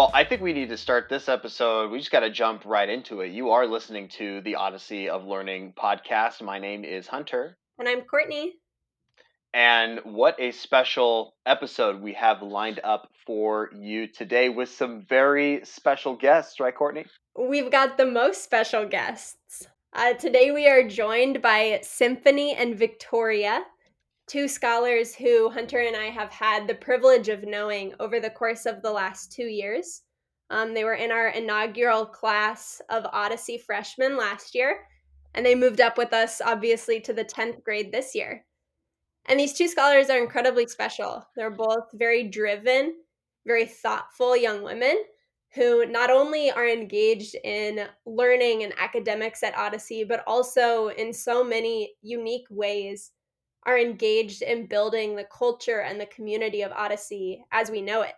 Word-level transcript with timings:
Well, 0.00 0.10
I 0.14 0.24
think 0.24 0.40
we 0.40 0.54
need 0.54 0.70
to 0.70 0.78
start 0.78 1.10
this 1.10 1.28
episode. 1.28 1.90
We 1.90 1.98
just 1.98 2.10
got 2.10 2.20
to 2.20 2.30
jump 2.30 2.64
right 2.64 2.88
into 2.88 3.20
it. 3.20 3.32
You 3.32 3.50
are 3.50 3.66
listening 3.66 4.08
to 4.16 4.40
the 4.40 4.54
Odyssey 4.54 5.10
of 5.10 5.26
Learning 5.26 5.74
podcast. 5.78 6.40
My 6.40 6.58
name 6.58 6.86
is 6.86 7.06
Hunter. 7.06 7.58
And 7.78 7.86
I'm 7.86 8.00
Courtney. 8.00 8.54
And 9.52 10.00
what 10.04 10.40
a 10.40 10.52
special 10.52 11.34
episode 11.44 12.00
we 12.00 12.14
have 12.14 12.40
lined 12.40 12.80
up 12.82 13.10
for 13.26 13.68
you 13.78 14.06
today 14.06 14.48
with 14.48 14.70
some 14.70 15.04
very 15.06 15.60
special 15.64 16.16
guests, 16.16 16.60
right, 16.60 16.74
Courtney? 16.74 17.04
We've 17.38 17.70
got 17.70 17.98
the 17.98 18.06
most 18.06 18.42
special 18.42 18.88
guests. 18.88 19.66
Uh, 19.92 20.14
today 20.14 20.50
we 20.50 20.66
are 20.66 20.88
joined 20.88 21.42
by 21.42 21.80
Symphony 21.82 22.54
and 22.54 22.74
Victoria, 22.74 23.64
two 24.30 24.46
scholars 24.46 25.12
who 25.12 25.50
Hunter 25.50 25.80
and 25.80 25.96
I 25.96 26.04
have 26.04 26.30
had 26.30 26.68
the 26.68 26.74
privilege 26.76 27.28
of 27.28 27.42
knowing 27.42 27.92
over 27.98 28.20
the 28.20 28.30
course 28.30 28.64
of 28.64 28.80
the 28.80 28.92
last 28.92 29.32
two 29.32 29.46
years. 29.46 30.02
Um, 30.50 30.72
they 30.72 30.84
were 30.84 30.94
in 30.94 31.10
our 31.10 31.28
inaugural 31.30 32.06
class 32.06 32.80
of 32.90 33.04
Odyssey 33.12 33.58
freshmen 33.58 34.16
last 34.16 34.54
year, 34.54 34.86
and 35.34 35.44
they 35.44 35.56
moved 35.56 35.80
up 35.80 35.98
with 35.98 36.12
us, 36.12 36.40
obviously, 36.40 37.00
to 37.00 37.12
the 37.12 37.24
10th 37.24 37.64
grade 37.64 37.90
this 37.90 38.14
year. 38.14 38.46
And 39.26 39.38
these 39.38 39.52
two 39.52 39.66
scholars 39.66 40.10
are 40.10 40.22
incredibly 40.22 40.68
special. 40.68 41.24
They're 41.34 41.50
both 41.50 41.88
very 41.94 42.22
driven, 42.22 42.94
very 43.44 43.66
thoughtful 43.66 44.36
young 44.36 44.62
women 44.62 44.96
who 45.54 45.86
not 45.86 46.08
only 46.08 46.52
are 46.52 46.68
engaged 46.68 47.34
in 47.42 47.84
learning 48.06 48.62
and 48.62 48.72
academics 48.78 49.42
at 49.42 49.58
Odyssey, 49.58 50.04
but 50.04 50.22
also 50.28 50.88
in 50.90 51.12
so 51.12 51.42
many 51.42 51.94
unique 52.00 52.46
ways 52.48 53.10
are 53.64 53.78
engaged 53.78 54.42
in 54.42 54.66
building 54.66 55.14
the 55.14 55.24
culture 55.24 55.80
and 55.80 56.00
the 56.00 56.06
community 56.06 56.62
of 56.62 56.72
Odyssey 56.72 57.44
as 57.52 57.70
we 57.70 57.82
know 57.82 58.02
it 58.02 58.14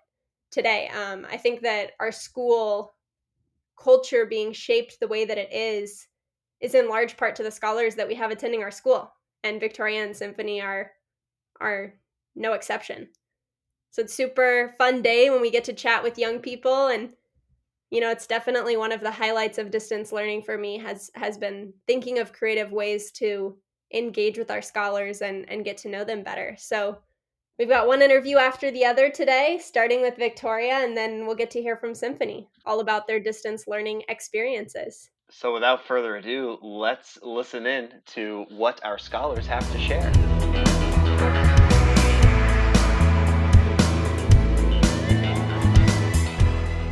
today. 0.50 0.88
Um, 0.88 1.26
I 1.30 1.36
think 1.36 1.62
that 1.62 1.92
our 1.98 2.12
school 2.12 2.94
culture 3.82 4.26
being 4.26 4.52
shaped 4.52 5.00
the 5.00 5.08
way 5.08 5.24
that 5.24 5.38
it 5.38 5.52
is 5.52 6.06
is 6.60 6.74
in 6.76 6.88
large 6.88 7.16
part 7.16 7.34
to 7.36 7.42
the 7.42 7.50
scholars 7.50 7.96
that 7.96 8.06
we 8.06 8.14
have 8.14 8.30
attending 8.30 8.62
our 8.62 8.70
school, 8.70 9.12
and 9.42 9.58
Victoria 9.58 10.04
and 10.04 10.16
Symphony 10.16 10.60
are 10.60 10.92
are 11.60 11.94
no 12.36 12.52
exception. 12.52 13.08
So 13.90 14.02
it's 14.02 14.14
super 14.14 14.74
fun 14.78 15.02
day 15.02 15.28
when 15.28 15.42
we 15.42 15.50
get 15.50 15.64
to 15.64 15.72
chat 15.72 16.02
with 16.02 16.18
young 16.18 16.38
people 16.38 16.86
and 16.86 17.12
you 17.90 18.00
know 18.00 18.10
it's 18.10 18.26
definitely 18.26 18.76
one 18.76 18.92
of 18.92 19.00
the 19.00 19.10
highlights 19.10 19.58
of 19.58 19.70
distance 19.70 20.12
learning 20.12 20.42
for 20.42 20.56
me 20.56 20.78
has 20.78 21.10
has 21.14 21.36
been 21.36 21.74
thinking 21.86 22.18
of 22.18 22.32
creative 22.32 22.72
ways 22.72 23.10
to 23.12 23.56
engage 23.92 24.38
with 24.38 24.50
our 24.50 24.62
scholars 24.62 25.22
and 25.22 25.48
and 25.48 25.64
get 25.64 25.76
to 25.78 25.88
know 25.88 26.04
them 26.04 26.22
better. 26.22 26.56
So 26.58 26.98
we've 27.58 27.68
got 27.68 27.86
one 27.86 28.02
interview 28.02 28.38
after 28.38 28.70
the 28.70 28.84
other 28.84 29.10
today, 29.10 29.60
starting 29.62 30.00
with 30.00 30.16
Victoria 30.16 30.74
and 30.74 30.96
then 30.96 31.26
we'll 31.26 31.36
get 31.36 31.50
to 31.52 31.62
hear 31.62 31.76
from 31.76 31.94
Symphony 31.94 32.48
all 32.66 32.80
about 32.80 33.06
their 33.06 33.20
distance 33.20 33.66
learning 33.66 34.02
experiences. 34.08 35.10
So 35.30 35.54
without 35.54 35.82
further 35.86 36.16
ado, 36.16 36.58
let's 36.60 37.18
listen 37.22 37.66
in 37.66 37.88
to 38.08 38.44
what 38.50 38.84
our 38.84 38.98
scholars 38.98 39.46
have 39.46 39.70
to 39.72 39.78
share. 39.78 40.12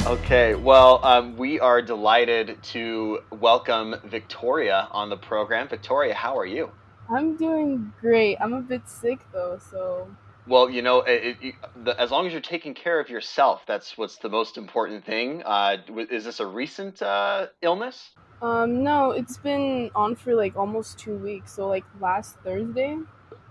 Okay, 0.07 0.57
well, 0.57 0.99
um, 1.05 1.37
we 1.37 1.61
are 1.61 1.81
delighted 1.81 2.61
to 2.65 3.21
welcome 3.31 3.95
Victoria 4.07 4.89
on 4.91 5.09
the 5.09 5.17
program. 5.17 5.69
Victoria, 5.69 6.15
how 6.15 6.37
are 6.37 6.47
you? 6.47 6.73
I'm 7.11 7.37
doing 7.37 7.93
great. 8.01 8.37
I'm 8.41 8.53
a 8.53 8.61
bit 8.61 8.89
sick 8.89 9.21
though, 9.33 9.59
so. 9.71 10.09
Well, 10.47 10.71
you 10.71 10.83
know, 10.83 11.03
it, 11.03 11.37
it, 11.41 11.55
the, 11.85 12.01
as 12.01 12.11
long 12.11 12.27
as 12.27 12.33
you're 12.33 12.41
taking 12.41 12.75
care 12.75 12.99
of 12.99 13.11
yourself, 13.11 13.63
that's 13.67 13.99
what's 13.99 14.17
the 14.17 14.29
most 14.29 14.57
important 14.57 15.05
thing. 15.05 15.43
Uh, 15.45 15.77
is 16.11 16.25
this 16.25 16.41
a 16.41 16.47
recent 16.47 17.03
uh, 17.03 17.49
illness? 17.63 18.11
Um, 18.43 18.83
no, 18.83 19.11
it's 19.11 19.37
been 19.37 19.91
on 19.95 20.17
for 20.17 20.35
like 20.35 20.57
almost 20.57 20.99
two 20.99 21.17
weeks. 21.17 21.53
So 21.53 21.69
like 21.69 21.85
last 22.01 22.37
Thursday. 22.45 22.97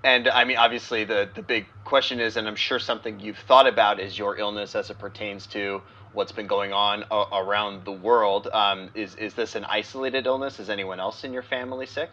And 0.04 0.28
I 0.30 0.46
mean, 0.46 0.58
obviously, 0.58 1.04
the 1.04 1.30
the 1.36 1.42
big 1.42 1.68
question 1.84 2.20
is, 2.20 2.38
and 2.38 2.48
I'm 2.48 2.56
sure 2.56 2.80
something 2.80 3.20
you've 3.20 3.38
thought 3.38 3.68
about 3.68 4.00
is 4.00 4.18
your 4.18 4.38
illness 4.38 4.76
as 4.76 4.90
it 4.90 4.98
pertains 4.98 5.46
to 5.48 5.82
what's 6.14 6.32
been 6.32 6.48
going 6.48 6.74
on 6.74 7.04
a- 7.12 7.26
around 7.34 7.86
the 7.86 7.92
world. 7.92 8.48
Um, 8.52 8.90
is 8.96 9.16
is 9.16 9.34
this 9.34 9.56
an 9.56 9.66
isolated 9.66 10.26
illness? 10.26 10.60
Is 10.60 10.70
anyone 10.70 11.00
else 11.00 11.24
in 11.24 11.34
your 11.34 11.44
family 11.44 11.86
sick? 11.86 12.10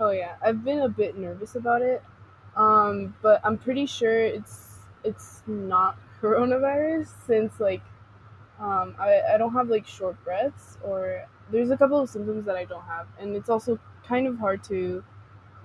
Oh 0.00 0.10
yeah, 0.10 0.36
I've 0.42 0.64
been 0.64 0.80
a 0.80 0.88
bit 0.88 1.18
nervous 1.18 1.56
about 1.56 1.82
it, 1.82 2.02
um, 2.56 3.14
but 3.20 3.40
I'm 3.44 3.58
pretty 3.58 3.84
sure 3.84 4.18
it's 4.18 4.78
it's 5.04 5.42
not 5.46 5.98
coronavirus 6.22 7.08
since 7.26 7.60
like 7.60 7.82
um, 8.58 8.94
I 8.98 9.20
I 9.34 9.38
don't 9.38 9.52
have 9.52 9.68
like 9.68 9.86
short 9.86 10.22
breaths 10.24 10.78
or 10.82 11.26
there's 11.52 11.70
a 11.70 11.76
couple 11.76 12.00
of 12.00 12.08
symptoms 12.08 12.46
that 12.46 12.56
I 12.56 12.64
don't 12.64 12.84
have, 12.84 13.08
and 13.18 13.36
it's 13.36 13.50
also 13.50 13.78
kind 14.06 14.26
of 14.26 14.38
hard 14.38 14.64
to 14.64 15.04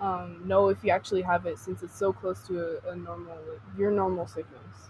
um, 0.02 0.42
know 0.46 0.68
if 0.70 0.84
you 0.84 0.92
actually 0.92 1.22
have 1.22 1.46
it 1.46 1.58
since 1.58 1.82
it's 1.82 1.98
so 1.98 2.12
close 2.12 2.46
to 2.48 2.80
a, 2.86 2.92
a 2.92 2.96
normal 2.96 3.38
like, 3.50 3.62
your 3.78 3.92
normal 3.92 4.28
sickness. 4.28 4.90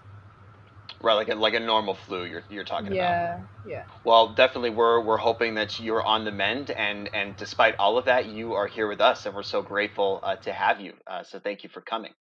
Right, 1.02 1.14
like 1.14 1.30
a, 1.30 1.36
like 1.36 1.54
a 1.54 1.60
normal 1.60 1.96
flu 1.96 2.26
you're, 2.26 2.44
you're 2.50 2.64
talking 2.64 2.94
yeah, 2.94 3.36
about. 3.36 3.48
Yeah, 3.68 3.72
yeah. 3.72 3.84
Well, 4.04 4.34
definitely 4.34 4.72
we're 4.72 5.02
we're 5.02 5.18
hoping 5.18 5.56
that 5.56 5.80
you're 5.80 6.04
on 6.04 6.26
the 6.26 6.32
mend, 6.32 6.72
and 6.72 7.10
and 7.14 7.36
despite 7.36 7.76
all 7.78 7.98
of 7.98 8.06
that, 8.06 8.28
you 8.28 8.54
are 8.54 8.68
here 8.68 8.88
with 8.88 9.02
us, 9.02 9.26
and 9.26 9.36
we're 9.36 9.44
so 9.44 9.62
grateful 9.62 10.20
uh, 10.24 10.36
to 10.38 10.54
have 10.54 10.80
you. 10.80 10.94
Uh, 11.06 11.24
so 11.24 11.40
thank 11.40 11.64
you 11.64 11.70
for 11.70 11.82
coming. 11.82 12.14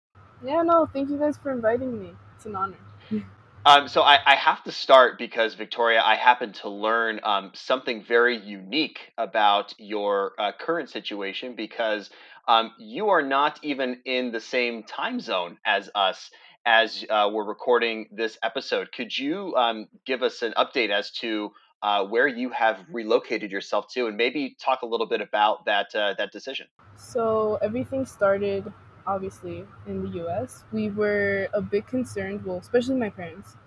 Yeah, 0.44 0.62
no, 0.64 0.90
thank 0.92 1.10
you 1.10 1.18
guys 1.18 1.38
for 1.38 1.52
inviting 1.52 2.00
me. 2.02 2.12
It's 2.36 2.46
an 2.46 2.56
honor. 2.56 2.78
Um, 3.66 3.88
so 3.88 4.02
I, 4.02 4.20
I, 4.26 4.36
have 4.36 4.62
to 4.66 4.74
start 4.74 5.18
because 5.18 5.54
Victoria, 5.54 6.02
I 6.04 6.16
happen 6.16 6.52
to 6.64 6.70
learn 6.70 7.22
um, 7.24 7.52
something 7.54 8.04
very 8.04 8.38
unique 8.38 9.00
about 9.18 9.74
your 9.78 10.34
uh, 10.38 10.52
current 10.60 10.90
situation 10.90 11.56
because 11.56 12.10
um, 12.46 12.72
you 12.78 13.08
are 13.08 13.22
not 13.22 13.60
even 13.64 14.02
in 14.04 14.34
the 14.34 14.42
same 14.42 14.84
time 14.84 15.22
zone 15.22 15.60
as 15.66 15.90
us 15.96 16.30
as 16.66 17.04
uh, 17.10 17.30
we're 17.32 17.44
recording 17.44 18.08
this 18.12 18.38
episode. 18.42 18.92
Could 18.92 19.18
you 19.18 19.56
um, 19.56 19.88
give 20.06 20.24
us 20.24 20.42
an 20.42 20.54
update 20.58 20.90
as 20.90 21.12
to 21.12 21.52
uh, 21.82 22.06
where 22.06 22.28
you 22.28 22.50
have 22.50 22.80
relocated 22.90 23.52
yourself 23.52 23.88
to, 23.94 24.08
and 24.08 24.16
maybe 24.16 24.56
talk 24.60 24.82
a 24.82 24.86
little 24.86 25.08
bit 25.08 25.22
about 25.22 25.66
that 25.66 25.94
uh, 25.94 26.14
that 26.18 26.32
decision? 26.32 26.68
So 26.96 27.60
everything 27.62 28.06
started 28.06 28.72
obviously 29.06 29.66
in 29.86 30.02
the 30.02 30.10
U.S. 30.20 30.64
We 30.72 30.90
were 30.90 31.50
a 31.54 31.62
bit 31.62 31.88
concerned, 31.88 32.46
well, 32.46 32.58
especially 32.58 32.96
my 32.96 33.10
parents. 33.10 33.58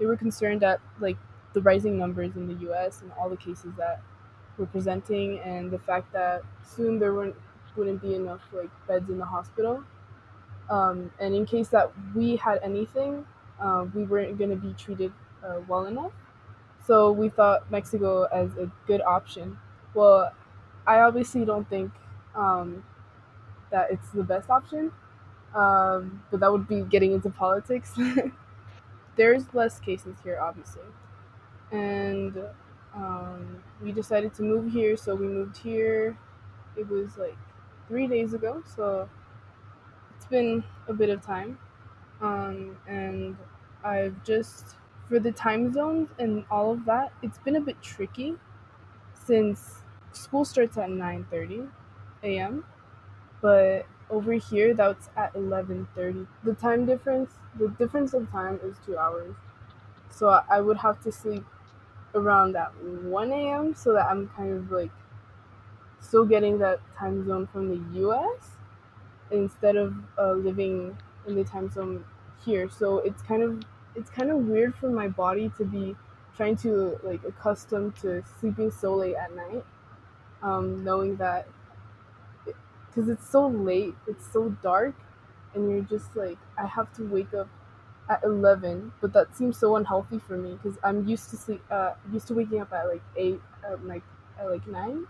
They 0.00 0.06
were 0.06 0.16
concerned 0.16 0.64
at 0.64 0.80
like 1.00 1.16
the 1.52 1.60
rising 1.60 1.96
numbers 1.96 2.34
in 2.34 2.48
the 2.48 2.60
U.S. 2.66 3.02
and 3.02 3.12
all 3.12 3.28
the 3.28 3.36
cases 3.36 3.74
that 3.78 4.00
we're 4.58 4.66
presenting, 4.66 5.38
and 5.40 5.70
the 5.70 5.78
fact 5.78 6.12
that 6.12 6.42
soon 6.64 6.98
there 6.98 7.14
wouldn't 7.14 7.36
wouldn't 7.76 8.02
be 8.02 8.14
enough 8.14 8.40
like 8.52 8.68
beds 8.86 9.08
in 9.08 9.18
the 9.18 9.24
hospital 9.24 9.82
um, 10.70 11.10
and 11.18 11.34
in 11.34 11.46
case 11.46 11.68
that 11.68 11.92
we 12.14 12.36
had 12.36 12.60
anything, 12.62 13.26
uh, 13.60 13.86
we 13.94 14.04
weren't 14.04 14.38
going 14.38 14.50
to 14.50 14.56
be 14.56 14.72
treated 14.74 15.12
uh, 15.44 15.60
well 15.68 15.86
enough. 15.86 16.12
So 16.86 17.12
we 17.12 17.28
thought 17.28 17.70
Mexico 17.70 18.24
as 18.24 18.56
a 18.56 18.70
good 18.86 19.02
option. 19.02 19.58
Well, 19.94 20.32
I 20.86 21.00
obviously 21.00 21.44
don't 21.44 21.68
think 21.68 21.92
um, 22.34 22.84
that 23.70 23.90
it's 23.90 24.10
the 24.10 24.24
best 24.24 24.50
option, 24.50 24.90
um, 25.54 26.22
but 26.30 26.40
that 26.40 26.50
would 26.50 26.66
be 26.66 26.82
getting 26.82 27.12
into 27.12 27.30
politics. 27.30 27.92
There's 29.16 29.52
less 29.54 29.78
cases 29.78 30.16
here, 30.24 30.40
obviously. 30.40 30.82
And 31.70 32.36
um, 32.94 33.62
we 33.82 33.92
decided 33.92 34.34
to 34.34 34.42
move 34.42 34.72
here, 34.72 34.96
so 34.96 35.14
we 35.14 35.26
moved 35.26 35.56
here. 35.58 36.16
It 36.76 36.88
was 36.88 37.16
like 37.16 37.36
three 37.88 38.06
days 38.06 38.32
ago, 38.34 38.62
so 38.74 39.08
been 40.32 40.64
a 40.88 40.94
bit 40.94 41.10
of 41.10 41.22
time, 41.22 41.58
um, 42.22 42.78
and 42.88 43.36
I've 43.84 44.22
just 44.24 44.76
for 45.08 45.20
the 45.20 45.32
time 45.32 45.72
zones 45.74 46.10
and 46.18 46.44
all 46.50 46.72
of 46.72 46.86
that. 46.86 47.12
It's 47.22 47.38
been 47.38 47.56
a 47.56 47.60
bit 47.60 47.82
tricky 47.82 48.36
since 49.14 49.82
school 50.12 50.44
starts 50.44 50.78
at 50.78 50.90
nine 50.90 51.26
thirty 51.30 51.62
a.m. 52.24 52.64
But 53.42 53.86
over 54.10 54.34
here, 54.34 54.74
that's 54.74 55.10
at 55.16 55.34
eleven 55.36 55.88
thirty. 55.96 56.26
The 56.44 56.54
time 56.54 56.86
difference, 56.86 57.32
the 57.58 57.68
difference 57.68 58.14
of 58.14 58.30
time 58.32 58.60
is 58.64 58.76
two 58.86 58.98
hours, 58.98 59.34
so 60.10 60.40
I 60.50 60.60
would 60.60 60.78
have 60.78 61.02
to 61.02 61.12
sleep 61.12 61.44
around 62.14 62.56
at 62.56 62.72
one 62.82 63.32
a.m. 63.32 63.74
so 63.74 63.94
that 63.94 64.06
I'm 64.06 64.28
kind 64.30 64.52
of 64.52 64.70
like 64.72 64.92
still 66.00 66.24
getting 66.26 66.58
that 66.58 66.80
time 66.98 67.24
zone 67.26 67.46
from 67.46 67.68
the 67.68 67.98
U.S 68.00 68.56
instead 69.32 69.76
of 69.76 69.94
uh, 70.18 70.32
living 70.32 70.96
in 71.26 71.34
the 71.34 71.44
time 71.44 71.70
zone 71.70 72.04
here. 72.44 72.68
So 72.70 72.98
it's 72.98 73.22
kind 73.22 73.42
of 73.42 73.62
it's 73.94 74.10
kind 74.10 74.30
of 74.30 74.38
weird 74.38 74.74
for 74.74 74.90
my 74.90 75.08
body 75.08 75.50
to 75.58 75.64
be 75.64 75.96
trying 76.36 76.56
to 76.56 76.98
like 77.02 77.22
accustomed 77.24 77.96
to 77.96 78.22
sleeping 78.40 78.70
so 78.70 78.94
late 78.94 79.16
at 79.16 79.34
night, 79.34 79.64
um, 80.42 80.82
knowing 80.84 81.16
that 81.16 81.46
because 82.86 83.08
it, 83.08 83.12
it's 83.12 83.28
so 83.28 83.46
late, 83.48 83.94
it's 84.06 84.30
so 84.32 84.50
dark, 84.62 84.94
and 85.54 85.70
you're 85.70 85.82
just 85.82 86.14
like 86.16 86.38
I 86.58 86.66
have 86.66 86.92
to 86.94 87.04
wake 87.04 87.34
up 87.34 87.48
at 88.08 88.22
11 88.24 88.92
but 89.00 89.12
that 89.12 89.34
seems 89.36 89.56
so 89.56 89.76
unhealthy 89.76 90.18
for 90.18 90.36
me 90.36 90.58
because 90.60 90.76
i'm 90.82 91.06
used 91.06 91.30
to 91.30 91.36
sleep 91.36 91.62
uh 91.70 91.92
used 92.12 92.26
to 92.26 92.34
waking 92.34 92.60
up 92.60 92.72
at 92.72 92.88
like 92.88 93.02
8 93.16 93.40
at 93.64 93.84
like 93.86 94.02
at 94.38 94.50
like 94.50 94.66
9 94.66 95.06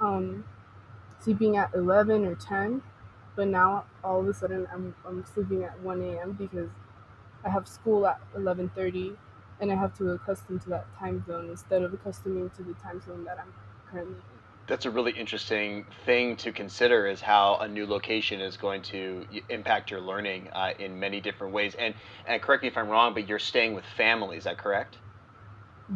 um 0.00 0.44
sleeping 1.20 1.56
at 1.56 1.72
11 1.74 2.24
or 2.26 2.34
10 2.34 2.82
but 3.36 3.46
now 3.48 3.84
all 4.02 4.20
of 4.20 4.28
a 4.28 4.34
sudden 4.34 4.66
i'm, 4.72 4.94
I'm 5.06 5.24
sleeping 5.24 5.62
at 5.62 5.78
1 5.80 6.02
a.m 6.02 6.32
because 6.32 6.70
i 7.44 7.50
have 7.50 7.68
school 7.68 8.06
at 8.06 8.20
11.30 8.34 9.16
and 9.60 9.70
i 9.70 9.74
have 9.74 9.96
to 9.98 10.10
accustom 10.10 10.58
to 10.60 10.68
that 10.70 10.86
time 10.98 11.24
zone 11.26 11.50
instead 11.50 11.82
of 11.82 11.92
accustoming 11.94 12.50
to 12.50 12.62
the 12.62 12.74
time 12.74 13.00
zone 13.00 13.24
that 13.24 13.38
i'm 13.38 13.52
currently 13.90 14.16
in 14.16 14.36
that's 14.66 14.84
a 14.84 14.90
really 14.90 15.12
interesting 15.12 15.86
thing 16.04 16.36
to 16.36 16.52
consider 16.52 17.06
is 17.06 17.20
how 17.20 17.56
a 17.60 17.68
new 17.68 17.86
location 17.86 18.40
is 18.40 18.56
going 18.56 18.82
to 18.82 19.24
impact 19.48 19.90
your 19.90 20.00
learning 20.00 20.48
uh, 20.52 20.72
in 20.78 20.98
many 20.98 21.20
different 21.20 21.52
ways. 21.52 21.74
And 21.78 21.94
and 22.26 22.42
correct 22.42 22.62
me 22.62 22.68
if 22.68 22.76
I'm 22.76 22.88
wrong, 22.88 23.14
but 23.14 23.28
you're 23.28 23.38
staying 23.38 23.74
with 23.74 23.84
family. 23.96 24.36
Is 24.36 24.44
that 24.44 24.58
correct? 24.58 24.98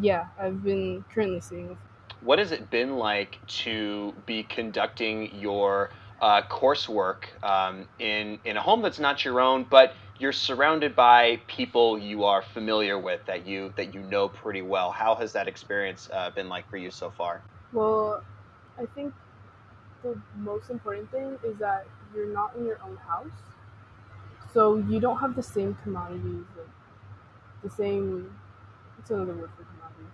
Yeah, 0.01 0.27
I've 0.39 0.63
been 0.63 1.05
currently 1.13 1.41
staying 1.41 1.71
with. 1.71 1.79
What 2.21 2.39
has 2.39 2.53
it 2.53 2.71
been 2.71 2.97
like 2.97 3.39
to 3.65 4.15
be 4.27 4.43
conducting 4.45 5.35
your 5.35 5.91
uh, 6.21 6.43
coursework 6.43 7.25
um, 7.43 7.89
in 7.99 8.39
in 8.45 8.57
a 8.57 8.61
home 8.61 8.83
that's 8.83 8.99
not 8.99 9.25
your 9.25 9.41
own, 9.41 9.65
but 9.69 9.95
you're 10.19 10.33
surrounded 10.33 10.95
by 10.95 11.41
people 11.47 11.99
you 11.99 12.25
are 12.25 12.43
familiar 12.43 12.99
with 12.99 13.25
that 13.27 13.47
you 13.47 13.73
that 13.77 13.95
you 13.95 14.01
know 14.03 14.29
pretty 14.29 14.63
well. 14.63 14.91
How 14.91 15.15
has 15.15 15.33
that 15.33 15.49
experience 15.49 16.11
uh, 16.13 16.31
been 16.31 16.49
like 16.49 16.69
for 16.69 16.77
you 16.77 16.91
so 16.91 17.11
far? 17.11 17.41
Well, 17.73 18.23
I 18.79 18.85
think 18.95 19.15
the 20.03 20.21
most 20.37 20.71
important 20.71 21.11
thing 21.11 21.39
is 21.45 21.59
that 21.59 21.87
you're 22.15 22.33
not 22.33 22.55
in 22.57 22.67
your 22.67 22.81
own 22.85 22.97
house. 22.97 23.27
So 24.53 24.77
you 24.77 25.01
don't 25.01 25.19
have 25.19 25.37
the 25.37 25.43
same 25.43 25.77
commodities, 25.83 26.45
like 26.57 26.67
the 27.63 27.71
same 27.71 28.37
what's 28.97 29.11
another 29.11 29.33
word 29.33 29.51
for 29.57 29.65
commodities? 29.65 30.13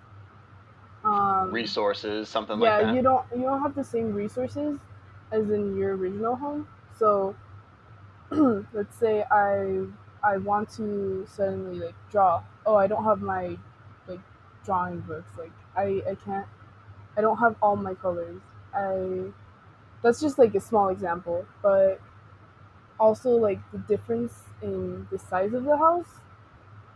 Um, 1.05 1.53
resources, 1.53 2.29
something 2.29 2.61
yeah, 2.61 2.71
like 2.71 2.81
that. 2.83 2.89
Yeah, 2.91 2.95
you 2.95 3.03
don't 3.03 3.25
you 3.35 3.43
don't 3.43 3.63
have 3.63 3.75
the 3.75 3.85
same 3.85 4.13
resources 4.13 4.79
as 5.33 5.51
in 5.51 5.77
your 5.77 5.97
original 5.97 6.37
home. 6.37 6.69
So 6.99 7.37
let's 8.31 8.97
say 8.97 9.25
I 9.31 9.87
I 10.23 10.39
want 10.39 10.71
to 10.77 11.27
suddenly 11.31 11.81
like 11.81 11.95
draw. 12.11 12.43
Oh, 12.67 12.77
I 12.77 12.87
don't 12.87 13.05
have 13.05 13.21
my 13.23 13.57
like 14.09 14.21
drawing 14.65 15.01
books. 15.01 15.31
Like 15.39 15.53
I 15.77 16.03
I 16.11 16.17
can't 16.25 16.47
I 17.17 17.21
don't 17.23 17.39
have 17.39 17.57
all 17.63 17.77
my 17.77 17.95
colors. 17.95 18.41
I 18.75 19.33
that's 20.03 20.21
just 20.21 20.39
like 20.39 20.55
a 20.55 20.61
small 20.61 20.89
example, 20.91 21.47
but 21.63 22.01
also 22.99 23.31
like 23.31 23.59
the 23.73 23.79
difference 23.79 24.45
in 24.63 25.07
the 25.11 25.19
size 25.19 25.53
of 25.53 25.65
the 25.65 25.77
house 25.77 26.21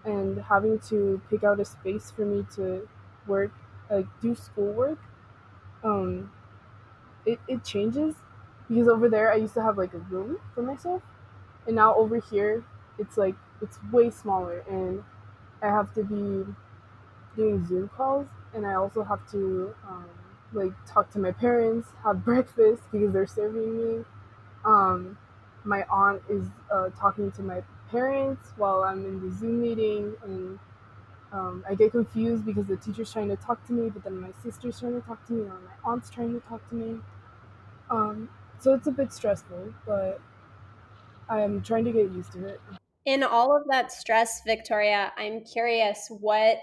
and 0.05 0.41
having 0.43 0.79
to 0.81 1.21
pick 1.31 1.45
out 1.45 1.61
a 1.61 1.65
space 1.65 2.11
for 2.11 2.25
me 2.25 2.47
to 2.55 2.89
work 3.27 3.53
like 3.91 4.07
do 4.21 4.35
schoolwork 4.35 4.99
um 5.85 6.31
it, 7.27 7.39
it 7.49 7.65
changes. 7.65 8.15
Because 8.69 8.89
over 8.89 9.09
there 9.09 9.33
i 9.33 9.37
used 9.37 9.55
to 9.55 9.63
have 9.63 9.79
like 9.79 9.95
a 9.95 9.99
room 9.99 10.39
for 10.55 10.63
myself. 10.63 11.03
And 11.67 11.77
now 11.77 11.95
over 11.95 12.19
here 12.21 12.65
it's 12.99 13.17
like 13.17 13.35
it's 13.63 13.79
way 13.93 14.11
smaller. 14.11 14.65
And 14.69 15.05
i 15.63 15.69
have 15.69 15.95
to 15.95 16.05
be 16.05 16.47
doing 17.37 17.67
zoom 17.67 17.89
calls. 17.97 18.27
And 18.55 18.67
i 18.67 18.75
also 18.75 19.05
have 19.05 19.29
to 19.33 19.75
um, 19.89 20.09
like 20.53 20.73
talk 20.87 21.11
to 21.13 21.19
my 21.19 21.33
parents, 21.33 21.89
have 22.05 22.25
breakfast 22.27 22.83
because 22.93 23.13
they're 23.13 23.27
serving 23.27 23.77
me. 23.99 24.05
Um, 24.65 25.19
my 25.65 25.85
aunt 25.91 26.23
is 26.29 26.47
uh, 26.73 26.91
talking 26.99 27.31
to 27.33 27.43
my 27.43 27.63
parents 27.91 28.53
while 28.57 28.83
I'm 28.85 29.05
in 29.05 29.21
the 29.21 29.35
Zoom 29.37 29.63
meeting, 29.63 30.15
and 30.25 30.59
um, 31.33 31.65
I 31.69 31.75
get 31.75 31.93
confused 31.93 32.45
because 32.45 32.67
the 32.67 32.77
teacher's 32.77 33.13
trying 33.13 33.29
to 33.29 33.37
talk 33.37 33.65
to 33.67 33.73
me, 33.73 33.91
but 33.91 34.03
then 34.05 34.21
my 34.21 34.31
sister's 34.43 34.81
trying 34.81 35.01
to 35.01 35.07
talk 35.07 35.25
to 35.27 35.33
me, 35.33 35.43
or 35.43 35.61
my 35.61 35.91
aunt's 35.91 36.11
trying 36.11 36.33
to 36.33 36.47
talk 36.47 36.69
to 36.71 36.75
me. 36.75 37.01
Um, 37.91 38.29
so 38.59 38.75
it's 38.75 38.87
a 38.87 38.93
bit 38.93 39.13
stressful, 39.13 39.73
but 39.87 40.21
I'm 41.29 41.63
trying 41.63 41.85
to 41.85 41.93
get 41.93 42.11
used 42.13 42.33
to 42.33 42.47
it. 42.47 42.61
In 43.05 43.23
all 43.23 43.57
of 43.57 43.63
that 43.71 43.93
stress, 43.93 44.43
Victoria, 44.47 45.13
I'm 45.17 45.43
curious 45.45 46.09
what 46.09 46.59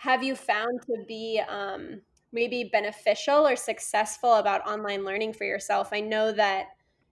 have 0.00 0.22
you 0.22 0.36
found 0.36 0.80
to 0.86 1.04
be 1.06 1.40
um, 1.48 2.00
maybe 2.32 2.68
beneficial 2.72 3.46
or 3.46 3.56
successful 3.56 4.34
about 4.34 4.66
online 4.66 5.04
learning 5.04 5.32
for 5.32 5.44
yourself 5.44 5.88
i 5.92 6.00
know 6.00 6.32
that 6.32 6.66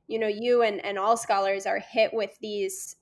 you 0.09 0.19
know 0.19 0.29
you 0.29 0.63
and, 0.63 0.85
and 0.85 0.99
all 0.99 1.17
scholars 1.17 1.67
are 1.67 1.79
hit 1.79 2.13
with 2.13 2.37
these 2.41 2.97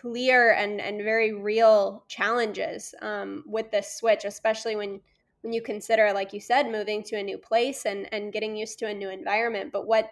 clear 0.00 0.52
and 0.52 0.80
and 0.80 1.02
very 1.02 1.32
real 1.32 2.04
challenges 2.08 2.94
um, 3.02 3.44
with 3.46 3.70
this 3.70 3.96
switch 3.96 4.24
especially 4.24 4.76
when 4.76 5.00
when 5.42 5.52
you 5.52 5.60
consider 5.60 6.12
like 6.12 6.32
you 6.32 6.40
said 6.40 6.70
moving 6.70 7.02
to 7.02 7.16
a 7.16 7.22
new 7.22 7.38
place 7.38 7.84
and 7.84 8.08
and 8.12 8.32
getting 8.32 8.56
used 8.56 8.78
to 8.78 8.86
a 8.86 8.94
new 8.94 9.10
environment 9.10 9.70
but 9.72 9.86
what 9.86 10.10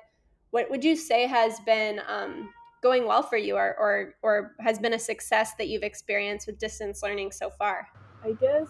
what 0.50 0.68
would 0.70 0.84
you 0.84 0.96
say 0.96 1.26
has 1.26 1.60
been 1.60 2.00
um, 2.08 2.50
going 2.82 3.06
well 3.06 3.22
for 3.22 3.36
you 3.36 3.56
or, 3.56 3.76
or 3.78 4.14
or 4.22 4.54
has 4.60 4.78
been 4.78 4.92
a 4.92 4.98
success 4.98 5.52
that 5.58 5.68
you've 5.68 5.82
experienced 5.82 6.46
with 6.46 6.58
distance 6.58 7.02
learning 7.02 7.32
so 7.32 7.48
far 7.50 7.86
i 8.24 8.32
guess 8.32 8.68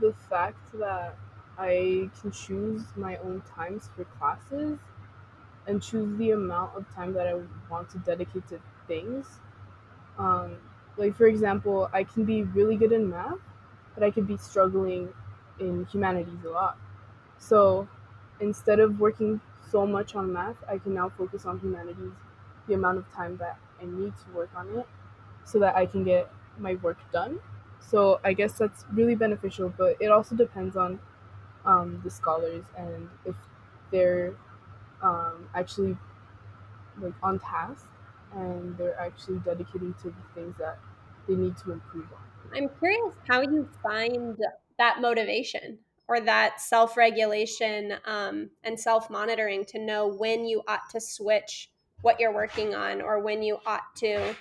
the 0.00 0.12
fact 0.28 0.72
that 0.74 1.16
I 1.58 2.10
can 2.20 2.30
choose 2.32 2.82
my 2.96 3.16
own 3.16 3.42
times 3.54 3.88
for 3.96 4.04
classes 4.04 4.78
and 5.66 5.82
choose 5.82 6.16
the 6.18 6.32
amount 6.32 6.76
of 6.76 6.86
time 6.94 7.12
that 7.14 7.26
I 7.26 7.34
want 7.70 7.90
to 7.90 7.98
dedicate 7.98 8.46
to 8.48 8.60
things. 8.86 9.26
Um, 10.18 10.56
like, 10.96 11.16
for 11.16 11.26
example, 11.26 11.90
I 11.92 12.04
can 12.04 12.24
be 12.24 12.42
really 12.42 12.76
good 12.76 12.92
in 12.92 13.10
math, 13.10 13.38
but 13.94 14.02
I 14.02 14.10
could 14.10 14.26
be 14.26 14.36
struggling 14.36 15.12
in 15.60 15.86
humanities 15.86 16.44
a 16.44 16.50
lot. 16.50 16.78
So 17.38 17.88
instead 18.40 18.80
of 18.80 19.00
working 19.00 19.40
so 19.70 19.86
much 19.86 20.14
on 20.14 20.32
math, 20.32 20.56
I 20.68 20.78
can 20.78 20.94
now 20.94 21.08
focus 21.10 21.46
on 21.46 21.60
humanities 21.60 22.12
the 22.66 22.74
amount 22.74 22.98
of 22.98 23.10
time 23.12 23.36
that 23.38 23.58
I 23.80 23.84
need 23.86 24.14
to 24.24 24.30
work 24.34 24.50
on 24.56 24.68
it 24.78 24.86
so 25.44 25.58
that 25.60 25.76
I 25.76 25.86
can 25.86 26.04
get 26.04 26.30
my 26.58 26.74
work 26.76 26.98
done. 27.12 27.40
So 27.80 28.20
I 28.24 28.32
guess 28.32 28.58
that's 28.58 28.84
really 28.92 29.14
beneficial, 29.14 29.72
but 29.76 29.96
it 30.00 30.08
also 30.10 30.34
depends 30.36 30.76
on 30.76 31.00
um, 31.66 32.00
the 32.04 32.10
scholars 32.10 32.64
and 32.76 33.08
if 33.24 33.36
they're 33.92 34.34
um, 35.02 35.48
actually 35.54 35.96
like 37.00 37.14
on 37.22 37.38
task 37.38 37.86
and 38.36 38.76
they're 38.76 38.98
actually 39.00 39.38
dedicating 39.38 39.94
to 40.02 40.10
the 40.10 40.34
things 40.34 40.54
that 40.58 40.78
they 41.26 41.34
need 41.34 41.56
to 41.58 41.72
improve 41.72 42.06
on. 42.12 42.56
I'm 42.56 42.68
curious 42.78 43.14
how 43.28 43.40
you 43.40 43.68
find 43.82 44.36
that 44.78 45.00
motivation 45.00 45.78
or 46.08 46.20
that 46.20 46.60
self 46.60 46.96
regulation 46.96 47.94
um, 48.04 48.50
and 48.62 48.78
self 48.78 49.10
monitoring 49.10 49.64
to 49.66 49.78
know 49.78 50.06
when 50.06 50.44
you 50.44 50.62
ought 50.68 50.88
to 50.90 51.00
switch 51.00 51.70
what 52.02 52.20
you're 52.20 52.32
working 52.32 52.74
on 52.74 53.00
or 53.00 53.20
when 53.20 53.42
you 53.42 53.58
ought 53.66 53.94
to 53.96 54.34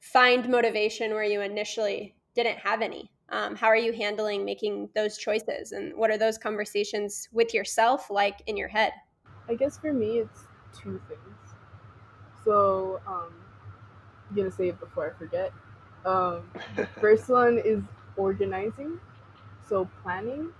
find 0.00 0.48
motivation 0.48 1.12
where 1.12 1.24
you 1.24 1.40
initially 1.40 2.14
didn't 2.34 2.58
have 2.58 2.82
any. 2.82 3.10
Um, 3.30 3.56
how 3.56 3.68
are 3.68 3.76
you 3.76 3.92
handling 3.92 4.44
making 4.44 4.88
those 4.94 5.16
choices? 5.16 5.72
And 5.72 5.94
what 5.96 6.10
are 6.10 6.18
those 6.18 6.36
conversations 6.36 7.28
with 7.32 7.54
yourself 7.54 8.10
like 8.10 8.42
in 8.46 8.56
your 8.56 8.68
head? 8.68 8.92
I 9.48 9.54
guess 9.54 9.78
for 9.78 9.92
me, 9.92 10.18
it's 10.18 10.46
two 10.76 11.00
things. 11.08 11.33
So, 12.44 13.00
um, 13.06 13.32
I'm 14.28 14.36
to 14.50 14.56
say 14.56 14.68
it 14.68 14.80
before 14.80 15.10
I 15.10 15.18
forget. 15.18 15.52
Um, 16.04 16.50
first 17.00 17.28
one 17.28 17.58
is 17.58 17.82
organizing, 18.16 19.00
so 19.68 19.88
planning. 20.02 20.50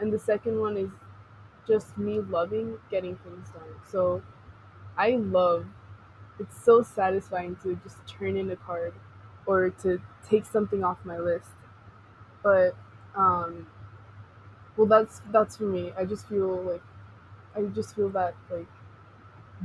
And 0.00 0.12
the 0.12 0.18
second 0.18 0.60
one 0.60 0.76
is 0.76 0.90
just 1.68 1.96
me 1.98 2.20
loving 2.20 2.78
getting 2.90 3.16
things 3.18 3.48
done. 3.50 3.74
So, 3.90 4.22
I 4.98 5.12
love 5.12 5.66
it's 6.40 6.64
so 6.64 6.82
satisfying 6.82 7.56
to 7.62 7.76
just 7.84 7.98
turn 8.08 8.36
in 8.36 8.50
a 8.50 8.56
card 8.56 8.94
or 9.46 9.70
to 9.70 10.00
take 10.28 10.44
something 10.46 10.84
off 10.84 10.98
my 11.04 11.18
list 11.18 11.50
but 12.42 12.74
um 13.16 13.66
well 14.76 14.86
that's 14.86 15.20
that's 15.32 15.56
for 15.56 15.64
me 15.64 15.92
i 15.96 16.04
just 16.04 16.26
feel 16.28 16.62
like 16.62 16.82
i 17.56 17.62
just 17.74 17.94
feel 17.94 18.08
that 18.10 18.34
like 18.50 18.66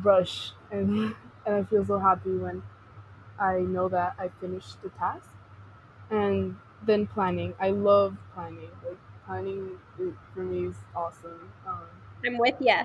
rush 0.03 0.51
and 0.71 1.15
and 1.45 1.55
i 1.55 1.63
feel 1.63 1.85
so 1.85 1.99
happy 1.99 2.35
when 2.37 2.63
i 3.39 3.59
know 3.59 3.89
that 3.89 4.15
i 4.19 4.29
finished 4.41 4.81
the 4.83 4.89
task. 4.91 5.29
And 6.11 6.57
then 6.83 7.07
planning. 7.07 7.55
I 7.59 7.71
love 7.71 8.17
planning. 8.33 8.71
Like 8.85 8.99
planning 9.25 9.79
for 10.33 10.43
me 10.43 10.67
is 10.67 10.75
awesome. 10.95 11.53
Um, 11.67 11.87
i'm 12.25 12.37
with 12.37 12.55
you 12.59 12.75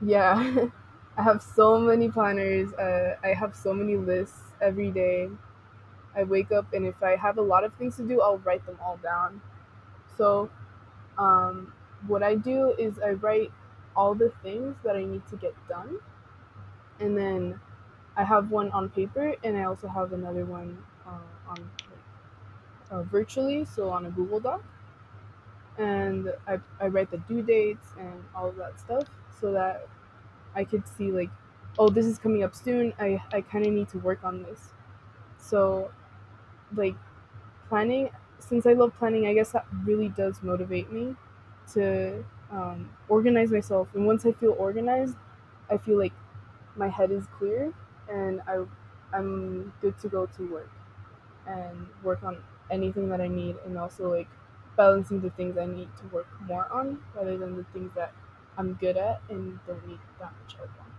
yeah. 0.00 0.68
I 1.16 1.22
have 1.22 1.42
so 1.42 1.78
many 1.80 2.10
planners. 2.10 2.72
Uh, 2.74 3.16
i 3.22 3.28
have 3.28 3.54
so 3.56 3.72
many 3.74 3.96
lists 3.96 4.52
every 4.60 4.90
day. 4.90 5.28
I 6.14 6.24
wake 6.24 6.52
up 6.52 6.72
and 6.74 6.86
if 6.86 7.02
I 7.02 7.16
have 7.16 7.38
a 7.38 7.42
lot 7.42 7.64
of 7.64 7.74
things 7.74 7.96
to 7.98 8.08
do, 8.08 8.22
I'll 8.22 8.38
write 8.38 8.66
them 8.66 8.78
all 8.82 8.98
down. 8.98 9.42
So, 10.16 10.50
um, 11.18 11.74
what 12.06 12.22
I 12.22 12.36
do 12.36 12.74
is 12.78 12.98
I 13.00 13.10
write 13.12 13.52
all 13.96 14.14
the 14.14 14.30
things 14.42 14.76
that 14.84 14.96
I 14.96 15.04
need 15.04 15.26
to 15.28 15.36
get 15.36 15.54
done, 15.68 16.00
and 17.00 17.16
then 17.16 17.60
I 18.18 18.24
have 18.24 18.50
one 18.50 18.70
on 18.72 18.90
paper, 18.90 19.34
and 19.44 19.56
I 19.56 19.64
also 19.64 19.88
have 19.88 20.12
another 20.12 20.44
one 20.44 20.84
um, 21.06 21.22
on 21.48 21.70
uh, 22.90 23.02
virtually, 23.04 23.64
so 23.64 23.90
on 23.90 24.06
a 24.06 24.10
Google 24.10 24.40
Doc, 24.40 24.62
and 25.78 26.32
I 26.46 26.58
I 26.80 26.88
write 26.88 27.10
the 27.10 27.18
due 27.18 27.42
dates 27.42 27.88
and 27.98 28.24
all 28.34 28.48
of 28.48 28.56
that 28.56 28.80
stuff 28.80 29.06
so 29.40 29.52
that 29.52 29.86
I 30.54 30.64
could 30.64 30.86
see 30.88 31.12
like, 31.12 31.30
oh, 31.78 31.90
this 31.90 32.06
is 32.06 32.18
coming 32.18 32.42
up 32.44 32.54
soon. 32.54 32.94
I 32.98 33.22
I 33.32 33.42
kind 33.42 33.66
of 33.66 33.72
need 33.72 33.88
to 33.90 33.98
work 33.98 34.24
on 34.24 34.42
this. 34.42 34.70
So, 35.38 35.92
like, 36.74 36.96
planning. 37.68 38.10
Since 38.40 38.66
I 38.66 38.74
love 38.74 38.94
planning, 38.98 39.26
I 39.26 39.34
guess 39.34 39.52
that 39.52 39.66
really 39.84 40.10
does 40.10 40.42
motivate 40.42 40.92
me 40.92 41.16
to 41.74 42.24
um, 42.50 42.90
organize 43.08 43.50
myself. 43.52 43.88
And 43.94 44.06
once 44.06 44.26
I 44.26 44.32
feel 44.32 44.52
organized, 44.58 45.16
I 45.70 45.78
feel 45.78 45.98
like 45.98 46.12
my 46.76 46.88
head 46.88 47.10
is 47.12 47.26
clear 47.38 47.74
and 48.10 48.40
I 48.46 48.64
I'm 49.12 49.72
good 49.80 49.98
to 50.00 50.08
go 50.08 50.26
to 50.26 50.52
work 50.52 50.70
and 51.46 51.86
work 52.02 52.22
on 52.22 52.38
anything 52.70 53.08
that 53.08 53.20
I 53.20 53.28
need 53.28 53.56
and 53.64 53.78
also 53.78 54.14
like 54.14 54.28
balancing 54.76 55.20
the 55.20 55.30
things 55.30 55.56
I 55.56 55.66
need 55.66 55.88
to 56.00 56.06
work 56.14 56.26
more 56.46 56.70
on 56.70 57.00
rather 57.14 57.36
than 57.38 57.56
the 57.56 57.64
things 57.72 57.90
that 57.96 58.12
I'm 58.56 58.74
good 58.74 58.96
at 58.96 59.22
and 59.30 59.58
don't 59.66 59.86
need 59.86 59.98
that 60.20 60.32
much 60.42 60.56
help 60.56 60.70
on. 60.80 60.92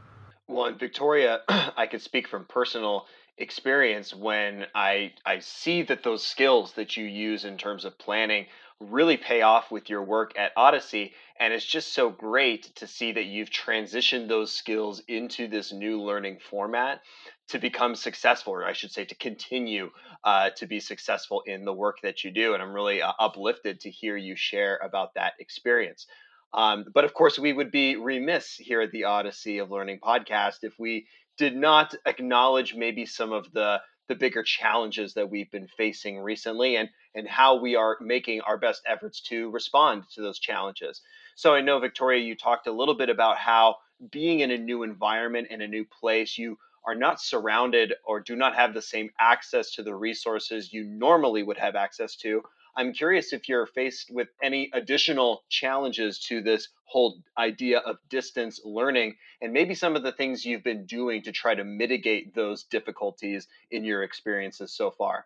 Well, 0.47 0.65
in 0.65 0.77
Victoria, 0.77 1.41
I 1.49 1.87
could 1.87 2.01
speak 2.01 2.27
from 2.27 2.45
personal 2.45 3.05
experience 3.37 4.13
when 4.13 4.65
I 4.75 5.13
I 5.25 5.39
see 5.39 5.83
that 5.83 6.03
those 6.03 6.25
skills 6.25 6.73
that 6.73 6.97
you 6.97 7.05
use 7.05 7.45
in 7.45 7.57
terms 7.57 7.85
of 7.85 7.97
planning 7.97 8.47
really 8.79 9.17
pay 9.17 9.41
off 9.41 9.71
with 9.71 9.89
your 9.89 10.03
work 10.03 10.37
at 10.37 10.51
Odyssey. 10.55 11.13
And 11.39 11.53
it's 11.53 11.65
just 11.65 11.93
so 11.93 12.09
great 12.09 12.75
to 12.75 12.87
see 12.87 13.11
that 13.13 13.25
you've 13.25 13.49
transitioned 13.49 14.27
those 14.27 14.51
skills 14.51 15.01
into 15.07 15.47
this 15.47 15.71
new 15.71 16.01
learning 16.01 16.39
format 16.49 17.01
to 17.49 17.59
become 17.59 17.95
successful, 17.95 18.53
or 18.53 18.65
I 18.65 18.73
should 18.73 18.91
say, 18.91 19.05
to 19.05 19.15
continue 19.15 19.89
uh, 20.23 20.51
to 20.57 20.67
be 20.67 20.79
successful 20.79 21.43
in 21.45 21.65
the 21.65 21.73
work 21.73 21.97
that 22.03 22.23
you 22.23 22.31
do. 22.31 22.53
And 22.53 22.61
I'm 22.63 22.73
really 22.73 23.01
uh, 23.01 23.13
uplifted 23.19 23.81
to 23.81 23.89
hear 23.89 24.15
you 24.15 24.35
share 24.35 24.79
about 24.83 25.13
that 25.15 25.33
experience. 25.39 26.05
Um, 26.53 26.85
but 26.93 27.05
of 27.05 27.13
course, 27.13 27.37
we 27.37 27.53
would 27.53 27.71
be 27.71 27.95
remiss 27.95 28.55
here 28.55 28.81
at 28.81 28.91
the 28.91 29.05
Odyssey 29.05 29.59
of 29.59 29.71
Learning 29.71 29.99
podcast 29.99 30.59
if 30.63 30.73
we 30.79 31.07
did 31.37 31.55
not 31.55 31.95
acknowledge 32.05 32.75
maybe 32.75 33.05
some 33.05 33.31
of 33.31 33.51
the 33.53 33.79
the 34.07 34.15
bigger 34.15 34.41
challenges 34.41 35.13
that 35.13 35.29
we've 35.29 35.51
been 35.51 35.67
facing 35.77 36.17
recently 36.19 36.75
and 36.75 36.89
and 37.15 37.27
how 37.27 37.55
we 37.55 37.75
are 37.75 37.97
making 38.01 38.41
our 38.41 38.57
best 38.57 38.81
efforts 38.85 39.21
to 39.21 39.49
respond 39.49 40.03
to 40.13 40.21
those 40.21 40.39
challenges. 40.39 41.01
So 41.35 41.53
I 41.53 41.61
know 41.61 41.79
Victoria 41.79 42.23
you 42.23 42.35
talked 42.35 42.67
a 42.67 42.71
little 42.71 42.95
bit 42.95 43.09
about 43.09 43.37
how 43.37 43.77
being 44.11 44.39
in 44.39 44.51
a 44.51 44.57
new 44.57 44.83
environment 44.83 45.47
in 45.49 45.61
a 45.61 45.67
new 45.67 45.85
place 45.85 46.37
you 46.37 46.57
are 46.85 46.95
not 46.95 47.21
surrounded 47.21 47.93
or 48.05 48.19
do 48.19 48.35
not 48.35 48.55
have 48.55 48.73
the 48.73 48.81
same 48.81 49.09
access 49.19 49.71
to 49.71 49.83
the 49.83 49.93
resources 49.93 50.71
you 50.71 50.83
normally 50.83 51.43
would 51.43 51.57
have 51.57 51.75
access 51.75 52.15
to 52.15 52.41
I'm 52.79 52.93
curious 52.93 53.33
if 53.33 53.49
you're 53.49 53.65
faced 53.65 54.09
with 54.09 54.29
any 54.41 54.69
additional 54.73 55.43
challenges 55.49 56.19
to 56.29 56.41
this 56.41 56.69
whole 56.85 57.21
idea 57.37 57.79
of 57.79 57.97
distance 58.09 58.61
learning 58.63 59.15
and 59.41 59.51
maybe 59.51 59.75
some 59.75 59.97
of 59.97 60.03
the 60.03 60.13
things 60.13 60.45
you've 60.45 60.63
been 60.63 60.85
doing 60.85 61.23
to 61.23 61.33
try 61.33 61.55
to 61.55 61.63
mitigate 61.65 62.33
those 62.33 62.63
difficulties 62.63 63.47
in 63.69 63.83
your 63.83 64.03
experiences 64.03 64.71
so 64.71 64.91
far. 64.91 65.25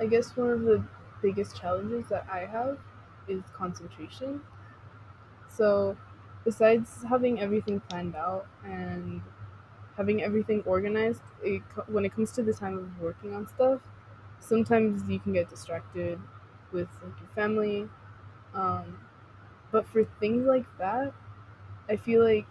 I 0.00 0.06
guess 0.06 0.36
one 0.36 0.50
of 0.50 0.62
the 0.62 0.82
biggest 1.22 1.56
challenges 1.56 2.08
that 2.08 2.28
I 2.30 2.46
have 2.46 2.78
is 3.28 3.42
concentration. 3.54 4.42
So, 5.48 5.96
besides 6.44 7.02
having 7.04 7.40
everything 7.40 7.80
planned 7.80 8.14
out 8.16 8.46
and 8.64 9.22
having 9.96 10.22
everything 10.22 10.62
organized, 10.64 11.22
it, 11.42 11.62
when 11.88 12.04
it 12.04 12.14
comes 12.14 12.32
to 12.32 12.42
the 12.42 12.54
time 12.54 12.78
of 12.78 13.00
working 13.00 13.34
on 13.34 13.48
stuff, 13.48 13.82
sometimes 14.40 15.08
you 15.08 15.20
can 15.20 15.32
get 15.32 15.50
distracted 15.50 16.20
with 16.72 16.88
like 17.02 17.18
your 17.20 17.30
family. 17.34 17.88
Um, 18.54 19.00
but 19.72 19.86
for 19.88 20.04
things 20.20 20.46
like 20.46 20.66
that, 20.78 21.14
I 21.88 21.96
feel 21.96 22.24
like 22.24 22.46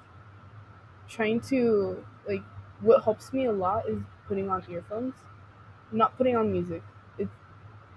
trying 1.08 1.42
to 1.42 2.06
like 2.28 2.44
what 2.80 3.04
helps 3.04 3.34
me 3.34 3.46
a 3.46 3.52
lot 3.52 3.88
is 3.88 4.02
putting 4.28 4.50
on 4.50 4.64
earphones, 4.70 5.16
not 5.92 6.18
putting 6.18 6.36
on 6.36 6.52
music. 6.52 6.84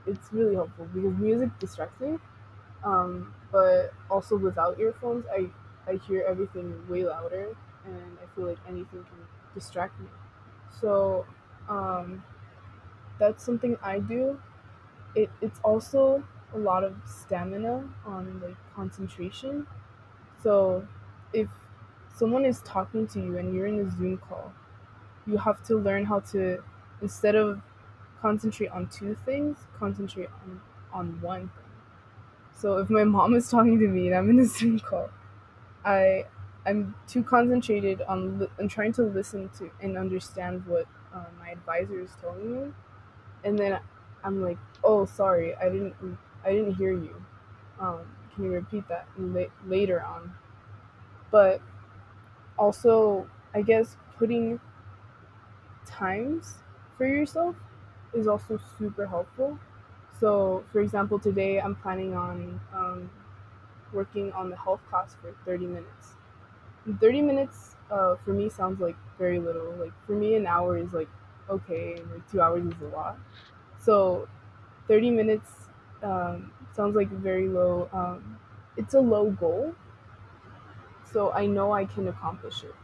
It's 0.06 0.32
really 0.32 0.54
helpful 0.54 0.86
because 0.86 1.14
music 1.16 1.58
distracts 1.58 2.00
me. 2.00 2.18
Um, 2.84 3.34
but 3.52 3.94
also 4.10 4.36
without 4.36 4.78
earphones, 4.80 5.26
I 5.32 5.50
I 5.88 5.96
hear 5.96 6.24
everything 6.24 6.88
way 6.88 7.04
louder, 7.04 7.56
and 7.86 8.18
I 8.22 8.26
feel 8.34 8.46
like 8.46 8.58
anything 8.68 9.04
can 9.04 9.28
distract 9.54 10.00
me. 10.00 10.08
So 10.80 11.26
um, 11.68 12.24
that's 13.18 13.44
something 13.44 13.76
I 13.82 13.98
do 14.00 14.40
it, 15.14 15.30
it's 15.42 15.60
also 15.64 16.24
a 16.54 16.58
lot 16.58 16.84
of 16.84 16.96
stamina 17.06 17.88
on 18.06 18.40
like 18.40 18.56
concentration. 18.74 19.66
So 20.42 20.86
if 21.32 21.48
someone 22.14 22.44
is 22.44 22.62
talking 22.62 23.06
to 23.08 23.20
you 23.20 23.38
and 23.38 23.54
you're 23.54 23.66
in 23.66 23.80
a 23.80 23.90
Zoom 23.90 24.18
call, 24.18 24.52
you 25.26 25.38
have 25.38 25.62
to 25.66 25.76
learn 25.76 26.04
how 26.06 26.20
to 26.32 26.62
instead 27.02 27.36
of 27.36 27.62
concentrate 28.24 28.68
on 28.70 28.88
two 28.88 29.16
things, 29.26 29.58
concentrate 29.78 30.30
on, 30.44 30.60
on 30.92 31.20
one 31.22 31.48
thing. 31.56 31.72
So 32.56 32.78
if 32.78 32.90
my 32.90 33.04
mom 33.04 33.34
is 33.34 33.50
talking 33.50 33.78
to 33.80 33.88
me 33.88 34.08
and 34.08 34.16
I'm 34.16 34.30
in 34.30 34.40
a 34.40 34.46
Zoom 34.56 34.78
call, 34.80 35.10
I 35.84 36.26
I'm 36.66 36.94
too 37.08 37.22
concentrated 37.24 38.02
on 38.02 38.40
li- 38.40 38.48
on 38.60 38.68
trying 38.68 38.92
to 38.94 39.02
listen 39.04 39.50
to 39.58 39.70
and 39.82 39.98
understand 39.98 40.66
what 40.66 40.86
uh, 41.14 41.26
my 41.40 41.50
advisor 41.50 42.00
is 42.00 42.10
telling 42.20 42.66
me, 42.66 42.72
and 43.44 43.58
then 43.58 43.80
I'm 44.24 44.42
like, 44.42 44.58
oh, 44.84 45.06
sorry, 45.06 45.54
I 45.56 45.70
didn't, 45.70 45.94
I 46.44 46.52
didn't 46.52 46.74
hear 46.76 46.92
you. 46.92 47.24
Um, 47.80 48.00
can 48.34 48.44
you 48.44 48.52
repeat 48.52 48.88
that 48.88 49.08
la- 49.18 49.52
later 49.66 50.02
on? 50.04 50.34
But 51.30 51.60
also, 52.58 53.28
I 53.54 53.62
guess 53.62 53.96
putting 54.18 54.60
times 55.86 56.56
for 56.96 57.06
yourself 57.06 57.56
is 58.14 58.26
also 58.26 58.58
super 58.78 59.06
helpful. 59.06 59.58
So, 60.20 60.64
for 60.72 60.80
example, 60.80 61.18
today 61.18 61.60
I'm 61.60 61.74
planning 61.76 62.14
on 62.14 62.60
um, 62.72 63.10
working 63.92 64.32
on 64.32 64.50
the 64.50 64.56
health 64.56 64.80
class 64.88 65.14
for 65.20 65.34
30 65.44 65.66
minutes. 65.66 66.14
30 67.00 67.22
minutes 67.22 67.76
uh, 67.90 68.16
for 68.16 68.32
me 68.32 68.48
sounds 68.48 68.80
like 68.80 68.96
very 69.18 69.38
little. 69.38 69.72
Like, 69.72 69.92
for 70.06 70.12
me, 70.12 70.34
an 70.34 70.46
hour 70.46 70.76
is 70.78 70.92
like 70.92 71.08
okay, 71.48 71.96
like 72.12 72.30
two 72.30 72.40
hours 72.40 72.64
is 72.64 72.80
a 72.82 72.86
lot. 72.88 73.18
So 73.78 74.28
30 74.88 75.10
minutes 75.10 75.68
um, 76.02 76.52
sounds 76.72 76.96
like 76.96 77.10
very 77.10 77.48
low. 77.48 77.88
Um, 77.92 78.38
it's 78.76 78.94
a 78.94 79.00
low 79.00 79.30
goal. 79.30 79.74
So 81.04 81.32
I 81.32 81.46
know 81.46 81.72
I 81.72 81.84
can 81.84 82.08
accomplish 82.08 82.64
it. 82.64 82.74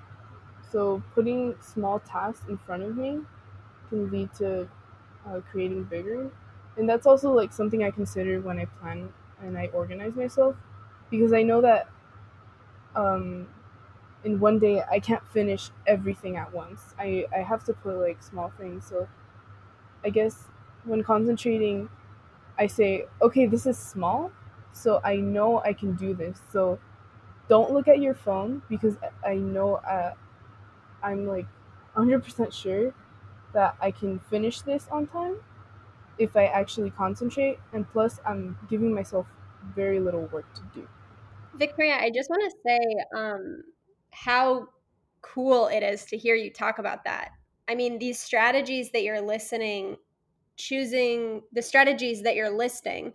So 0.71 1.03
putting 1.15 1.61
small 1.61 2.01
tasks 2.01 2.47
in 2.49 2.59
front 2.59 2.83
of 2.83 2.97
me 2.97 3.23
can 3.89 4.11
lead 4.11 4.35
to 4.35 4.69
uh, 5.27 5.41
creating 5.51 5.85
bigger. 5.85 6.31
And 6.77 6.89
that's 6.89 7.07
also 7.07 7.33
like 7.33 7.53
something 7.53 7.83
I 7.85 7.91
consider 7.91 8.41
when 8.41 8.59
I 8.59 8.65
plan 8.67 9.13
and 9.43 9.59
I 9.59 9.67
organize 9.69 10.15
myself 10.15 10.57
because 11.11 11.33
I 11.33 11.43
know 11.43 11.61
that 11.63 11.89
um, 12.95 13.49
in 14.25 14.41
one 14.41 14.59
day 14.59 14.83
I 14.91 15.01
can't 15.01 15.27
finish 15.29 15.71
everything 15.87 16.37
at 16.37 16.53
once. 16.53 16.95
I, 16.99 17.27
I 17.35 17.41
have 17.41 17.65
to 17.65 17.73
put 17.75 17.97
like 17.99 18.23
small 18.23 18.53
things. 18.59 18.87
So 18.87 19.09
I 20.05 20.11
guess 20.11 20.45
when 20.85 21.03
concentrating, 21.05 21.91
I 22.59 22.69
say, 22.69 23.07
okay, 23.23 23.47
this 23.47 23.67
is 23.67 23.79
small, 23.79 24.33
so 24.73 25.01
I 25.05 25.17
know 25.17 25.61
I 25.63 25.73
can 25.75 25.95
do 25.97 26.15
this. 26.15 26.41
So 26.53 26.79
don't 27.49 27.73
look 27.73 27.89
at 27.89 28.01
your 28.01 28.15
phone 28.15 28.63
because 28.71 28.97
I 29.27 29.37
know 29.37 29.77
uh, 29.77 30.15
I'm 31.03 31.27
like 31.27 31.47
100% 31.95 32.53
sure 32.55 32.95
that 33.53 33.77
I 33.81 33.91
can 33.91 34.19
finish 34.19 34.63
this 34.63 34.87
on 34.91 35.07
time 35.07 35.37
if 36.19 36.37
I 36.37 36.47
actually 36.47 36.91
concentrate. 36.91 37.59
And 37.73 37.89
plus, 37.91 38.21
I'm 38.27 38.57
giving 38.69 38.95
myself 38.95 39.27
very 39.75 40.01
little 40.01 40.27
work 40.27 40.53
to 40.55 40.63
do. 40.75 40.89
Victoria, 41.57 41.97
I 41.97 42.11
just 42.11 42.31
want 42.31 42.43
to 42.51 42.57
say 42.67 42.81
um, 43.17 43.63
how 44.13 44.69
cool 45.23 45.67
it 45.67 45.83
is 45.83 46.05
to 46.07 46.17
hear 46.17 46.35
you 46.35 46.51
talk 46.51 46.79
about 46.79 47.05
that. 47.05 47.31
I 47.69 47.75
mean, 47.75 47.99
these 47.99 48.19
strategies 48.19 48.91
that 48.93 49.03
you're 49.03 49.21
listening 49.21 49.97
choosing 50.61 51.43
the 51.53 51.63
strategies 51.63 52.23
that 52.23 52.37
you're 52.37 52.51
listing, 52.51 53.15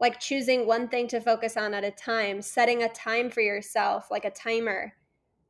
like 0.00 0.18
choosing 0.18 0.66
one 0.66 0.88
thing 0.88 1.06
to 1.08 1.20
focus 1.20 1.56
on 1.56 1.74
at 1.74 1.84
a 1.84 1.90
time, 1.90 2.40
setting 2.40 2.82
a 2.82 2.88
time 2.88 3.30
for 3.30 3.42
yourself, 3.42 4.10
like 4.10 4.24
a 4.24 4.30
timer, 4.30 4.94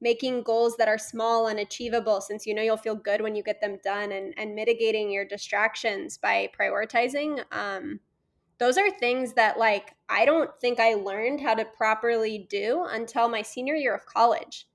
making 0.00 0.43
goals 0.43 0.76
that 0.76 0.88
are 0.88 0.99
small 0.99 1.49
and 1.49 1.59
achievable 1.59 2.21
since 2.21 2.47
you 2.47 2.55
know 2.55 2.62
you'll 2.62 2.76
feel 2.76 2.95
good 2.95 3.21
when 3.21 3.35
you 3.35 3.43
get 3.43 3.61
them 3.61 3.78
done, 3.83 4.12
and, 4.12 4.35
and 4.37 4.55
mitigating 4.55 5.11
your 5.11 5.25
distractions 5.25 6.19
by 6.19 6.50
prioritizing. 6.59 7.43
Um, 7.52 8.00
those 8.59 8.76
are 8.76 8.90
things 8.90 9.35
that, 9.35 9.59
like, 9.59 9.95
I 10.09 10.25
don't 10.25 10.50
think 10.61 10.81
I 10.81 10.95
learned 10.95 11.40
how 11.40 11.55
to 11.55 11.64
properly 11.64 12.47
do 12.50 12.87
until 12.88 13.28
my 13.28 13.43
senior 13.43 13.75
year 13.75 13.95
of 13.95 14.07
college. 14.07 14.67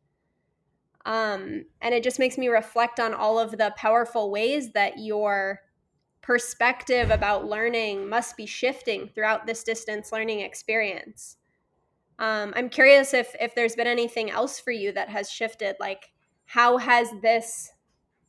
Um, 1.05 1.65
and 1.81 1.93
it 1.93 2.01
just 2.01 2.19
makes 2.19 2.37
me 2.37 2.47
reflect 2.47 2.99
on 2.99 3.13
all 3.13 3.37
of 3.37 3.51
the 3.51 3.73
powerful 3.75 4.31
ways 4.31 4.71
that 4.71 4.99
your 4.99 5.59
perspective 6.21 7.11
about 7.11 7.45
learning 7.45 8.07
must 8.07 8.37
be 8.37 8.45
shifting 8.45 9.09
throughout 9.09 9.45
this 9.45 9.65
distance 9.65 10.13
learning 10.13 10.39
experience. 10.39 11.35
Um, 12.19 12.53
I'm 12.55 12.69
curious 12.69 13.13
if 13.13 13.35
if 13.39 13.55
there's 13.55 13.75
been 13.75 13.87
anything 13.87 14.29
else 14.29 14.59
for 14.59 14.71
you 14.71 14.91
that 14.91 15.09
has 15.09 15.29
shifted. 15.29 15.75
Like, 15.79 16.11
how 16.45 16.77
has 16.77 17.09
this 17.21 17.71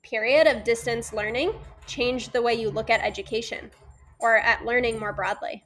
period 0.03 0.47
of 0.47 0.64
distance 0.64 1.12
learning 1.12 1.55
changed 1.87 2.33
the 2.33 2.43
way 2.43 2.55
you 2.55 2.71
look 2.71 2.91
at 2.91 3.00
education 3.00 3.71
or 4.19 4.37
at 4.38 4.64
learning 4.64 4.99
more 4.99 5.12
broadly? 5.12 5.64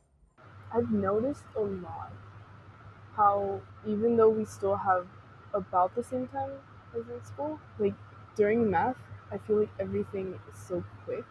I've 0.75 0.91
noticed 0.91 1.45
a 1.57 1.61
lot 1.61 2.13
how 3.19 3.61
even 3.87 4.17
though 4.17 4.29
we 4.29 4.45
still 4.45 4.77
have 4.77 5.07
about 5.53 5.95
the 5.97 6.05
same 6.05 6.29
time 6.29 6.53
as 6.97 7.09
in 7.09 7.25
school, 7.25 7.59
like 7.79 7.95
during 8.37 8.71
math, 8.71 8.97
I 9.33 9.39
feel 9.39 9.59
like 9.59 9.71
everything 9.81 10.39
is 10.51 10.59
so 10.59 10.85
quick. 11.05 11.25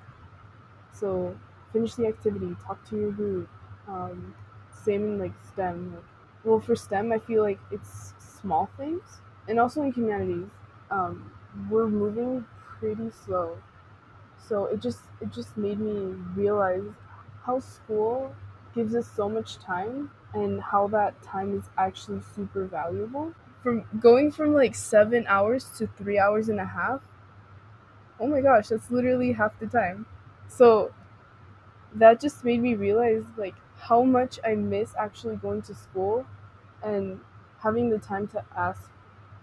So 0.92 1.40
finish 1.72 1.96
the 1.96 2.08
activity, 2.08 2.56
talk 2.66 2.84
to 2.90 2.98
your 2.98 3.12
group. 3.12 3.50
Um, 3.88 4.36
same 4.84 5.04
in 5.04 5.20
like 5.20 5.34
STEM. 5.54 5.96
Like, 5.96 6.04
well, 6.48 6.62
for 6.62 6.76
STEM, 6.76 7.14
I 7.14 7.20
feel 7.20 7.44
like 7.44 7.60
it's 7.72 8.16
small 8.42 8.70
things, 8.78 9.22
and 9.50 9.60
also 9.60 9.84
in 9.84 9.94
humanities, 9.94 10.50
um, 10.92 11.32
we're 11.72 11.90
moving 11.90 12.46
pretty 12.80 13.12
slow. 13.26 13.60
So 14.48 14.66
it 14.66 14.82
just 14.82 15.02
it 15.22 15.32
just 15.32 15.58
made 15.58 15.80
me 15.80 16.16
realize 16.36 16.84
how 17.46 17.60
school 17.60 18.36
gives 18.76 18.96
us 18.96 19.08
so 19.10 19.30
much 19.30 19.58
time 19.60 20.12
and 20.34 20.62
how 20.62 20.88
that 20.90 21.22
time 21.24 21.58
is 21.58 21.66
actually 21.78 22.22
super 22.36 22.66
valuable. 22.66 23.34
From 23.64 23.86
going 24.00 24.32
from 24.32 24.54
like 24.54 24.76
seven 24.76 25.26
hours 25.28 25.66
to 25.78 25.88
three 25.88 26.20
hours 26.20 26.50
and 26.50 26.60
a 26.60 26.66
half, 26.66 27.02
oh 28.20 28.28
my 28.28 28.42
gosh, 28.42 28.68
that's 28.70 28.92
literally 28.92 29.34
half 29.34 29.58
the 29.60 29.68
time. 29.68 30.06
So 30.48 30.92
that 31.96 32.20
just 32.20 32.44
made 32.44 32.62
me 32.62 32.76
realize 32.76 33.24
like 33.38 33.56
how 33.78 34.04
much 34.04 34.40
I 34.46 34.56
miss 34.56 34.94
actually 34.98 35.36
going 35.38 35.62
to 35.64 35.76
school 35.76 36.26
and 36.84 37.22
having 37.60 37.90
the 37.90 38.00
time 38.00 38.28
to 38.30 38.44
ask 38.56 38.90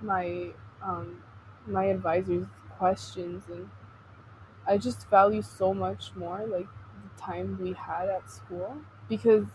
my 0.01 0.53
um, 0.83 1.23
my 1.67 1.85
advisors 1.87 2.47
questions 2.71 3.45
and 3.49 3.71
I 4.67 4.79
just 4.79 5.09
value 5.09 5.43
so 5.43 5.75
much 5.75 6.15
more 6.17 6.47
like 6.47 6.69
the 7.03 7.21
time 7.21 7.59
we 7.61 7.73
had 7.73 8.09
at 8.09 8.31
school 8.31 8.83
because 9.09 9.47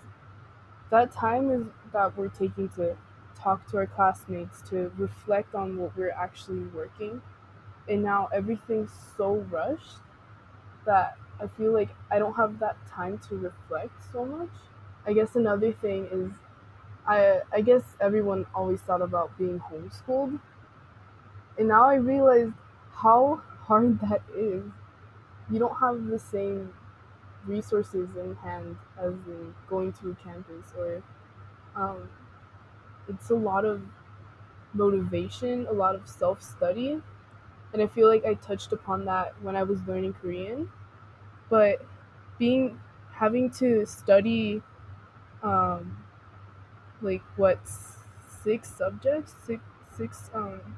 that 0.90 1.12
time 1.12 1.52
is 1.52 1.68
that 1.94 2.18
we're 2.18 2.30
taking 2.30 2.70
to 2.70 2.98
talk 3.36 3.66
to 3.68 3.78
our 3.78 3.88
classmates 3.88 4.62
to 4.70 4.92
reflect 4.98 5.56
on 5.56 5.78
what 5.78 5.96
we're 5.96 6.12
actually 6.12 6.66
working 6.68 7.22
and 7.90 8.04
now 8.04 8.28
everything's 8.34 8.92
so 9.18 9.36
rushed 9.36 9.98
that 10.86 11.18
I 11.40 11.48
feel 11.48 11.74
like 11.74 11.90
I 12.12 12.20
don't 12.20 12.36
have 12.36 12.60
that 12.60 12.78
time 12.88 13.20
to 13.30 13.36
reflect 13.38 13.94
so 14.12 14.26
much. 14.26 14.50
I 15.06 15.14
guess 15.14 15.36
another 15.36 15.72
thing 15.74 16.08
is 16.12 16.32
I 17.10 17.42
I 17.52 17.62
guess 17.62 17.98
everyone 18.00 18.46
always 18.56 18.82
thought 18.82 19.02
about 19.02 19.38
being 19.38 19.60
homeschooled. 19.60 20.40
And 21.58 21.68
now 21.68 21.86
I 21.86 21.96
realize 21.96 22.52
how 22.92 23.42
hard 23.62 24.00
that 24.02 24.22
is. 24.36 24.64
You 25.52 25.60
don't 25.60 25.78
have 25.80 26.08
the 26.08 26.20
same 26.20 26.74
resources 27.46 28.16
in 28.18 28.36
hand 28.38 28.78
as 29.00 29.14
in 29.28 29.56
going 29.70 29.94
to 29.94 30.12
a 30.12 30.16
campus 30.16 30.74
or 30.78 31.04
um, 31.76 32.10
it's 33.08 33.30
a 33.30 33.36
lot 33.36 33.66
of 33.66 33.82
motivation, 34.74 35.68
a 35.68 35.74
lot 35.74 35.96
of 35.96 36.08
self 36.08 36.42
study. 36.44 37.02
And 37.74 37.82
I 37.84 37.88
feel 37.88 38.08
like 38.08 38.26
I 38.26 38.36
touched 38.36 38.74
upon 38.74 39.06
that 39.06 39.36
when 39.44 39.56
I 39.56 39.64
was 39.64 39.82
learning 39.88 40.14
Korean. 40.16 40.72
But 41.50 41.86
being 42.40 42.80
having 43.14 43.52
to 43.52 43.86
study 43.86 44.64
um, 45.44 45.99
like 47.02 47.24
what 47.38 47.60
six 48.44 48.70
subjects, 48.70 49.36
six 49.46 49.64
six 49.96 50.30
um 50.34 50.78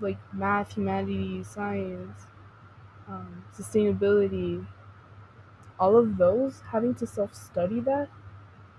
like 0.00 0.18
math, 0.34 0.74
humanities, 0.74 1.48
science, 1.48 2.26
um, 3.08 3.44
sustainability, 3.54 4.66
all 5.78 5.96
of 5.96 6.16
those, 6.16 6.60
having 6.70 6.94
to 6.94 7.06
self 7.06 7.34
study 7.34 7.80
that, 7.80 8.08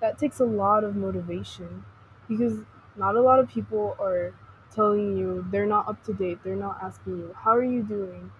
that 0.01 0.17
takes 0.19 0.39
a 0.39 0.45
lot 0.45 0.83
of 0.83 0.95
motivation 0.95 1.85
because 2.29 2.59
not 2.97 3.15
a 3.15 3.21
lot 3.21 3.39
of 3.39 3.49
people 3.49 3.95
are 3.99 4.33
telling 4.71 5.17
you 5.17 5.45
they're 5.51 5.65
not 5.67 5.87
up 5.87 6.03
to 6.05 6.13
date, 6.13 6.39
they're 6.43 6.55
not 6.55 6.79
asking 6.83 7.17
you, 7.17 7.35
how 7.37 7.51
are 7.51 7.63
you 7.63 7.83
doing? 7.83 8.31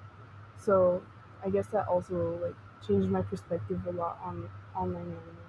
So 0.57 1.03
I 1.45 1.49
guess 1.51 1.67
that 1.69 1.87
also 1.87 2.37
like 2.43 2.55
changed 2.87 3.09
my 3.09 3.23
perspective 3.23 3.85
a 3.87 3.91
lot 3.91 4.19
on 4.23 4.49
online 4.75 5.05
learning. 5.05 5.42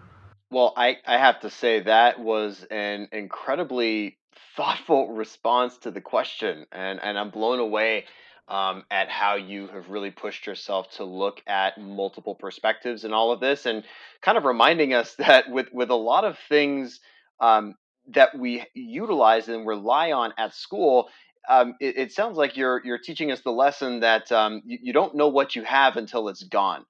Well, 0.55 0.73
I, 0.77 0.99
I 1.05 1.19
have 1.19 1.41
to 1.41 1.51
say 1.51 1.81
that 1.81 2.21
was 2.21 2.65
an 2.71 3.09
incredibly 3.11 4.19
thoughtful 4.57 5.09
response 5.13 5.79
to 5.79 5.91
the 5.91 6.01
question, 6.01 6.67
and, 6.71 7.01
and 7.03 7.19
I'm 7.19 7.31
blown 7.31 7.59
away 7.59 8.05
um, 8.47 8.85
at 8.89 9.09
how 9.11 9.35
you 9.35 9.67
have 9.67 9.91
really 9.91 10.13
pushed 10.13 10.47
yourself 10.47 10.93
to 10.93 11.05
look 11.05 11.43
at 11.49 11.81
multiple 11.81 12.37
perspectives 12.37 13.05
in 13.05 13.13
all 13.13 13.33
of 13.33 13.41
this, 13.41 13.67
and 13.67 13.83
kind 14.23 14.39
of 14.39 14.45
reminding 14.45 14.95
us 14.95 15.15
that 15.19 15.51
with 15.51 15.73
with 15.73 15.91
a 15.91 15.97
lot 15.97 16.25
of 16.25 16.39
things 16.49 17.01
um, 17.41 17.75
that 18.15 18.39
we 18.39 18.65
utilize 18.75 19.49
and 19.49 19.67
rely 19.67 20.13
on 20.13 20.35
at 20.39 20.55
school. 20.55 21.09
Um, 21.49 21.75
it, 21.81 21.99
it 21.99 22.13
sounds 22.13 22.37
like 22.37 22.57
you're 22.57 22.81
you're 22.85 22.99
teaching 22.99 23.33
us 23.33 23.41
the 23.41 23.51
lesson 23.51 24.01
that 24.01 24.31
um, 24.31 24.63
you, 24.65 24.79
you 24.83 24.93
don't 24.93 25.17
know 25.17 25.31
what 25.31 25.57
you 25.57 25.65
have 25.65 25.97
until 25.97 26.29
it's 26.29 26.45
gone 26.45 26.87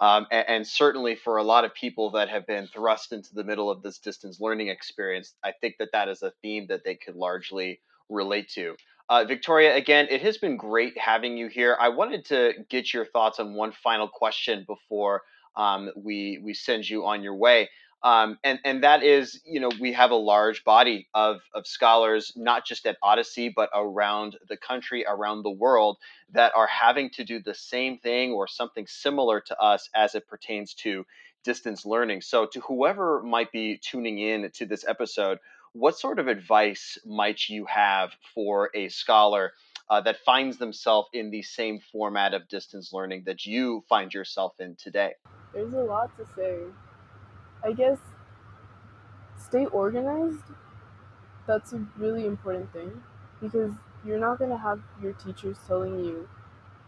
um, 0.00 0.26
and, 0.30 0.48
and, 0.48 0.66
certainly 0.66 1.14
for 1.14 1.36
a 1.36 1.42
lot 1.42 1.64
of 1.64 1.74
people 1.74 2.10
that 2.12 2.28
have 2.28 2.46
been 2.46 2.66
thrust 2.68 3.12
into 3.12 3.34
the 3.34 3.44
middle 3.44 3.70
of 3.70 3.82
this 3.82 3.98
distance 3.98 4.40
learning 4.40 4.68
experience, 4.68 5.34
I 5.44 5.52
think 5.60 5.76
that 5.78 5.92
that 5.92 6.08
is 6.08 6.22
a 6.22 6.32
theme 6.42 6.66
that 6.68 6.84
they 6.84 6.94
could 6.94 7.16
largely 7.16 7.80
relate 8.08 8.48
to. 8.50 8.76
Uh, 9.10 9.24
Victoria, 9.24 9.74
again, 9.74 10.06
it 10.08 10.22
has 10.22 10.38
been 10.38 10.56
great 10.56 10.96
having 10.96 11.36
you 11.36 11.48
here. 11.48 11.76
I 11.80 11.88
wanted 11.88 12.24
to 12.26 12.52
get 12.68 12.94
your 12.94 13.04
thoughts 13.04 13.40
on 13.40 13.54
one 13.54 13.72
final 13.72 14.08
question 14.08 14.64
before 14.66 15.22
um, 15.56 15.90
we 15.96 16.40
we 16.44 16.54
send 16.54 16.88
you 16.88 17.04
on 17.04 17.22
your 17.22 17.34
way. 17.34 17.68
Um, 18.02 18.38
and 18.42 18.58
and 18.64 18.82
that 18.82 19.02
is, 19.02 19.40
you 19.44 19.60
know, 19.60 19.70
we 19.78 19.92
have 19.92 20.10
a 20.10 20.16
large 20.16 20.64
body 20.64 21.08
of 21.12 21.40
of 21.54 21.66
scholars, 21.66 22.32
not 22.34 22.64
just 22.64 22.86
at 22.86 22.96
Odyssey, 23.02 23.52
but 23.54 23.68
around 23.74 24.38
the 24.48 24.56
country, 24.56 25.04
around 25.06 25.42
the 25.42 25.50
world, 25.50 25.98
that 26.32 26.52
are 26.56 26.66
having 26.66 27.10
to 27.10 27.24
do 27.24 27.42
the 27.42 27.54
same 27.54 27.98
thing 27.98 28.32
or 28.32 28.46
something 28.48 28.86
similar 28.86 29.40
to 29.40 29.58
us 29.60 29.90
as 29.94 30.14
it 30.14 30.26
pertains 30.28 30.72
to 30.74 31.04
distance 31.44 31.84
learning. 31.84 32.22
So, 32.22 32.46
to 32.46 32.60
whoever 32.60 33.22
might 33.22 33.52
be 33.52 33.78
tuning 33.78 34.18
in 34.18 34.50
to 34.54 34.64
this 34.64 34.84
episode, 34.88 35.38
what 35.72 35.98
sort 35.98 36.18
of 36.18 36.26
advice 36.26 36.96
might 37.04 37.50
you 37.50 37.66
have 37.66 38.12
for 38.34 38.70
a 38.74 38.88
scholar? 38.88 39.52
Uh, 39.90 40.00
that 40.00 40.16
finds 40.24 40.56
themselves 40.56 41.08
in 41.12 41.32
the 41.32 41.42
same 41.42 41.80
format 41.90 42.32
of 42.32 42.46
distance 42.46 42.92
learning 42.92 43.24
that 43.26 43.44
you 43.44 43.82
find 43.88 44.14
yourself 44.14 44.52
in 44.60 44.76
today? 44.76 45.10
There's 45.52 45.74
a 45.74 45.78
lot 45.78 46.16
to 46.16 46.24
say. 46.36 46.60
I 47.64 47.72
guess 47.72 47.98
stay 49.36 49.66
organized. 49.66 50.44
That's 51.46 51.72
a 51.72 51.86
really 51.96 52.26
important 52.26 52.72
thing 52.72 53.02
because 53.40 53.72
you're 54.04 54.18
not 54.18 54.38
going 54.38 54.50
to 54.50 54.56
have 54.58 54.80
your 55.02 55.12
teachers 55.14 55.56
telling 55.66 56.04
you, 56.04 56.28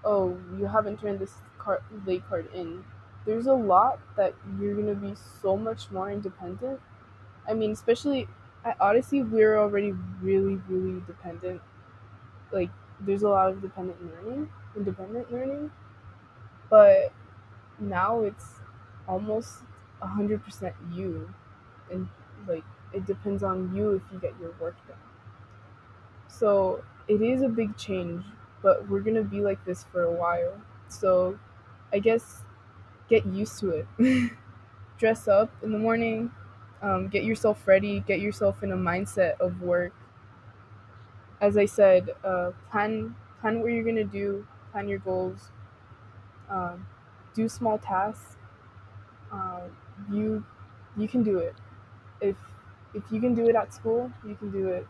oh, 0.05 0.39
you 0.59 0.67
haven't 0.67 1.01
turned 1.01 1.19
this 1.21 1.35
card, 1.59 1.83
late 2.07 2.27
card 2.29 2.49
in. 2.55 2.85
There's 3.27 3.47
a 3.47 3.55
lot 3.55 4.01
that 4.17 4.35
you're 4.61 4.75
going 4.75 4.89
to 4.89 4.95
be 4.95 5.15
so 5.43 5.57
much 5.57 5.91
more 5.91 6.11
independent. 6.11 6.81
I 7.49 7.55
mean, 7.55 7.73
especially 7.73 8.29
at 8.65 8.81
Odyssey, 8.81 9.23
we're 9.23 9.59
already 9.59 9.93
really, 10.23 10.57
really 10.69 11.01
dependent. 11.07 11.63
Like, 12.53 12.71
there's 13.01 13.23
a 13.23 13.29
lot 13.29 13.51
of 13.51 13.63
dependent 13.63 13.99
learning, 14.05 14.51
independent 14.77 15.33
learning. 15.33 15.73
But 16.71 17.13
now 17.81 18.23
it's 18.23 18.47
almost 19.09 19.59
100% 20.03 20.75
you. 20.93 21.35
And 21.91 22.09
like 22.47 22.65
it 22.93 23.07
depends 23.07 23.43
on 23.43 23.75
you 23.77 23.93
if 23.93 24.03
you 24.13 24.19
get 24.19 24.35
your 24.41 24.53
work 24.61 24.77
done. 24.89 24.99
So 26.29 26.85
it 27.09 27.21
is 27.21 27.43
a 27.43 27.49
big 27.49 27.77
change 27.77 28.25
but 28.63 28.89
we're 28.89 29.01
gonna 29.01 29.25
be 29.25 29.41
like 29.41 29.65
this 29.65 29.85
for 29.85 30.03
a 30.03 30.13
while. 30.13 30.61
So 30.89 31.39
i 31.93 31.99
guess 31.99 32.43
get 33.09 33.27
used 33.27 33.59
to 33.61 33.71
it. 33.99 34.33
Dress 34.99 35.29
up 35.29 35.51
in 35.63 35.73
the 35.73 35.79
morning 35.79 36.33
um, 36.83 37.09
get 37.09 37.25
yourself 37.25 37.67
ready 37.69 38.01
get 38.01 38.21
yourself 38.21 38.63
in 38.63 38.73
a 38.73 38.77
mindset 38.77 39.41
of 39.41 39.63
work. 39.63 39.95
As 41.43 41.57
i 41.59 41.67
said 41.67 42.11
uh, 42.25 42.53
plan 42.71 43.17
plan 43.41 43.61
what 43.61 43.73
you're 43.73 43.85
gonna 43.85 44.05
do 44.05 44.47
plan 44.71 44.89
your 44.89 44.99
goals 44.99 45.51
um, 46.49 46.87
do 47.35 47.49
small 47.49 47.79
tasks 47.79 48.37
uh, 49.33 49.61
you 50.11 50.45
you 50.97 51.09
can 51.09 51.23
do 51.23 51.39
it. 51.39 51.55
If 52.21 52.37
if 52.95 53.03
you 53.11 53.21
can 53.21 53.35
do 53.35 53.49
it 53.49 53.57
at 53.57 53.73
school, 53.73 54.11
you 54.27 54.35
can 54.35 54.51
do 54.51 54.69
it 54.69 54.87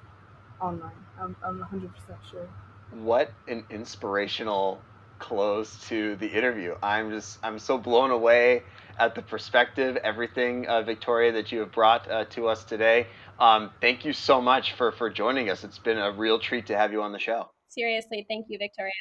online. 0.60 0.92
I'm 1.20 1.36
I'm 1.44 1.60
100% 1.60 1.90
sure. 2.30 2.48
What 2.90 3.32
an 3.48 3.64
inspirational 3.70 4.80
close 5.18 5.78
to 5.88 6.16
the 6.16 6.26
interview. 6.26 6.74
I'm 6.82 7.10
just 7.10 7.38
I'm 7.42 7.58
so 7.58 7.78
blown 7.78 8.10
away 8.10 8.64
at 8.98 9.14
the 9.14 9.22
perspective, 9.22 9.96
everything, 9.96 10.66
uh, 10.66 10.82
Victoria, 10.82 11.32
that 11.32 11.52
you 11.52 11.60
have 11.60 11.72
brought 11.72 12.10
uh, 12.10 12.24
to 12.26 12.48
us 12.48 12.64
today. 12.64 13.06
Um, 13.38 13.70
thank 13.80 14.04
you 14.04 14.12
so 14.12 14.40
much 14.40 14.72
for 14.72 14.92
for 14.92 15.08
joining 15.08 15.48
us. 15.48 15.64
It's 15.64 15.78
been 15.78 15.98
a 15.98 16.10
real 16.10 16.38
treat 16.38 16.66
to 16.66 16.76
have 16.76 16.92
you 16.92 17.02
on 17.02 17.12
the 17.12 17.18
show. 17.18 17.50
Seriously, 17.68 18.26
thank 18.28 18.46
you, 18.48 18.58
Victoria. 18.58 18.92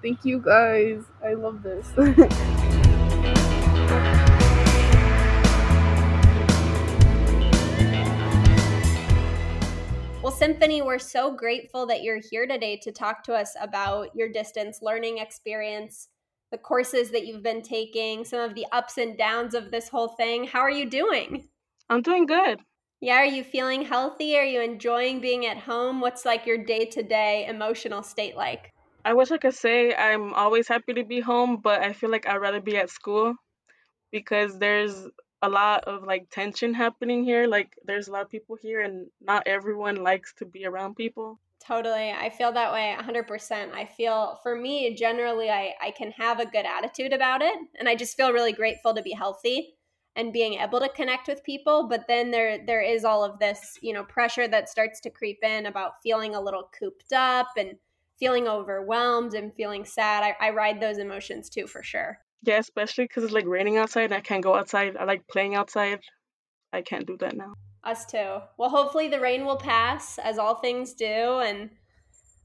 Thank 0.00 0.24
you 0.24 0.38
guys. 0.38 1.02
I 1.24 1.34
love 1.34 1.62
this. 1.62 2.60
Symphony, 10.36 10.82
we're 10.82 10.98
so 10.98 11.30
grateful 11.30 11.86
that 11.86 12.02
you're 12.02 12.20
here 12.30 12.44
today 12.44 12.76
to 12.78 12.90
talk 12.90 13.22
to 13.22 13.34
us 13.34 13.54
about 13.60 14.08
your 14.16 14.28
distance 14.28 14.80
learning 14.82 15.18
experience, 15.18 16.08
the 16.50 16.58
courses 16.58 17.12
that 17.12 17.24
you've 17.24 17.44
been 17.44 17.62
taking, 17.62 18.24
some 18.24 18.40
of 18.40 18.56
the 18.56 18.66
ups 18.72 18.98
and 18.98 19.16
downs 19.16 19.54
of 19.54 19.70
this 19.70 19.88
whole 19.88 20.08
thing. 20.08 20.44
How 20.44 20.58
are 20.58 20.70
you 20.70 20.90
doing? 20.90 21.48
I'm 21.88 22.02
doing 22.02 22.26
good. 22.26 22.58
Yeah, 23.00 23.18
are 23.18 23.24
you 23.24 23.44
feeling 23.44 23.82
healthy? 23.82 24.36
Are 24.36 24.44
you 24.44 24.60
enjoying 24.60 25.20
being 25.20 25.46
at 25.46 25.56
home? 25.56 26.00
What's 26.00 26.24
like 26.24 26.46
your 26.46 26.64
day 26.64 26.86
to 26.86 27.02
day 27.04 27.46
emotional 27.46 28.02
state 28.02 28.36
like? 28.36 28.72
I 29.04 29.14
wish 29.14 29.30
I 29.30 29.38
could 29.38 29.54
say 29.54 29.94
I'm 29.94 30.34
always 30.34 30.66
happy 30.66 30.94
to 30.94 31.04
be 31.04 31.20
home, 31.20 31.58
but 31.62 31.80
I 31.80 31.92
feel 31.92 32.10
like 32.10 32.26
I'd 32.26 32.38
rather 32.38 32.60
be 32.60 32.76
at 32.76 32.90
school 32.90 33.36
because 34.10 34.58
there's 34.58 35.06
a 35.44 35.48
lot 35.48 35.84
of 35.84 36.04
like 36.04 36.30
tension 36.30 36.72
happening 36.72 37.22
here. 37.22 37.46
Like 37.46 37.76
there's 37.84 38.08
a 38.08 38.12
lot 38.12 38.22
of 38.22 38.30
people 38.30 38.56
here 38.56 38.80
and 38.80 39.08
not 39.20 39.46
everyone 39.46 39.96
likes 39.96 40.32
to 40.38 40.46
be 40.46 40.64
around 40.64 40.96
people. 40.96 41.38
Totally. 41.66 42.10
I 42.10 42.30
feel 42.30 42.52
that 42.52 42.72
way 42.72 42.96
100%. 42.98 43.72
I 43.72 43.84
feel 43.84 44.38
for 44.42 44.56
me 44.56 44.94
generally 44.94 45.50
I 45.50 45.74
I 45.80 45.90
can 45.90 46.10
have 46.12 46.40
a 46.40 46.46
good 46.46 46.66
attitude 46.66 47.12
about 47.12 47.42
it 47.42 47.54
and 47.78 47.88
I 47.88 47.94
just 47.94 48.16
feel 48.16 48.32
really 48.32 48.52
grateful 48.52 48.94
to 48.94 49.02
be 49.02 49.12
healthy 49.12 49.74
and 50.16 50.32
being 50.32 50.54
able 50.54 50.80
to 50.80 50.88
connect 50.88 51.26
with 51.28 51.42
people, 51.44 51.88
but 51.88 52.06
then 52.08 52.30
there 52.30 52.64
there 52.64 52.82
is 52.82 53.04
all 53.04 53.22
of 53.24 53.38
this, 53.38 53.78
you 53.82 53.92
know, 53.92 54.04
pressure 54.04 54.48
that 54.48 54.68
starts 54.68 55.00
to 55.00 55.10
creep 55.10 55.40
in 55.42 55.66
about 55.66 56.02
feeling 56.02 56.34
a 56.34 56.40
little 56.40 56.70
cooped 56.78 57.12
up 57.12 57.48
and 57.58 57.76
feeling 58.18 58.48
overwhelmed 58.48 59.34
and 59.34 59.54
feeling 59.54 59.84
sad. 59.84 60.22
I, 60.22 60.48
I 60.48 60.50
ride 60.50 60.80
those 60.80 60.98
emotions 60.98 61.50
too 61.50 61.66
for 61.66 61.82
sure. 61.82 62.23
Yeah, 62.44 62.58
especially 62.58 63.04
because 63.04 63.24
it's 63.24 63.32
like 63.32 63.46
raining 63.46 63.78
outside. 63.78 64.04
and 64.04 64.14
I 64.14 64.20
can't 64.20 64.42
go 64.42 64.54
outside. 64.54 64.96
I 64.96 65.04
like 65.04 65.26
playing 65.28 65.54
outside. 65.54 66.00
I 66.72 66.82
can't 66.82 67.06
do 67.06 67.16
that 67.18 67.36
now. 67.36 67.54
Us 67.84 68.04
too. 68.06 68.38
Well, 68.58 68.70
hopefully 68.70 69.08
the 69.08 69.20
rain 69.20 69.44
will 69.44 69.56
pass, 69.56 70.18
as 70.18 70.38
all 70.38 70.56
things 70.56 70.94
do, 70.94 71.04
and 71.40 71.70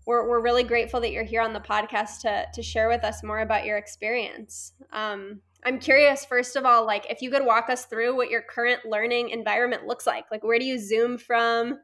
we're 0.06 0.28
we're 0.28 0.42
really 0.42 0.64
grateful 0.64 1.00
that 1.02 1.12
you're 1.12 1.24
here 1.24 1.42
on 1.42 1.54
the 1.54 1.60
podcast 1.60 2.22
to 2.22 2.46
to 2.54 2.62
share 2.62 2.88
with 2.90 3.04
us 3.04 3.24
more 3.24 3.40
about 3.40 3.66
your 3.66 3.78
experience. 3.78 4.74
Um, 4.92 5.42
I'm 5.66 5.80
curious, 5.80 6.26
first 6.26 6.56
of 6.56 6.66
all, 6.66 6.86
like 6.86 7.06
if 7.10 7.22
you 7.22 7.30
could 7.30 7.46
walk 7.46 7.70
us 7.70 7.86
through 7.86 8.16
what 8.16 8.30
your 8.30 8.42
current 8.42 8.86
learning 8.86 9.30
environment 9.30 9.86
looks 9.86 10.08
like. 10.08 10.26
Like, 10.32 10.44
where 10.44 10.60
do 10.60 10.66
you 10.66 10.80
Zoom 10.80 11.18
from? 11.18 11.80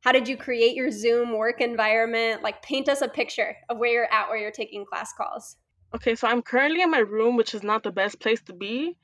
How 0.00 0.12
did 0.12 0.28
you 0.28 0.36
create 0.36 0.74
your 0.74 0.90
Zoom 0.90 1.36
work 1.36 1.60
environment? 1.60 2.42
Like, 2.42 2.62
paint 2.62 2.88
us 2.88 3.02
a 3.02 3.08
picture 3.08 3.56
of 3.68 3.78
where 3.78 3.92
you're 3.92 4.12
at, 4.12 4.28
where 4.28 4.38
you're 4.38 4.50
taking 4.50 4.86
class 4.86 5.12
calls. 5.12 5.56
Okay, 5.94 6.14
so 6.14 6.28
I'm 6.28 6.42
currently 6.42 6.82
in 6.82 6.90
my 6.90 6.98
room, 6.98 7.36
which 7.36 7.54
is 7.54 7.62
not 7.62 7.82
the 7.82 7.90
best 7.90 8.20
place 8.20 8.42
to 8.42 8.52
be, 8.52 8.96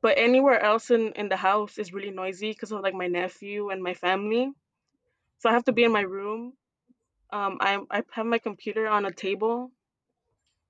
but 0.00 0.14
anywhere 0.16 0.58
else 0.58 0.90
in, 0.90 1.12
in 1.12 1.28
the 1.28 1.36
house 1.36 1.76
is 1.76 1.92
really 1.92 2.10
noisy 2.10 2.50
because 2.50 2.72
of 2.72 2.80
like 2.80 2.94
my 2.94 3.08
nephew 3.08 3.70
and 3.70 3.82
my 3.82 3.94
family. 3.94 4.50
So 5.38 5.50
I 5.50 5.52
have 5.52 5.64
to 5.64 5.72
be 5.72 5.84
in 5.84 5.92
my 5.92 6.00
room. 6.00 6.54
Um, 7.30 7.58
I, 7.60 7.78
I 7.90 8.02
have 8.12 8.26
my 8.26 8.38
computer 8.38 8.86
on 8.88 9.04
a 9.04 9.10
table, 9.10 9.70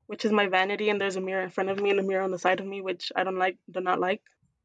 which 0.07 0.25
is 0.25 0.33
my 0.33 0.49
vanity, 0.49 0.89
and 0.89 1.01
there's 1.01 1.17
a 1.17 1.21
mirror 1.21 1.43
in 1.43 1.51
front 1.51 1.71
of 1.71 1.81
me 1.81 1.91
and 1.91 2.01
a 2.01 2.03
mirror 2.03 2.23
on 2.23 2.33
the 2.33 2.39
side 2.39 2.59
of 2.59 2.67
me, 2.67 2.81
which 2.81 3.13
I 3.15 3.23
don't 3.23 3.39
like, 3.39 3.59
do 3.71 3.81
not 3.81 4.01
like. 4.01 4.23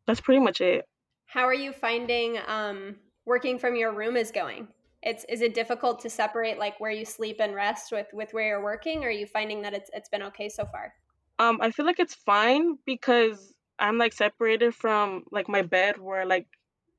That's 0.08 0.22
pretty 0.22 0.40
much 0.40 0.60
it. 0.62 0.86
How 1.28 1.44
are 1.44 1.54
you 1.54 1.72
finding 1.72 2.40
um, 2.48 2.96
working 3.26 3.60
from 3.60 3.76
your 3.76 3.92
room 3.92 4.18
is 4.18 4.32
going? 4.32 4.68
It's 5.02 5.26
is 5.30 5.42
it 5.42 5.54
difficult 5.54 6.02
to 6.02 6.10
separate 6.10 6.58
like 6.58 6.80
where 6.80 6.92
you 6.92 7.06
sleep 7.06 7.38
and 7.40 7.56
rest 7.56 7.92
with 7.92 8.08
with 8.14 8.34
where 8.34 8.48
you're 8.48 8.64
working 8.64 9.04
or 9.04 9.08
are 9.08 9.12
you 9.12 9.26
finding 9.26 9.62
that 9.62 9.74
it's 9.74 9.90
it's 9.94 10.10
been 10.10 10.24
okay 10.24 10.50
so 10.50 10.66
far? 10.66 10.94
Um 11.38 11.60
i 11.62 11.72
feel 11.72 11.86
like 11.86 12.00
it's 12.00 12.16
fine 12.16 12.78
because 12.86 13.54
i'm 13.78 13.98
like 13.98 14.14
separated 14.14 14.76
from 14.76 15.24
like 15.32 15.48
my 15.48 15.62
bed 15.62 15.98
where 16.00 16.26
like 16.26 16.48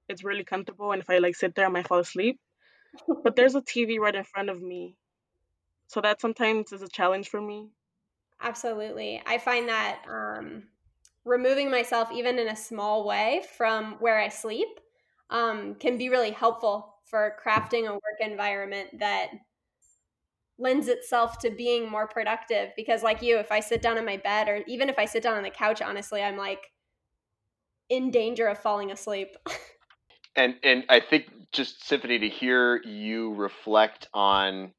it's 0.08 0.24
really 0.24 0.44
comfortable 0.44 0.92
and 0.92 1.02
if 1.02 1.10
i 1.10 1.18
like 1.18 1.36
sit 1.36 1.54
there 1.54 1.66
i 1.66 1.68
might 1.68 1.86
fall 1.86 1.98
asleep. 1.98 2.40
But 3.22 3.36
there's 3.36 3.54
a 3.54 3.62
tv 3.62 3.98
right 3.98 4.14
in 4.14 4.24
front 4.24 4.50
of 4.50 4.60
me. 4.60 4.96
So 5.88 6.00
that 6.00 6.20
sometimes 6.20 6.72
is 6.72 6.82
a 6.82 6.88
challenge 6.88 7.28
for 7.28 7.40
me. 7.40 7.68
Absolutely. 8.40 9.20
I 9.26 9.38
find 9.38 9.68
that 9.68 10.02
um 10.08 10.64
removing 11.24 11.70
myself 11.70 12.10
even 12.12 12.38
in 12.38 12.48
a 12.48 12.56
small 12.56 13.06
way 13.06 13.42
from 13.56 13.96
where 14.00 14.18
i 14.18 14.28
sleep 14.28 14.68
um, 15.28 15.76
can 15.76 15.96
be 15.96 16.08
really 16.08 16.32
helpful 16.32 16.94
for 17.10 17.36
crafting 17.44 17.88
a 17.88 17.92
work 17.92 18.20
environment 18.20 18.88
that 19.00 19.30
lends 20.58 20.88
itself 20.88 21.38
to 21.38 21.50
being 21.50 21.90
more 21.90 22.06
productive. 22.06 22.70
Because 22.76 23.02
like 23.02 23.22
you 23.22 23.38
if 23.38 23.50
i 23.50 23.60
sit 23.60 23.82
down 23.82 23.98
on 23.98 24.04
my 24.04 24.16
bed 24.16 24.48
or 24.48 24.62
even 24.66 24.88
if 24.88 24.98
i 24.98 25.04
sit 25.04 25.22
down 25.22 25.36
on 25.36 25.42
the 25.42 25.50
couch 25.50 25.82
honestly 25.82 26.22
i'm 26.22 26.36
like 26.36 26.70
in 27.88 28.10
danger 28.10 28.46
of 28.46 28.58
falling 28.58 28.90
asleep. 28.90 29.36
And 30.36 30.54
and 30.62 30.84
i 30.88 31.00
think 31.00 31.26
just 31.50 31.84
symphony 31.88 32.20
to 32.20 32.28
hear 32.28 32.80
you 32.84 33.34
reflect 33.34 34.08
on 34.14 34.72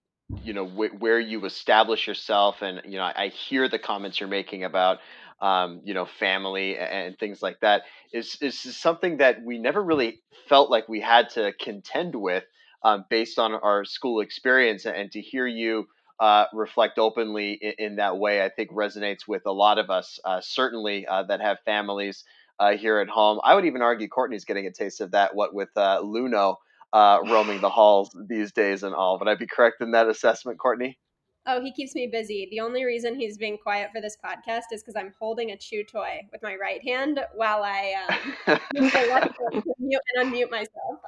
you 0.43 0.53
know 0.53 0.65
wh- 0.65 0.99
where 1.01 1.19
you 1.19 1.43
establish 1.45 2.07
yourself 2.07 2.61
and 2.61 2.81
you 2.85 2.97
know 2.97 3.03
I, 3.03 3.23
I 3.23 3.27
hear 3.27 3.67
the 3.67 3.77
comments 3.77 4.19
you're 4.19 4.29
making 4.29 4.63
about 4.63 4.99
um, 5.41 5.81
you 5.83 5.93
know, 5.93 6.05
family 6.05 6.77
and 6.77 7.17
things 7.17 7.41
like 7.41 7.59
that 7.61 7.83
is 8.13 8.37
is 8.41 8.59
something 8.59 9.17
that 9.17 9.43
we 9.43 9.57
never 9.57 9.81
really 9.81 10.21
felt 10.47 10.69
like 10.69 10.87
we 10.87 11.01
had 11.01 11.29
to 11.31 11.51
contend 11.59 12.15
with 12.15 12.43
um, 12.83 13.05
based 13.09 13.39
on 13.39 13.53
our 13.53 13.85
school 13.85 14.21
experience. 14.21 14.85
And 14.85 15.11
to 15.11 15.21
hear 15.21 15.47
you 15.47 15.87
uh, 16.19 16.45
reflect 16.53 16.99
openly 16.99 17.53
in, 17.53 17.73
in, 17.77 17.95
that 17.95 18.17
way, 18.17 18.43
I 18.43 18.49
think 18.49 18.71
resonates 18.71 19.27
with 19.27 19.43
a 19.45 19.51
lot 19.51 19.79
of 19.79 19.89
us, 19.89 20.19
uh, 20.23 20.39
certainly 20.41 21.07
uh, 21.07 21.23
that 21.23 21.41
have 21.41 21.57
families 21.65 22.23
uh, 22.59 22.77
here 22.77 22.99
at 22.99 23.09
home. 23.09 23.39
I 23.43 23.55
would 23.55 23.65
even 23.65 23.81
argue 23.81 24.07
Courtney's 24.07 24.45
getting 24.45 24.67
a 24.67 24.71
taste 24.71 25.01
of 25.01 25.11
that. 25.11 25.35
What 25.35 25.53
with 25.53 25.69
uh, 25.75 26.01
Luno 26.03 26.57
uh, 26.93 27.19
roaming 27.25 27.61
the 27.61 27.69
halls 27.77 28.15
these 28.27 28.51
days 28.51 28.83
and 28.83 28.93
all. 28.93 29.17
Would 29.17 29.27
I'd 29.27 29.39
be 29.39 29.47
correct 29.47 29.81
in 29.81 29.91
that 29.91 30.07
assessment, 30.07 30.59
Courtney? 30.59 30.99
Oh, 31.47 31.59
he 31.59 31.71
keeps 31.71 31.95
me 31.95 32.05
busy. 32.05 32.47
The 32.51 32.59
only 32.59 32.85
reason 32.85 33.15
he's 33.15 33.37
being 33.37 33.57
quiet 33.57 33.89
for 33.93 33.99
this 33.99 34.15
podcast 34.23 34.65
is 34.71 34.83
because 34.83 34.95
I'm 34.95 35.11
holding 35.19 35.51
a 35.51 35.57
chew 35.57 35.83
toy 35.83 36.21
with 36.31 36.43
my 36.43 36.55
right 36.55 36.83
hand 36.83 37.19
while 37.33 37.63
I 37.63 37.95
um, 38.07 38.59
use 38.75 38.91
the 38.93 38.99
left 39.09 39.35
hand 39.51 39.63
to 39.63 39.73
mute 39.79 40.01
and 40.15 40.31
unmute 40.31 40.51
myself. 40.51 40.99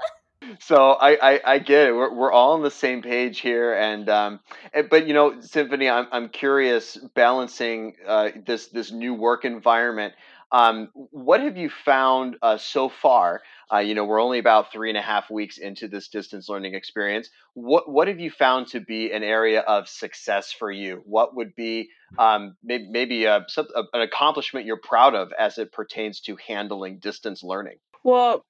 so 0.59 0.93
I, 0.93 1.33
I, 1.33 1.41
I 1.45 1.59
get 1.59 1.89
it. 1.89 1.95
We're, 1.95 2.11
we're 2.11 2.31
all 2.31 2.53
on 2.53 2.63
the 2.63 2.71
same 2.71 3.03
page 3.03 3.41
here, 3.41 3.75
and 3.75 4.09
um, 4.09 4.39
eh, 4.73 4.81
but 4.89 5.07
you 5.07 5.13
know, 5.13 5.39
Symphony, 5.39 5.87
I'm 5.87 6.07
I'm 6.11 6.29
curious 6.29 6.97
balancing 7.13 7.95
uh, 8.07 8.29
this 8.43 8.67
this 8.67 8.91
new 8.91 9.13
work 9.13 9.45
environment. 9.45 10.15
Um, 10.53 10.89
what 10.93 11.41
have 11.41 11.57
you 11.57 11.69
found 11.69 12.37
uh, 12.43 12.57
so 12.57 12.87
far? 12.87 13.41
Uh, 13.73 13.79
you 13.79 13.95
know, 13.95 14.05
we're 14.05 14.21
only 14.21 14.37
about 14.37 14.71
three 14.71 14.89
and 14.89 14.97
a 14.97 15.01
half 15.01 15.31
weeks 15.31 15.57
into 15.57 15.87
this 15.87 16.09
distance 16.09 16.47
learning 16.47 16.75
experience. 16.75 17.29
What 17.55 17.89
what 17.89 18.07
have 18.07 18.19
you 18.19 18.29
found 18.29 18.67
to 18.67 18.79
be 18.79 19.11
an 19.11 19.23
area 19.23 19.61
of 19.61 19.89
success 19.89 20.51
for 20.51 20.71
you? 20.71 21.01
What 21.05 21.35
would 21.35 21.55
be 21.55 21.89
um, 22.19 22.55
maybe, 22.63 22.87
maybe 22.87 23.25
a, 23.25 23.37
a, 23.57 23.83
an 23.93 24.01
accomplishment 24.01 24.67
you're 24.67 24.77
proud 24.77 25.15
of 25.15 25.33
as 25.37 25.57
it 25.57 25.71
pertains 25.71 26.21
to 26.21 26.37
handling 26.47 26.99
distance 26.99 27.41
learning? 27.41 27.77
Well, 28.03 28.45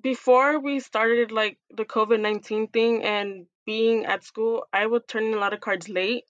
before 0.00 0.60
we 0.60 0.78
started 0.78 1.32
like 1.32 1.58
the 1.76 1.84
COVID 1.84 2.20
nineteen 2.20 2.68
thing 2.68 3.02
and 3.02 3.46
being 3.66 4.06
at 4.06 4.22
school, 4.22 4.68
I 4.72 4.86
would 4.86 5.08
turn 5.08 5.24
in 5.24 5.34
a 5.34 5.38
lot 5.38 5.52
of 5.52 5.60
cards 5.60 5.88
late 5.88 6.24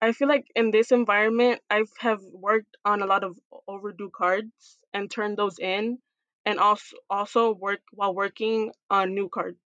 I 0.00 0.12
feel 0.12 0.28
like 0.28 0.46
in 0.54 0.70
this 0.70 0.92
environment, 0.92 1.60
I 1.70 1.84
have 1.98 2.22
worked 2.22 2.76
on 2.84 3.02
a 3.02 3.06
lot 3.06 3.24
of 3.24 3.38
overdue 3.66 4.10
cards 4.10 4.78
and 4.92 5.10
turned 5.10 5.36
those 5.36 5.58
in, 5.58 5.98
and 6.44 6.58
also 6.58 6.96
also 7.10 7.54
work 7.54 7.80
while 7.92 8.14
working 8.14 8.72
on 8.90 9.14
new 9.14 9.28
cards. 9.28 9.60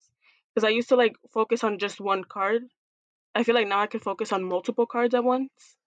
Because 0.54 0.66
I 0.68 0.72
used 0.72 0.90
to 0.90 0.96
like 0.96 1.16
focus 1.34 1.64
on 1.64 1.80
just 1.80 2.00
one 2.02 2.24
card. 2.24 2.64
I 3.36 3.44
feel 3.44 3.56
like 3.56 3.68
now 3.68 3.82
I 3.82 3.88
can 3.88 4.00
focus 4.02 4.32
on 4.34 4.44
multiple 4.44 4.86
cards 4.88 5.14
at 5.16 5.24
once. 5.24 5.78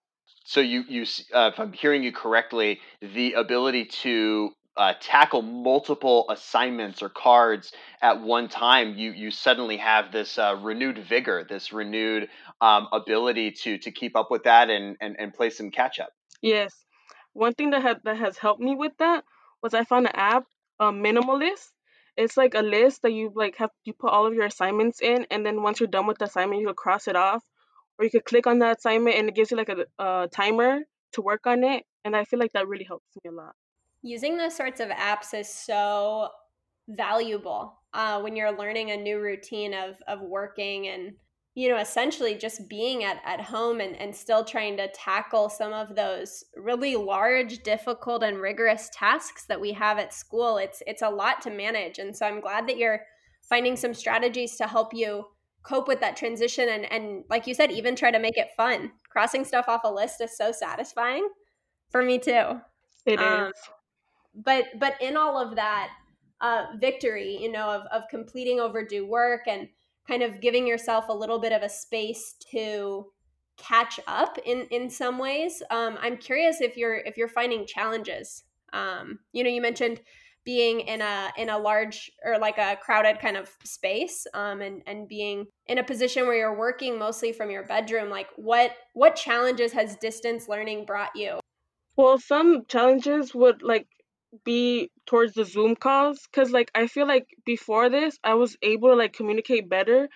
So 0.45 0.61
you 0.61 0.85
you 0.89 1.03
uh, 1.35 1.51
if 1.53 1.61
I'm 1.61 1.73
hearing 1.73 2.03
you 2.03 2.13
correctly, 2.13 2.81
the 3.01 3.35
ability 3.35 3.87
to 4.03 4.53
uh, 4.77 4.95
tackle 5.01 5.43
multiple 5.43 6.27
assignments 6.31 7.03
or 7.03 7.09
cards 7.09 7.73
at 8.03 8.21
one 8.21 8.49
time, 8.49 8.97
you 8.97 9.13
you 9.13 9.31
suddenly 9.31 9.77
have 9.77 10.13
this 10.13 10.39
uh, 10.39 10.57
renewed 10.61 10.99
vigor, 10.99 11.47
this 11.49 11.73
renewed 11.73 12.29
um, 12.61 12.89
ability 12.93 13.53
to 13.53 13.79
to 13.79 13.91
keep 13.91 14.17
up 14.17 14.31
with 14.31 14.45
that 14.45 14.71
and 14.71 14.97
and, 15.01 15.17
and 15.19 15.35
play 15.35 15.51
some 15.51 15.71
catch 15.71 16.01
up. 16.01 16.11
Yes, 16.43 16.73
one 17.33 17.55
thing 17.55 17.71
that 17.71 18.05
that 18.05 18.17
has 18.17 18.37
helped 18.39 18.61
me 18.61 18.75
with 18.75 18.93
that 18.99 19.25
was 19.63 19.75
I 19.75 19.85
found 19.85 20.07
an 20.07 20.13
app, 20.15 20.45
a 20.81 20.87
Minimalist. 20.87 21.71
It's 22.17 22.37
like 22.37 22.55
a 22.55 22.63
list 22.63 23.03
that 23.03 23.13
you 23.13 23.33
like 23.35 23.57
have 23.57 23.71
you 23.85 23.93
put 23.93 24.11
all 24.11 24.27
of 24.27 24.35
your 24.35 24.47
assignments 24.47 25.01
in, 25.01 25.27
and 25.31 25.45
then 25.45 25.63
once 25.63 25.81
you're 25.81 25.89
done 25.89 26.07
with 26.07 26.19
the 26.19 26.27
assignment, 26.27 26.61
you 26.61 26.67
can 26.67 26.77
cross 26.77 27.09
it 27.09 27.17
off, 27.17 27.43
or 27.99 28.05
you 28.05 28.11
could 28.11 28.25
click 28.25 28.47
on 28.47 28.59
that 28.61 28.79
assignment 28.79 29.17
and 29.17 29.29
it 29.29 29.35
gives 29.35 29.51
you 29.51 29.57
like 29.57 29.69
a, 29.69 29.85
a 30.03 30.29
timer 30.29 30.81
to 31.13 31.23
work 31.23 31.47
on 31.47 31.63
it 31.65 31.85
and 32.05 32.17
i 32.17 32.25
feel 32.25 32.39
like 32.39 32.53
that 32.53 32.69
really 32.69 32.85
helps 32.85 33.07
me 33.23 33.31
a 33.31 33.33
lot 33.33 33.55
using 34.05 34.37
those 34.37 34.55
sorts 34.55 34.81
of 34.81 34.91
apps 34.91 35.33
is 35.35 35.49
so 35.49 36.29
valuable 36.89 37.81
uh, 37.95 38.21
when 38.21 38.37
you're 38.37 38.57
learning 38.57 38.91
a 38.91 38.97
new 38.97 39.19
routine 39.19 39.73
of 39.73 39.97
of 40.07 40.21
working 40.21 40.89
and 40.89 41.15
you 41.55 41.71
know 41.71 41.79
essentially 41.79 42.35
just 42.35 42.69
being 42.69 43.03
at, 43.03 43.17
at 43.25 43.41
home 43.41 43.81
and, 43.81 43.97
and 43.97 44.15
still 44.15 44.45
trying 44.45 44.77
to 44.77 44.87
tackle 44.89 45.49
some 45.49 45.73
of 45.73 45.97
those 45.97 46.45
really 46.57 46.97
large 46.97 47.63
difficult 47.63 48.23
and 48.23 48.37
rigorous 48.37 48.91
tasks 48.93 49.47
that 49.47 49.61
we 49.61 49.73
have 49.73 49.99
at 49.99 50.13
school 50.13 50.59
it's 50.59 50.83
it's 50.87 51.03
a 51.03 51.09
lot 51.09 51.41
to 51.41 51.51
manage. 51.51 51.99
And 51.99 52.15
so 52.15 52.27
i'm 52.27 52.41
glad 52.41 52.69
that 52.69 52.77
you're 52.77 53.01
finding 53.49 53.77
some 53.77 53.95
strategies 53.95 54.57
to 54.57 54.67
help 54.67 54.93
you 54.93 55.25
cope 55.63 55.89
with 55.89 56.01
that 56.01 56.17
transition 56.17 56.69
and 56.69 56.93
and 56.93 57.25
like 57.31 57.47
you 57.47 57.55
said 57.55 57.71
even 57.71 57.97
try 57.97 58.11
to 58.11 58.19
make 58.19 58.37
it 58.37 58.49
fun. 58.55 58.93
Crossing 59.09 59.47
stuff 59.47 59.67
off 59.67 59.85
a 59.85 59.91
list 59.91 60.21
is 60.21 60.37
so 60.37 60.53
satisfying 60.53 61.27
for 61.91 62.03
me 62.03 62.19
too. 62.19 62.61
It 63.07 63.19
um, 63.19 63.49
is. 63.49 63.53
But 64.35 64.65
but 64.79 64.95
in 65.01 65.17
all 65.17 65.39
of 65.41 65.57
that 65.57 65.91
uh, 66.41 66.67
victory 66.79 67.39
you 67.41 67.51
know 67.51 67.69
of, 67.69 67.83
of 67.93 68.09
completing 68.11 68.61
overdue 68.61 69.07
work 69.07 69.43
and 69.47 69.69
kind 70.07 70.23
of 70.23 70.41
giving 70.41 70.67
yourself 70.67 71.09
a 71.09 71.13
little 71.13 71.39
bit 71.39 71.53
of 71.53 71.63
a 71.63 71.69
space 71.69 72.35
to 72.51 73.07
catch 73.57 74.01
up 74.07 74.37
in 74.45 74.67
in 74.71 74.91
some 74.91 75.19
ways 75.19 75.63
um, 75.71 75.97
i'm 76.01 76.17
curious 76.17 76.61
if 76.61 76.77
you're 76.77 76.97
if 76.97 77.17
you're 77.17 77.29
finding 77.29 77.67
challenges. 77.67 78.45
Um, 78.73 79.21
you 79.33 79.45
know 79.45 79.51
you 79.51 79.61
mentioned 79.61 80.01
being 80.45 80.81
in 80.81 81.01
a 81.01 81.33
in 81.37 81.49
a 81.49 81.59
large 81.59 82.11
or 82.25 82.39
like 82.39 82.59
a 82.59 82.77
crowded 82.77 83.19
kind 83.19 83.37
of 83.37 83.49
space 83.65 84.27
um, 84.35 84.61
and 84.61 84.83
and 84.87 85.09
being 85.09 85.47
in 85.67 85.79
a 85.79 85.85
position 85.85 86.27
where 86.27 86.37
you're 86.37 86.59
working 86.59 86.99
mostly 86.99 87.33
from 87.33 87.51
your 87.51 87.65
bedroom 87.65 88.11
like 88.11 88.29
what 88.37 88.73
what 88.93 89.17
challenges 89.17 89.73
has 89.73 89.97
distance 89.97 90.49
learning 90.49 90.85
brought 90.85 91.15
you? 91.15 91.41
Well 91.97 92.19
some 92.19 92.65
challenges 92.69 93.35
would 93.35 93.63
like 93.63 93.87
be 94.45 94.91
towards 95.07 95.35
the 95.35 95.45
zoom 95.45 95.77
calls 95.77 96.21
because 96.31 96.51
like 96.51 96.71
i 96.75 96.87
feel 96.87 97.07
like 97.07 97.27
before 97.45 97.89
this 97.89 98.19
i 98.25 98.35
was 98.35 98.57
able 98.63 98.91
to 98.91 98.97
like 98.97 99.13
communicate 99.13 99.69
better 99.69 100.09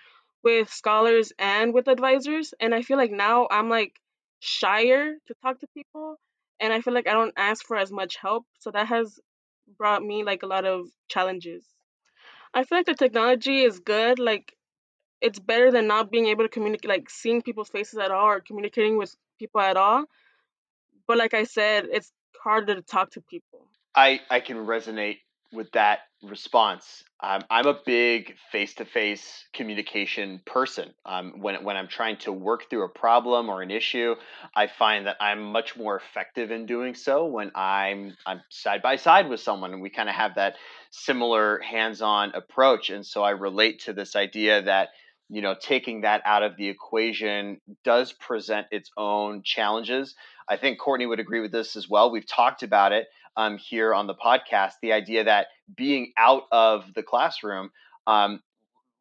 with 0.43 0.69
scholars 0.71 1.31
and 1.37 1.73
with 1.73 1.87
advisors 1.87 2.53
and 2.59 2.73
i 2.73 2.81
feel 2.81 2.97
like 2.97 3.11
now 3.11 3.47
i'm 3.51 3.69
like 3.69 3.93
shyer 4.39 5.13
to 5.27 5.33
talk 5.43 5.59
to 5.59 5.67
people 5.73 6.15
and 6.59 6.73
i 6.73 6.81
feel 6.81 6.93
like 6.93 7.07
i 7.07 7.13
don't 7.13 7.33
ask 7.37 7.65
for 7.65 7.77
as 7.77 7.91
much 7.91 8.17
help 8.17 8.45
so 8.59 8.71
that 8.71 8.87
has 8.87 9.19
brought 9.77 10.03
me 10.03 10.23
like 10.23 10.43
a 10.43 10.47
lot 10.47 10.65
of 10.65 10.87
challenges. 11.07 11.65
I 12.53 12.63
feel 12.63 12.79
like 12.79 12.85
the 12.85 12.95
technology 12.95 13.63
is 13.63 13.79
good. 13.79 14.19
Like 14.19 14.55
it's 15.21 15.39
better 15.39 15.71
than 15.71 15.87
not 15.87 16.11
being 16.11 16.27
able 16.27 16.43
to 16.43 16.49
communicate, 16.49 16.89
like 16.89 17.09
seeing 17.09 17.41
people's 17.41 17.69
faces 17.69 17.99
at 17.99 18.11
all 18.11 18.25
or 18.25 18.39
communicating 18.39 18.97
with 18.97 19.15
people 19.37 19.61
at 19.61 19.77
all. 19.77 20.05
But 21.07 21.17
like 21.17 21.33
I 21.33 21.43
said, 21.43 21.87
it's 21.91 22.11
harder 22.43 22.75
to 22.75 22.81
talk 22.81 23.11
to 23.11 23.21
people. 23.21 23.67
I 23.99 24.21
I 24.29 24.39
can 24.39 24.57
resonate 24.65 25.17
with 25.51 25.71
that 25.73 25.99
response. 26.23 27.03
Um, 27.21 27.41
I'm 27.49 27.65
a 27.65 27.77
big 27.85 28.35
face-to-face 28.51 29.45
communication 29.53 30.41
person. 30.45 30.93
Um, 31.05 31.33
when 31.41 31.65
when 31.65 31.75
I'm 31.75 31.89
trying 31.89 32.15
to 32.19 32.31
work 32.31 32.69
through 32.69 32.85
a 32.85 32.89
problem 32.89 33.49
or 33.49 33.61
an 33.61 33.71
issue, 33.71 34.15
I 34.55 34.67
find 34.67 35.07
that 35.07 35.17
I'm 35.19 35.43
much 35.51 35.75
more 35.75 35.97
effective 35.97 36.49
in 36.49 36.65
doing 36.65 36.95
so 36.95 37.25
when 37.25 37.51
I'm 37.55 38.15
I'm 38.25 38.41
side 38.49 38.81
by 38.81 38.95
side 38.95 39.27
with 39.27 39.41
someone, 39.41 39.73
and 39.73 39.81
we 39.81 39.89
kind 39.89 40.07
of 40.07 40.15
have 40.15 40.35
that 40.35 40.55
similar 40.91 41.59
hands-on 41.59 42.31
approach. 42.35 42.89
And 42.89 43.05
so 43.05 43.21
I 43.21 43.31
relate 43.31 43.81
to 43.81 43.91
this 43.91 44.15
idea 44.15 44.61
that 44.61 44.89
you 45.27 45.41
know 45.41 45.55
taking 45.59 46.01
that 46.01 46.21
out 46.23 46.43
of 46.43 46.55
the 46.55 46.69
equation 46.69 47.59
does 47.83 48.13
present 48.13 48.67
its 48.71 48.91
own 48.95 49.43
challenges. 49.43 50.15
I 50.47 50.55
think 50.55 50.79
Courtney 50.79 51.05
would 51.05 51.19
agree 51.19 51.41
with 51.41 51.51
this 51.51 51.75
as 51.75 51.89
well. 51.89 52.11
We've 52.11 52.25
talked 52.25 52.63
about 52.63 52.93
it 52.93 53.07
um, 53.39 53.57
here 53.57 53.95
on 53.95 54.07
the 54.07 54.15
podcast 54.15 54.73
the 54.83 54.93
idea 54.93 55.25
that 55.25 55.47
being 55.75 56.13
out 56.17 56.43
of 56.51 56.85
the 56.95 57.03
classroom 57.03 57.71
um, 58.07 58.41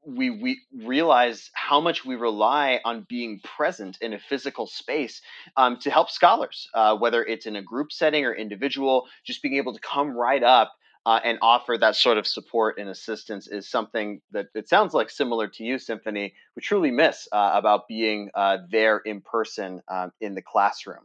we 0.06 0.30
we 0.30 0.60
realize 0.84 1.50
how 1.54 1.80
much 1.80 2.04
we 2.04 2.16
rely 2.16 2.80
on 2.84 3.06
being 3.08 3.40
present 3.44 3.98
in 4.00 4.14
a 4.14 4.18
physical 4.18 4.66
space 4.66 5.20
um, 5.56 5.78
to 5.80 5.90
help 5.90 6.10
scholars, 6.10 6.68
uh, 6.74 6.96
whether 6.96 7.24
it's 7.24 7.46
in 7.46 7.56
a 7.56 7.62
group 7.62 7.92
setting 7.92 8.24
or 8.24 8.34
individual. 8.34 9.06
Just 9.24 9.42
being 9.42 9.56
able 9.56 9.74
to 9.74 9.80
come 9.80 10.16
right 10.16 10.42
up 10.42 10.72
uh, 11.06 11.20
and 11.24 11.38
offer 11.42 11.76
that 11.78 11.96
sort 11.96 12.18
of 12.18 12.26
support 12.26 12.78
and 12.78 12.88
assistance 12.88 13.48
is 13.48 13.68
something 13.68 14.22
that 14.32 14.46
it 14.54 14.68
sounds 14.68 14.94
like 14.94 15.10
similar 15.10 15.48
to 15.48 15.64
you, 15.64 15.78
Symphony. 15.78 16.34
We 16.56 16.62
truly 16.62 16.90
miss 16.90 17.28
uh, 17.32 17.52
about 17.54 17.88
being 17.88 18.30
uh, 18.34 18.58
there 18.70 18.98
in 18.98 19.20
person 19.20 19.82
um, 19.88 20.12
in 20.20 20.34
the 20.34 20.42
classroom. 20.42 21.04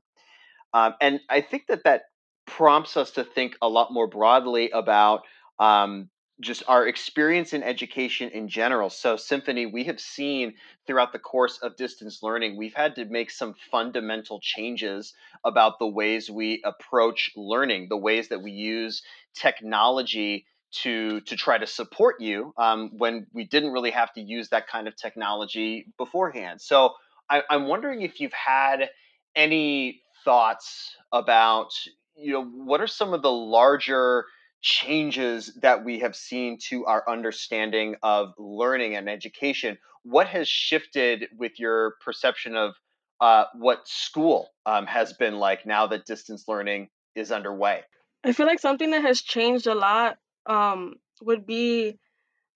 Um, 0.73 0.95
and 1.01 1.21
I 1.29 1.41
think 1.41 1.67
that 1.69 1.83
that 1.85 2.03
prompts 2.45 2.97
us 2.97 3.12
to 3.12 3.23
think 3.23 3.56
a 3.62 3.67
lot 3.67 3.91
more 3.91 4.08
broadly 4.08 4.69
about 4.71 5.21
um, 5.60 6.10
just 6.41 6.63
our 6.67 6.88
experience 6.88 7.53
in 7.53 7.63
education 7.63 8.29
in 8.29 8.47
general. 8.49 8.89
So, 8.89 9.15
Symphony, 9.15 9.65
we 9.65 9.86
have 9.86 9.99
seen 9.99 10.53
throughout 10.86 11.13
the 11.13 11.19
course 11.19 11.60
of 11.62 11.75
distance 11.77 12.19
learning, 12.21 12.58
we've 12.58 12.73
had 12.73 12.95
to 12.95 13.06
make 13.06 13.32
some 13.32 13.53
fundamental 13.71 14.39
changes 14.41 15.13
about 15.45 15.79
the 15.79 15.88
ways 15.88 16.29
we 16.29 16.62
approach 16.65 17.32
learning, 17.36 17.88
the 17.89 17.97
ways 17.97 18.29
that 18.29 18.41
we 18.41 18.51
use 18.51 19.03
technology 19.36 20.45
to 20.82 21.21
to 21.21 21.36
try 21.36 21.58
to 21.58 21.67
support 21.67 22.19
you 22.19 22.51
um, 22.58 22.89
when 22.97 23.27
we 23.32 23.45
didn't 23.45 23.71
really 23.71 23.91
have 23.91 24.12
to 24.13 24.21
use 24.21 24.49
that 24.49 24.67
kind 24.67 24.88
of 24.88 24.95
technology 24.95 25.86
beforehand. 25.97 26.60
So, 26.62 26.93
I, 27.29 27.43
I'm 27.49 27.67
wondering 27.67 28.01
if 28.01 28.19
you've 28.19 28.34
had 28.34 28.89
any 29.36 30.01
thoughts 30.25 30.95
about 31.12 31.71
you 32.15 32.34
know, 32.34 32.43
what 32.45 32.82
are 32.82 32.88
some 32.88 33.13
of 33.13 33.21
the 33.21 33.32
larger 33.32 34.26
changes 34.62 35.54
that 35.62 35.84
we 35.84 35.99
have 35.99 36.15
seen 36.15 36.58
to 36.58 36.86
our 36.86 37.04
understanding 37.08 37.95
of 38.02 38.34
learning 38.38 38.95
and 38.95 39.10
education? 39.10 39.78
What 40.04 40.28
has 40.28 40.47
shifted 40.47 41.28
with 41.38 41.60
your 41.60 41.95
perception 42.04 42.56
of 42.56 42.73
uh, 43.21 43.45
what 43.56 43.88
school 43.88 44.49
um, 44.65 44.86
has 44.86 45.13
been 45.13 45.36
like 45.36 45.65
now 45.65 45.88
that 45.88 46.06
distance 46.06 46.45
learning 46.47 46.89
is 47.15 47.32
underway? 47.32 47.82
I 48.23 48.32
feel 48.32 48.47
like 48.47 48.60
something 48.60 48.91
that 48.91 49.02
has 49.02 49.21
changed 49.21 49.67
a 49.67 49.76
lot 49.76 50.17
um, 50.45 50.95
would 51.21 51.45
be 51.45 51.97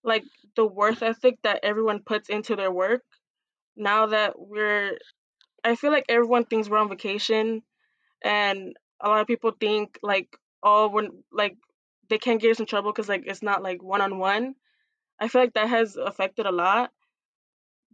like 0.03 0.23
the 0.55 0.65
worth 0.65 1.03
ethic 1.03 1.39
that 1.43 1.59
everyone 1.63 2.01
puts 2.05 2.29
into 2.29 2.55
their 2.55 2.71
work. 2.71 3.01
Now 3.75 4.07
that 4.07 4.33
we're, 4.37 4.97
I 5.63 5.75
feel 5.75 5.91
like 5.91 6.05
everyone 6.09 6.45
thinks 6.45 6.69
we're 6.69 6.77
on 6.77 6.89
vacation, 6.89 7.61
and 8.23 8.75
a 9.01 9.09
lot 9.09 9.21
of 9.21 9.27
people 9.27 9.51
think 9.59 9.99
like 10.01 10.35
oh 10.63 10.89
when 10.89 11.23
like 11.31 11.57
they 12.09 12.17
can't 12.17 12.41
get 12.41 12.51
us 12.51 12.59
in 12.59 12.65
trouble 12.65 12.91
because 12.91 13.09
like 13.09 13.23
it's 13.25 13.43
not 13.43 13.63
like 13.63 13.83
one 13.83 14.01
on 14.01 14.17
one. 14.17 14.55
I 15.19 15.27
feel 15.27 15.41
like 15.41 15.53
that 15.53 15.69
has 15.69 15.95
affected 15.97 16.45
a 16.45 16.51
lot. 16.51 16.91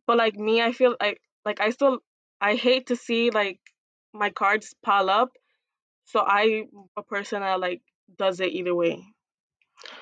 But 0.05 0.17
like 0.17 0.35
me, 0.35 0.61
I 0.61 0.71
feel 0.71 0.95
like 0.99 1.21
like 1.45 1.61
I 1.61 1.71
still 1.71 1.99
I 2.39 2.55
hate 2.55 2.87
to 2.87 2.95
see 2.95 3.31
like 3.31 3.59
my 4.13 4.29
cards 4.29 4.75
pile 4.83 5.09
up. 5.09 5.29
So 6.05 6.19
I 6.19 6.65
a 6.97 7.03
person 7.03 7.41
that 7.41 7.59
like 7.59 7.81
does 8.17 8.39
it 8.39 8.51
either 8.51 8.75
way. 8.75 9.03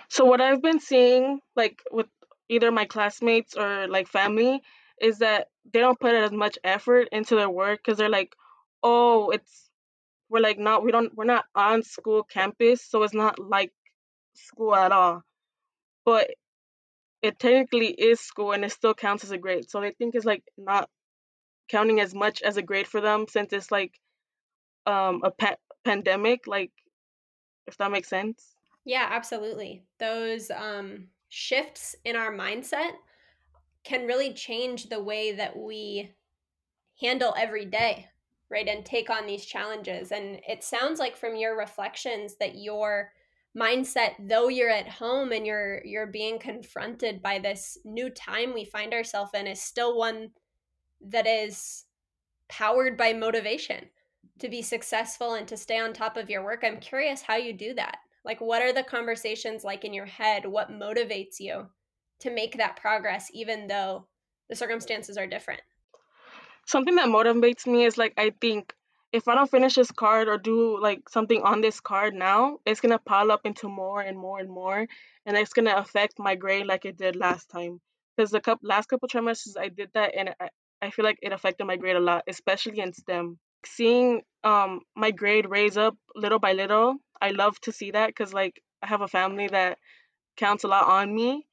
So 0.09 0.25
what 0.25 0.41
I've 0.41 0.61
been 0.61 0.79
seeing 0.79 1.39
like 1.55 1.81
with 1.91 2.07
either 2.49 2.71
my 2.71 2.85
classmates 2.85 3.55
or 3.55 3.87
like 3.87 4.07
family 4.07 4.61
is 5.01 5.19
that 5.19 5.47
they 5.73 5.79
don't 5.79 5.99
put 5.99 6.13
as 6.13 6.31
much 6.31 6.57
effort 6.63 7.07
into 7.11 7.35
their 7.35 7.49
work 7.49 7.79
because 7.83 7.97
they're 7.97 8.09
like, 8.09 8.35
oh, 8.83 9.29
it's 9.29 9.70
we're 10.31 10.39
like 10.39 10.57
not 10.57 10.83
we 10.83 10.91
don't 10.91 11.15
we're 11.15 11.25
not 11.25 11.45
on 11.53 11.83
school 11.83 12.23
campus, 12.23 12.81
so 12.81 13.03
it's 13.03 13.13
not 13.13 13.37
like 13.37 13.71
school 14.33 14.73
at 14.73 14.93
all. 14.93 15.23
But 16.05 16.31
it 17.21 17.37
technically 17.37 17.87
is 17.87 18.21
school 18.21 18.53
and 18.53 18.63
it 18.63 18.71
still 18.71 18.93
counts 18.93 19.23
as 19.25 19.31
a 19.31 19.37
grade. 19.37 19.69
So 19.69 19.81
they 19.81 19.91
think 19.91 20.15
it's 20.15 20.25
like 20.25 20.43
not 20.57 20.89
counting 21.67 21.99
as 21.99 22.15
much 22.15 22.41
as 22.41 22.57
a 22.57 22.61
grade 22.61 22.87
for 22.87 23.01
them 23.01 23.25
since 23.29 23.51
it's 23.53 23.71
like 23.71 23.93
um 24.87 25.21
a 25.23 25.31
pa- 25.31 25.57
pandemic 25.83 26.47
like 26.47 26.71
if 27.67 27.77
that 27.77 27.91
makes 27.91 28.09
sense. 28.09 28.55
Yeah, 28.85 29.07
absolutely. 29.11 29.83
Those 29.99 30.49
um 30.49 31.09
shifts 31.27 31.95
in 32.05 32.15
our 32.15 32.33
mindset 32.33 32.91
can 33.83 34.07
really 34.07 34.33
change 34.33 34.87
the 34.87 35.03
way 35.03 35.33
that 35.33 35.57
we 35.57 36.13
handle 37.01 37.33
every 37.37 37.65
day 37.65 38.07
right 38.51 38.67
and 38.67 38.85
take 38.85 39.09
on 39.09 39.25
these 39.25 39.45
challenges. 39.45 40.11
And 40.11 40.41
it 40.47 40.63
sounds 40.63 40.99
like 40.99 41.15
from 41.15 41.35
your 41.35 41.57
reflections 41.57 42.35
that 42.35 42.55
your 42.55 43.11
mindset 43.57 44.11
though 44.17 44.47
you're 44.47 44.69
at 44.69 44.87
home 44.87 45.33
and 45.33 45.45
you're 45.45 45.81
you're 45.83 46.07
being 46.07 46.39
confronted 46.39 47.21
by 47.21 47.37
this 47.37 47.77
new 47.83 48.09
time 48.09 48.53
we 48.53 48.63
find 48.63 48.93
ourselves 48.93 49.31
in 49.33 49.45
is 49.45 49.61
still 49.61 49.97
one 49.97 50.29
that 51.01 51.27
is 51.27 51.83
powered 52.47 52.95
by 52.95 53.11
motivation 53.11 53.85
to 54.39 54.47
be 54.47 54.61
successful 54.61 55.33
and 55.33 55.49
to 55.49 55.57
stay 55.57 55.77
on 55.77 55.91
top 55.91 56.15
of 56.15 56.29
your 56.29 56.43
work. 56.43 56.61
I'm 56.63 56.79
curious 56.79 57.21
how 57.21 57.35
you 57.35 57.51
do 57.51 57.73
that. 57.73 57.97
Like 58.23 58.39
what 58.39 58.61
are 58.61 58.71
the 58.71 58.83
conversations 58.83 59.65
like 59.65 59.83
in 59.83 59.93
your 59.93 60.05
head? 60.05 60.45
What 60.45 60.71
motivates 60.71 61.39
you 61.39 61.67
to 62.19 62.31
make 62.31 62.55
that 62.57 62.77
progress 62.77 63.29
even 63.33 63.67
though 63.67 64.07
the 64.49 64.55
circumstances 64.55 65.17
are 65.17 65.27
different 65.27 65.61
something 66.65 66.95
that 66.95 67.07
motivates 67.07 67.65
me 67.67 67.85
is 67.85 67.97
like 67.97 68.13
I 68.17 68.31
think 68.41 68.73
if 69.13 69.27
I 69.27 69.35
don't 69.35 69.51
finish 69.51 69.75
this 69.75 69.91
card 69.91 70.27
or 70.29 70.37
do 70.37 70.79
like 70.79 71.09
something 71.09 71.41
on 71.43 71.61
this 71.61 71.79
card 71.79 72.13
now, 72.13 72.59
it's 72.65 72.79
gonna 72.79 72.99
pile 72.99 73.31
up 73.31 73.41
into 73.45 73.67
more 73.67 74.01
and 74.01 74.17
more 74.17 74.39
and 74.39 74.49
more, 74.49 74.87
and 75.25 75.37
it's 75.37 75.53
gonna 75.53 75.75
affect 75.75 76.13
my 76.17 76.35
grade 76.35 76.65
like 76.65 76.85
it 76.85 76.97
did 76.97 77.15
last 77.15 77.49
time. 77.49 77.81
Because 78.15 78.31
the 78.31 78.41
cup 78.41 78.59
last 78.63 78.87
couple 78.87 79.09
trimesters 79.09 79.57
I 79.59 79.69
did 79.69 79.89
that, 79.93 80.13
and 80.17 80.29
I, 80.39 80.49
I 80.81 80.89
feel 80.91 81.05
like 81.05 81.19
it 81.21 81.33
affected 81.33 81.65
my 81.65 81.77
grade 81.77 81.97
a 81.97 81.99
lot, 81.99 82.23
especially 82.27 82.79
in 82.79 82.93
STEM. 82.93 83.37
Seeing 83.65 84.21
um 84.43 84.81
my 84.95 85.11
grade 85.11 85.49
raise 85.49 85.77
up 85.77 85.95
little 86.15 86.39
by 86.39 86.53
little, 86.53 86.95
I 87.21 87.31
love 87.31 87.59
to 87.61 87.71
see 87.71 87.91
that 87.91 88.07
because 88.07 88.33
like 88.33 88.61
I 88.81 88.87
have 88.87 89.01
a 89.01 89.07
family 89.07 89.47
that 89.47 89.77
counts 90.37 90.63
a 90.63 90.67
lot 90.67 90.87
on 90.87 91.13
me, 91.13 91.45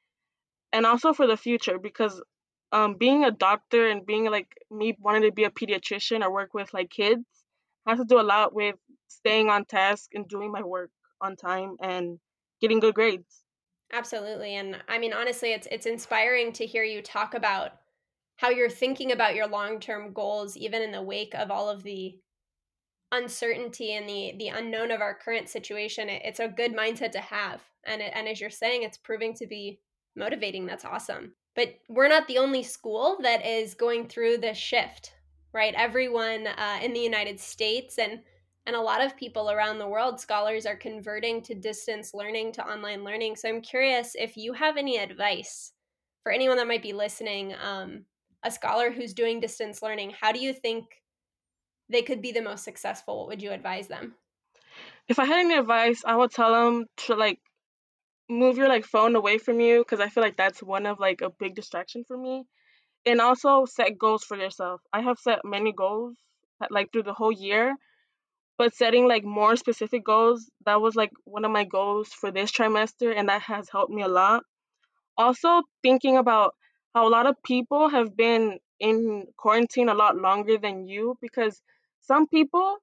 and 0.72 0.86
also 0.86 1.12
for 1.12 1.26
the 1.26 1.36
future 1.36 1.78
because 1.78 2.22
um 2.72 2.94
being 2.94 3.24
a 3.24 3.30
doctor 3.30 3.88
and 3.88 4.04
being 4.06 4.30
like 4.30 4.54
me 4.70 4.96
wanting 5.00 5.22
to 5.22 5.32
be 5.32 5.44
a 5.44 5.50
pediatrician 5.50 6.22
or 6.22 6.32
work 6.32 6.54
with 6.54 6.72
like 6.74 6.90
kids 6.90 7.24
has 7.86 7.98
to 7.98 8.04
do 8.04 8.20
a 8.20 8.22
lot 8.22 8.54
with 8.54 8.76
staying 9.08 9.48
on 9.48 9.64
task 9.64 10.10
and 10.14 10.28
doing 10.28 10.52
my 10.52 10.62
work 10.62 10.90
on 11.20 11.36
time 11.36 11.76
and 11.80 12.18
getting 12.60 12.80
good 12.80 12.94
grades. 12.94 13.42
Absolutely. 13.92 14.54
And 14.56 14.76
I 14.88 14.98
mean 14.98 15.12
honestly 15.12 15.52
it's 15.52 15.66
it's 15.70 15.86
inspiring 15.86 16.52
to 16.54 16.66
hear 16.66 16.84
you 16.84 17.00
talk 17.02 17.34
about 17.34 17.72
how 18.36 18.50
you're 18.50 18.70
thinking 18.70 19.12
about 19.12 19.34
your 19.34 19.48
long-term 19.48 20.12
goals 20.12 20.56
even 20.56 20.82
in 20.82 20.92
the 20.92 21.02
wake 21.02 21.34
of 21.34 21.50
all 21.50 21.68
of 21.68 21.82
the 21.82 22.18
uncertainty 23.10 23.94
and 23.94 24.06
the 24.06 24.34
the 24.38 24.48
unknown 24.48 24.90
of 24.90 25.00
our 25.00 25.14
current 25.14 25.48
situation. 25.48 26.10
It, 26.10 26.22
it's 26.24 26.40
a 26.40 26.48
good 26.48 26.76
mindset 26.76 27.12
to 27.12 27.20
have. 27.20 27.62
And 27.86 28.02
it, 28.02 28.12
and 28.14 28.28
as 28.28 28.40
you're 28.40 28.50
saying 28.50 28.82
it's 28.82 28.98
proving 28.98 29.32
to 29.34 29.46
be 29.46 29.80
motivating. 30.14 30.66
That's 30.66 30.84
awesome. 30.84 31.32
But 31.58 31.74
we're 31.88 32.08
not 32.08 32.28
the 32.28 32.38
only 32.38 32.62
school 32.62 33.18
that 33.22 33.44
is 33.44 33.74
going 33.74 34.08
through 34.08 34.38
this 34.38 34.56
shift 34.56 35.12
right? 35.52 35.74
Everyone 35.76 36.46
uh, 36.46 36.78
in 36.82 36.92
the 36.92 37.00
United 37.00 37.40
States 37.40 37.98
and 37.98 38.20
and 38.66 38.76
a 38.76 38.80
lot 38.80 39.02
of 39.02 39.16
people 39.16 39.50
around 39.50 39.78
the 39.78 39.88
world, 39.88 40.20
scholars 40.20 40.66
are 40.66 40.76
converting 40.76 41.40
to 41.40 41.54
distance 41.54 42.12
learning 42.12 42.52
to 42.52 42.62
online 42.62 43.02
learning. 43.02 43.34
So 43.34 43.48
I'm 43.48 43.62
curious 43.62 44.14
if 44.14 44.36
you 44.36 44.52
have 44.52 44.76
any 44.76 44.98
advice 44.98 45.72
for 46.22 46.30
anyone 46.30 46.58
that 46.58 46.68
might 46.68 46.82
be 46.82 46.92
listening, 46.92 47.54
um, 47.64 48.04
a 48.42 48.50
scholar 48.50 48.90
who's 48.90 49.14
doing 49.14 49.40
distance 49.40 49.82
learning. 49.82 50.12
How 50.20 50.32
do 50.32 50.38
you 50.38 50.52
think 50.52 50.84
they 51.88 52.02
could 52.02 52.20
be 52.20 52.30
the 52.30 52.42
most 52.42 52.62
successful? 52.62 53.20
What 53.20 53.28
would 53.28 53.42
you 53.42 53.52
advise 53.52 53.88
them? 53.88 54.14
If 55.08 55.18
I 55.18 55.24
had 55.24 55.38
any 55.40 55.56
advice, 55.56 56.02
I 56.04 56.14
would 56.14 56.30
tell 56.30 56.52
them 56.52 56.84
to 57.06 57.14
like 57.14 57.40
move 58.28 58.56
your 58.58 58.68
like 58.68 58.84
phone 58.84 59.16
away 59.16 59.38
from 59.38 59.60
you 59.60 59.80
because 59.80 60.00
I 60.00 60.08
feel 60.08 60.22
like 60.22 60.36
that's 60.36 60.62
one 60.62 60.86
of 60.86 60.98
like 61.00 61.22
a 61.22 61.30
big 61.30 61.54
distraction 61.54 62.04
for 62.04 62.16
me 62.16 62.44
and 63.06 63.20
also 63.20 63.64
set 63.64 63.98
goals 63.98 64.24
for 64.24 64.36
yourself. 64.36 64.80
I 64.92 65.00
have 65.02 65.18
set 65.18 65.40
many 65.44 65.72
goals 65.72 66.16
uh, 66.60 66.66
like 66.70 66.92
through 66.92 67.04
the 67.04 67.14
whole 67.14 67.32
year, 67.32 67.74
but 68.58 68.74
setting 68.74 69.08
like 69.08 69.24
more 69.24 69.56
specific 69.56 70.04
goals, 70.04 70.50
that 70.66 70.80
was 70.80 70.94
like 70.96 71.10
one 71.24 71.44
of 71.44 71.50
my 71.50 71.64
goals 71.64 72.08
for 72.08 72.30
this 72.30 72.52
trimester 72.52 73.14
and 73.16 73.28
that 73.28 73.42
has 73.42 73.68
helped 73.70 73.92
me 73.92 74.02
a 74.02 74.08
lot. 74.08 74.42
Also 75.16 75.62
thinking 75.82 76.16
about 76.16 76.54
how 76.94 77.08
a 77.08 77.10
lot 77.10 77.26
of 77.26 77.36
people 77.44 77.88
have 77.88 78.16
been 78.16 78.58
in 78.80 79.26
quarantine 79.36 79.88
a 79.88 79.94
lot 79.94 80.16
longer 80.16 80.58
than 80.58 80.86
you 80.86 81.16
because 81.20 81.60
some 82.00 82.26
people 82.26 82.76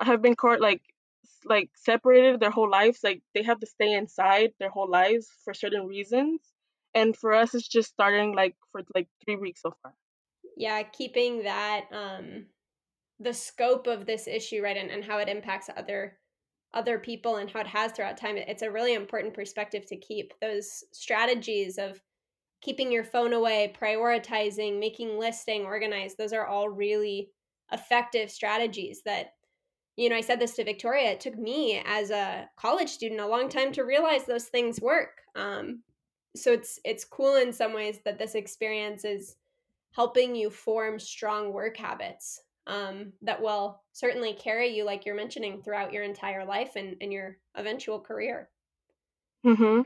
have 0.00 0.20
been 0.22 0.34
court 0.34 0.60
like 0.60 0.82
like 1.48 1.70
separated 1.76 2.40
their 2.40 2.50
whole 2.50 2.70
lives 2.70 3.00
like 3.02 3.22
they 3.34 3.42
have 3.42 3.60
to 3.60 3.66
stay 3.66 3.92
inside 3.92 4.50
their 4.58 4.70
whole 4.70 4.90
lives 4.90 5.28
for 5.44 5.54
certain 5.54 5.86
reasons. 5.86 6.40
And 6.94 7.16
for 7.16 7.32
us 7.32 7.54
it's 7.54 7.68
just 7.68 7.90
starting 7.90 8.34
like 8.34 8.56
for 8.72 8.82
like 8.94 9.08
three 9.24 9.36
weeks 9.36 9.62
so 9.62 9.74
far. 9.82 9.94
Yeah 10.56 10.82
keeping 10.82 11.44
that 11.44 11.86
um 11.92 12.46
the 13.20 13.32
scope 13.32 13.86
of 13.86 14.06
this 14.06 14.26
issue 14.26 14.62
right 14.62 14.76
and, 14.76 14.90
and 14.90 15.04
how 15.04 15.18
it 15.18 15.28
impacts 15.28 15.70
other 15.76 16.18
other 16.74 16.98
people 16.98 17.36
and 17.36 17.50
how 17.50 17.60
it 17.60 17.66
has 17.66 17.92
throughout 17.92 18.16
time 18.16 18.36
it's 18.36 18.62
a 18.62 18.70
really 18.70 18.94
important 18.94 19.32
perspective 19.32 19.86
to 19.86 19.96
keep. 19.96 20.32
Those 20.40 20.84
strategies 20.92 21.78
of 21.78 22.00
keeping 22.62 22.90
your 22.90 23.04
phone 23.04 23.32
away 23.32 23.72
prioritizing 23.80 24.80
making 24.80 25.18
listing 25.18 25.64
organized 25.64 26.16
those 26.16 26.32
are 26.32 26.46
all 26.46 26.68
really 26.68 27.30
effective 27.72 28.30
strategies 28.30 29.02
that 29.04 29.35
you 29.96 30.08
know 30.08 30.16
i 30.16 30.20
said 30.20 30.38
this 30.38 30.54
to 30.54 30.64
victoria 30.64 31.10
it 31.10 31.20
took 31.20 31.36
me 31.38 31.82
as 31.86 32.10
a 32.10 32.48
college 32.56 32.90
student 32.90 33.20
a 33.20 33.26
long 33.26 33.48
time 33.48 33.72
to 33.72 33.82
realize 33.82 34.24
those 34.24 34.44
things 34.44 34.80
work 34.80 35.22
um, 35.34 35.82
so 36.36 36.52
it's 36.52 36.78
it's 36.84 37.04
cool 37.04 37.36
in 37.36 37.52
some 37.52 37.74
ways 37.74 37.98
that 38.04 38.18
this 38.18 38.34
experience 38.34 39.04
is 39.04 39.36
helping 39.92 40.34
you 40.34 40.50
form 40.50 40.98
strong 40.98 41.52
work 41.52 41.76
habits 41.76 42.42
um, 42.66 43.12
that 43.22 43.40
will 43.40 43.80
certainly 43.92 44.34
carry 44.34 44.68
you 44.68 44.84
like 44.84 45.06
you're 45.06 45.14
mentioning 45.14 45.62
throughout 45.62 45.92
your 45.92 46.02
entire 46.02 46.44
life 46.44 46.72
and, 46.76 46.96
and 47.00 47.12
your 47.12 47.38
eventual 47.54 48.00
career. 48.00 48.48
Mm-hmm. 49.44 49.82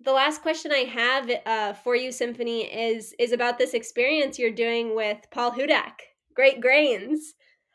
the 0.00 0.12
last 0.12 0.42
question 0.42 0.72
i 0.72 0.84
have 0.84 1.30
uh, 1.46 1.72
for 1.74 1.94
you 1.94 2.10
symphony 2.10 2.62
is 2.62 3.14
is 3.20 3.30
about 3.30 3.56
this 3.56 3.72
experience 3.72 4.36
you're 4.36 4.50
doing 4.50 4.96
with 4.96 5.18
paul 5.30 5.52
hudak 5.52 5.92
great 6.34 6.60
grains 6.60 7.34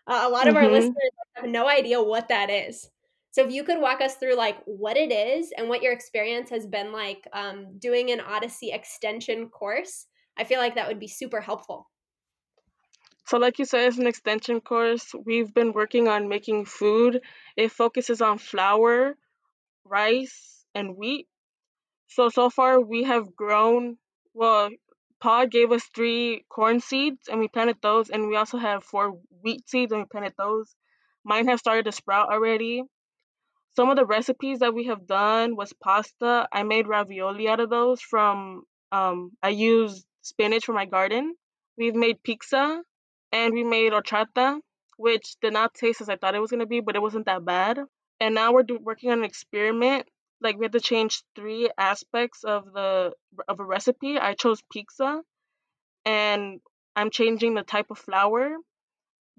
uh, 0.10 0.26
a 0.28 0.30
lot 0.30 0.48
of 0.48 0.56
mm-hmm. 0.56 0.66
our 0.66 0.72
listeners 0.72 1.12
have 1.36 1.50
no 1.50 1.70
idea 1.70 2.02
what 2.02 2.28
that 2.28 2.50
is 2.50 2.90
so 3.32 3.46
if 3.46 3.52
you 3.52 3.64
could 3.64 3.80
walk 3.80 4.02
us 4.02 4.16
through 4.16 4.36
like 4.36 4.58
what 4.66 4.98
it 4.98 5.12
is 5.12 5.52
and 5.56 5.70
what 5.70 5.84
your 5.84 5.94
experience 5.94 6.50
has 6.50 6.66
been 6.66 6.92
like 6.92 7.28
um, 7.32 7.78
doing 7.78 8.12
an 8.12 8.20
Odyssey 8.20 8.72
extension 8.72 9.50
course, 9.50 10.08
I 10.38 10.44
feel 10.46 10.60
like 10.60 10.76
that 10.76 10.88
would 10.88 11.00
be 11.00 11.08
super 11.08 11.40
helpful. 11.40 11.88
So, 13.28 13.38
like 13.38 13.60
you 13.60 13.66
said, 13.66 13.88
it's 13.88 14.00
an 14.00 14.08
extension 14.08 14.60
course. 14.60 15.14
We've 15.24 15.54
been 15.54 15.74
working 15.74 16.08
on 16.08 16.28
making 16.28 16.66
food. 16.66 17.22
It 17.56 17.72
focuses 17.72 18.22
on 18.22 18.40
flour, 18.40 19.16
rice, 19.86 20.66
and 20.74 20.98
wheat. 20.98 21.28
So, 22.08 22.30
so 22.30 22.50
far 22.50 22.82
we 22.82 23.04
have 23.04 23.36
grown. 23.36 23.98
Well, 24.34 24.72
Pod 25.22 25.52
gave 25.52 25.72
us 25.72 25.84
three 25.86 26.46
corn 26.50 26.80
seeds 26.80 27.28
and 27.28 27.40
we 27.40 27.48
planted 27.48 27.78
those, 27.82 28.10
and 28.10 28.28
we 28.28 28.36
also 28.36 28.58
have 28.58 28.84
four 28.84 29.20
wheat 29.42 29.68
seeds 29.70 29.92
and 29.92 30.02
we 30.02 30.06
planted 30.06 30.34
those. 30.38 30.76
Mine 31.24 31.48
have 31.48 31.60
started 31.60 31.86
to 31.86 31.92
sprout 31.92 32.30
already. 32.32 32.84
Some 33.76 33.90
of 33.90 33.96
the 33.96 34.06
recipes 34.06 34.60
that 34.60 34.74
we 34.74 34.86
have 34.86 35.08
done 35.08 35.56
was 35.56 35.74
pasta. 35.74 36.48
I 36.52 36.64
made 36.64 36.88
ravioli 36.88 37.48
out 37.48 37.60
of 37.60 37.70
those 37.70 38.02
from 38.02 38.64
um 38.92 39.32
I 39.42 39.50
used 39.50 40.06
spinach 40.22 40.66
from 40.66 40.76
my 40.76 40.86
garden. 40.86 41.36
We've 41.78 41.96
made 41.96 42.24
pizza 42.24 42.84
and 43.32 43.54
we 43.54 43.64
made 43.64 43.94
horchata, 43.94 44.60
which 44.98 45.36
did 45.42 45.54
not 45.54 45.74
taste 45.74 46.02
as 46.02 46.10
I 46.10 46.18
thought 46.18 46.36
it 46.36 46.42
was 46.42 46.52
gonna 46.52 46.66
be, 46.66 46.82
but 46.82 46.96
it 46.96 47.02
wasn't 47.02 47.26
that 47.28 47.46
bad. 47.46 47.80
And 48.20 48.36
now 48.36 48.52
we're 48.54 48.64
do- 48.64 48.80
working 48.80 49.12
on 49.12 49.20
an 49.20 49.24
experiment. 49.26 50.08
Like 50.42 50.58
we 50.58 50.66
had 50.66 50.72
to 50.74 50.80
change 50.80 51.24
three 51.36 51.70
aspects 51.78 52.44
of 52.44 52.74
the 52.74 53.14
of 53.48 53.60
a 53.60 53.64
recipe. 53.64 54.18
I 54.18 54.34
chose 54.34 54.62
pizza, 54.72 55.22
and 56.06 56.62
I'm 56.96 57.10
changing 57.10 57.56
the 57.56 57.64
type 57.64 57.88
of 57.92 57.98
flour, 57.98 58.56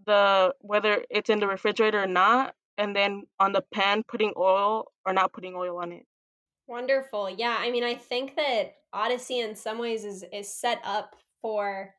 the 0.07 0.55
whether 0.61 1.05
it's 1.11 1.31
in 1.31 1.41
the 1.41 1.49
refrigerator 1.49 2.03
or 2.03 2.07
not, 2.07 2.55
and 2.77 2.95
then 2.95 3.25
on 3.39 3.53
the 3.53 3.63
pan 3.73 4.03
putting 4.07 4.33
oil 4.37 4.93
or 5.07 5.13
not 5.13 5.33
putting 5.33 5.55
oil 5.55 5.79
on 5.79 5.93
it. 5.93 6.07
Wonderful. 6.67 7.31
Yeah, 7.31 7.57
I 7.59 7.71
mean 7.71 7.85
I 7.85 7.95
think 7.95 8.37
that 8.37 8.75
Odyssey 8.93 9.41
in 9.41 9.55
some 9.55 9.79
ways 9.79 10.05
is 10.05 10.25
is 10.33 10.53
set 10.53 10.81
up 10.85 11.17
for 11.43 11.95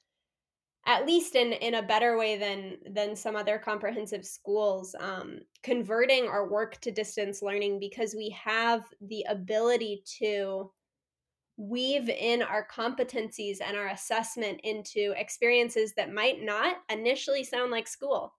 at 0.88 1.06
least 1.06 1.36
in 1.36 1.54
in 1.54 1.76
a 1.76 1.84
better 1.84 2.18
way 2.18 2.38
than 2.38 2.78
than 2.94 3.16
some 3.16 3.36
other 3.36 3.58
comprehensive 3.58 4.26
schools 4.26 4.96
um, 5.00 5.40
converting 5.64 6.26
our 6.28 6.50
work 6.50 6.80
to 6.82 6.92
distance 6.92 7.42
learning 7.42 7.80
because 7.80 8.16
we 8.16 8.30
have 8.30 8.84
the 9.02 9.26
ability 9.30 10.04
to 10.20 10.72
weave 11.58 12.10
in 12.10 12.42
our 12.42 12.66
competencies 12.68 13.58
and 13.64 13.78
our 13.78 13.90
assessment 13.90 14.60
into 14.64 15.14
experiences 15.18 15.94
that 15.96 16.14
might 16.14 16.42
not 16.42 16.78
initially 16.90 17.44
sound 17.44 17.70
like 17.70 17.88
school 17.88 18.34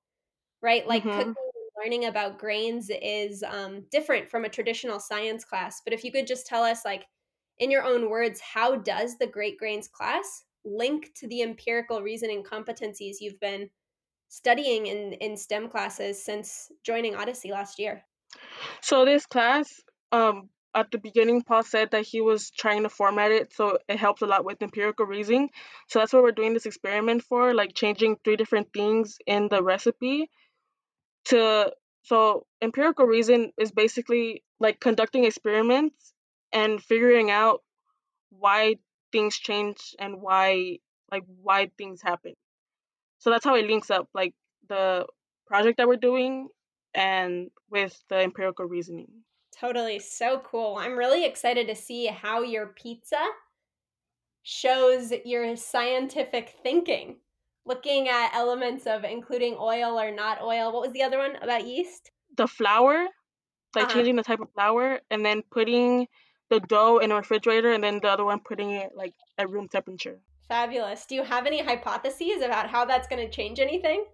right 0.62 0.86
like 0.88 1.04
mm-hmm. 1.04 1.18
cooking 1.18 1.34
learning 1.82 2.06
about 2.06 2.38
grains 2.38 2.90
is 3.02 3.42
um, 3.42 3.84
different 3.90 4.30
from 4.30 4.44
a 4.44 4.48
traditional 4.48 5.00
science 5.00 5.44
class. 5.44 5.80
But 5.84 5.92
if 5.92 6.04
you 6.04 6.12
could 6.12 6.26
just 6.26 6.46
tell 6.46 6.62
us, 6.62 6.84
like, 6.84 7.06
in 7.58 7.70
your 7.70 7.84
own 7.84 8.08
words, 8.08 8.40
how 8.40 8.76
does 8.76 9.18
the 9.18 9.26
Great 9.26 9.58
Grains 9.58 9.88
class 9.88 10.44
link 10.64 11.12
to 11.16 11.28
the 11.28 11.42
empirical 11.42 12.02
reasoning 12.02 12.42
competencies 12.42 13.16
you've 13.20 13.40
been 13.40 13.70
studying 14.28 14.86
in, 14.86 15.12
in 15.14 15.36
STEM 15.36 15.68
classes 15.68 16.22
since 16.24 16.70
joining 16.84 17.14
Odyssey 17.14 17.50
last 17.50 17.78
year? 17.78 18.04
So, 18.80 19.04
this 19.04 19.26
class, 19.26 19.80
um, 20.10 20.48
at 20.74 20.90
the 20.90 20.98
beginning, 20.98 21.42
Paul 21.42 21.62
said 21.62 21.90
that 21.90 22.06
he 22.06 22.20
was 22.20 22.50
trying 22.50 22.84
to 22.84 22.88
format 22.88 23.30
it 23.30 23.52
so 23.52 23.78
it 23.88 23.98
helps 23.98 24.22
a 24.22 24.26
lot 24.26 24.44
with 24.44 24.62
empirical 24.62 25.04
reasoning. 25.04 25.50
So, 25.88 25.98
that's 25.98 26.12
what 26.12 26.22
we're 26.22 26.32
doing 26.32 26.54
this 26.54 26.66
experiment 26.66 27.22
for, 27.24 27.52
like 27.52 27.74
changing 27.74 28.16
three 28.24 28.36
different 28.36 28.72
things 28.72 29.18
in 29.26 29.48
the 29.48 29.62
recipe 29.62 30.30
to 31.26 31.72
so 32.04 32.46
empirical 32.60 33.06
reason 33.06 33.52
is 33.56 33.70
basically 33.70 34.42
like 34.58 34.80
conducting 34.80 35.24
experiments 35.24 36.12
and 36.52 36.82
figuring 36.82 37.30
out 37.30 37.62
why 38.30 38.76
things 39.12 39.36
change 39.38 39.94
and 39.98 40.20
why 40.20 40.78
like 41.10 41.24
why 41.42 41.70
things 41.78 42.02
happen 42.02 42.34
so 43.18 43.30
that's 43.30 43.44
how 43.44 43.54
it 43.54 43.66
links 43.66 43.90
up 43.90 44.08
like 44.14 44.34
the 44.68 45.06
project 45.46 45.76
that 45.78 45.86
we're 45.88 45.96
doing 45.96 46.48
and 46.94 47.50
with 47.70 48.02
the 48.08 48.16
empirical 48.20 48.64
reasoning. 48.66 49.06
Totally. 49.58 49.98
So 49.98 50.40
cool. 50.44 50.76
I'm 50.78 50.96
really 50.98 51.24
excited 51.24 51.68
to 51.68 51.74
see 51.74 52.06
how 52.06 52.42
your 52.42 52.68
pizza 52.68 53.20
shows 54.42 55.12
your 55.24 55.56
scientific 55.56 56.54
thinking. 56.62 57.16
Looking 57.64 58.08
at 58.08 58.34
elements 58.34 58.86
of 58.86 59.04
including 59.04 59.56
oil 59.58 59.98
or 60.00 60.10
not 60.10 60.42
oil. 60.42 60.72
What 60.72 60.82
was 60.82 60.92
the 60.92 61.02
other 61.02 61.18
one 61.18 61.36
about 61.36 61.66
yeast? 61.66 62.10
The 62.36 62.48
flour, 62.48 63.06
like 63.74 63.84
Uh-huh. 63.84 63.94
changing 63.94 64.16
the 64.16 64.24
type 64.24 64.40
of 64.40 64.50
flour, 64.52 65.00
and 65.10 65.24
then 65.24 65.42
putting 65.50 66.08
the 66.52 66.60
dough 66.60 66.98
in 66.98 67.10
a 67.12 67.16
refrigerator, 67.16 67.72
and 67.72 67.82
then 67.82 67.98
the 68.02 68.08
other 68.14 68.24
one 68.24 68.40
putting 68.40 68.70
it 68.72 68.90
like 68.94 69.14
at 69.38 69.48
room 69.50 69.68
temperature. 69.68 70.18
Fabulous. 70.48 71.06
Do 71.06 71.14
you 71.14 71.22
have 71.34 71.46
any 71.46 71.60
hypotheses 71.62 72.42
about 72.42 72.68
how 72.68 72.84
that's 72.84 73.08
going 73.08 73.24
to 73.26 73.30
change 73.38 73.58
anything? 73.58 74.04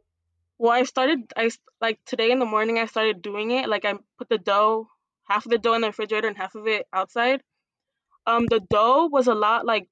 Well, 0.58 0.72
I 0.72 0.84
started, 0.84 1.20
I 1.36 1.50
like 1.80 1.98
today 2.04 2.30
in 2.30 2.38
the 2.38 2.46
morning, 2.54 2.78
I 2.78 2.86
started 2.86 3.22
doing 3.22 3.50
it. 3.50 3.68
Like 3.68 3.84
I 3.84 3.94
put 4.18 4.28
the 4.28 4.38
dough, 4.38 4.88
half 5.28 5.46
of 5.46 5.50
the 5.50 5.58
dough 5.58 5.74
in 5.74 5.80
the 5.82 5.88
refrigerator 5.88 6.28
and 6.28 6.36
half 6.36 6.54
of 6.54 6.66
it 6.66 6.86
outside. 6.92 7.42
Um, 8.26 8.46
the 8.46 8.60
dough 8.60 9.08
was 9.10 9.26
a 9.26 9.34
lot 9.34 9.66
like 9.66 9.88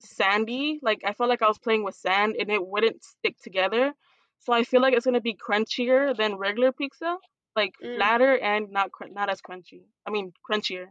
sandy. 0.00 0.80
Like 0.82 1.02
I 1.04 1.12
felt 1.12 1.28
like 1.30 1.42
I 1.42 1.48
was 1.48 1.58
playing 1.58 1.84
with 1.84 1.94
sand 1.94 2.36
and 2.38 2.50
it 2.50 2.66
wouldn't 2.66 3.04
stick 3.04 3.36
together. 3.42 3.92
So 4.40 4.52
I 4.52 4.62
feel 4.64 4.80
like 4.80 4.94
it's 4.94 5.06
gonna 5.06 5.20
be 5.20 5.34
crunchier 5.34 6.16
than 6.16 6.36
regular 6.36 6.72
pizza, 6.72 7.16
like 7.54 7.72
Mm. 7.82 7.96
flatter 7.96 8.32
and 8.38 8.70
not 8.70 8.92
cr- 8.92 9.12
not 9.18 9.28
as 9.28 9.40
crunchy. 9.40 9.82
I 10.06 10.10
mean, 10.10 10.32
crunchier. 10.48 10.86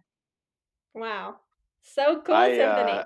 Wow. 0.95 1.41
So 1.81 2.21
cool, 2.21 2.49
I 2.49 2.51
Symphony. 2.51 3.01
uh, 3.01 3.05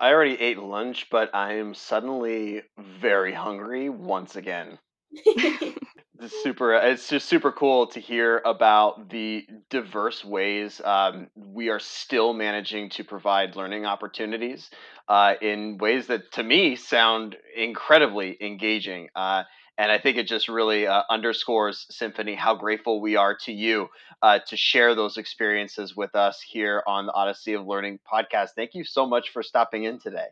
I 0.00 0.12
already 0.12 0.40
ate 0.40 0.58
lunch, 0.58 1.10
but 1.10 1.34
I 1.34 1.54
am 1.54 1.74
suddenly 1.74 2.62
very 2.78 3.32
hungry 3.34 3.88
once 3.90 4.36
again. 4.36 4.78
It's 6.20 6.34
super. 6.34 6.74
It's 6.74 7.08
just 7.08 7.28
super 7.28 7.50
cool 7.50 7.88
to 7.88 8.00
hear 8.00 8.38
about 8.44 9.08
the 9.10 9.46
diverse 9.70 10.24
ways 10.24 10.80
um, 10.84 11.30
we 11.34 11.68
are 11.68 11.80
still 11.80 12.32
managing 12.32 12.90
to 12.90 13.04
provide 13.04 13.56
learning 13.56 13.86
opportunities 13.86 14.70
uh, 15.08 15.34
in 15.42 15.78
ways 15.78 16.06
that, 16.08 16.30
to 16.32 16.42
me, 16.44 16.76
sound 16.76 17.36
incredibly 17.56 18.36
engaging. 18.40 19.08
Uh, 19.16 19.44
and 19.78 19.90
I 19.90 19.98
think 19.98 20.16
it 20.16 20.26
just 20.26 20.48
really 20.48 20.86
uh, 20.86 21.02
underscores 21.10 21.86
Symphony 21.90 22.34
how 22.34 22.54
grateful 22.54 23.00
we 23.00 23.16
are 23.16 23.36
to 23.42 23.52
you 23.52 23.88
uh, 24.20 24.38
to 24.48 24.56
share 24.56 24.94
those 24.94 25.16
experiences 25.16 25.96
with 25.96 26.14
us 26.14 26.40
here 26.40 26.82
on 26.86 27.06
the 27.06 27.12
Odyssey 27.12 27.54
of 27.54 27.66
Learning 27.66 27.98
podcast. 28.10 28.50
Thank 28.54 28.74
you 28.74 28.84
so 28.84 29.06
much 29.06 29.30
for 29.30 29.42
stopping 29.42 29.84
in 29.84 29.98
today. 29.98 30.26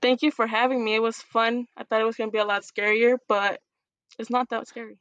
Thank 0.00 0.22
you 0.22 0.30
for 0.30 0.46
having 0.46 0.84
me. 0.84 0.94
It 0.94 1.02
was 1.02 1.16
fun. 1.16 1.66
I 1.76 1.84
thought 1.84 2.00
it 2.00 2.04
was 2.04 2.16
gonna 2.16 2.30
be 2.30 2.38
a 2.38 2.44
lot 2.44 2.62
scarier, 2.62 3.16
but 3.28 3.60
it's 4.18 4.30
not 4.30 4.48
that 4.50 4.68
scary. 4.68 4.98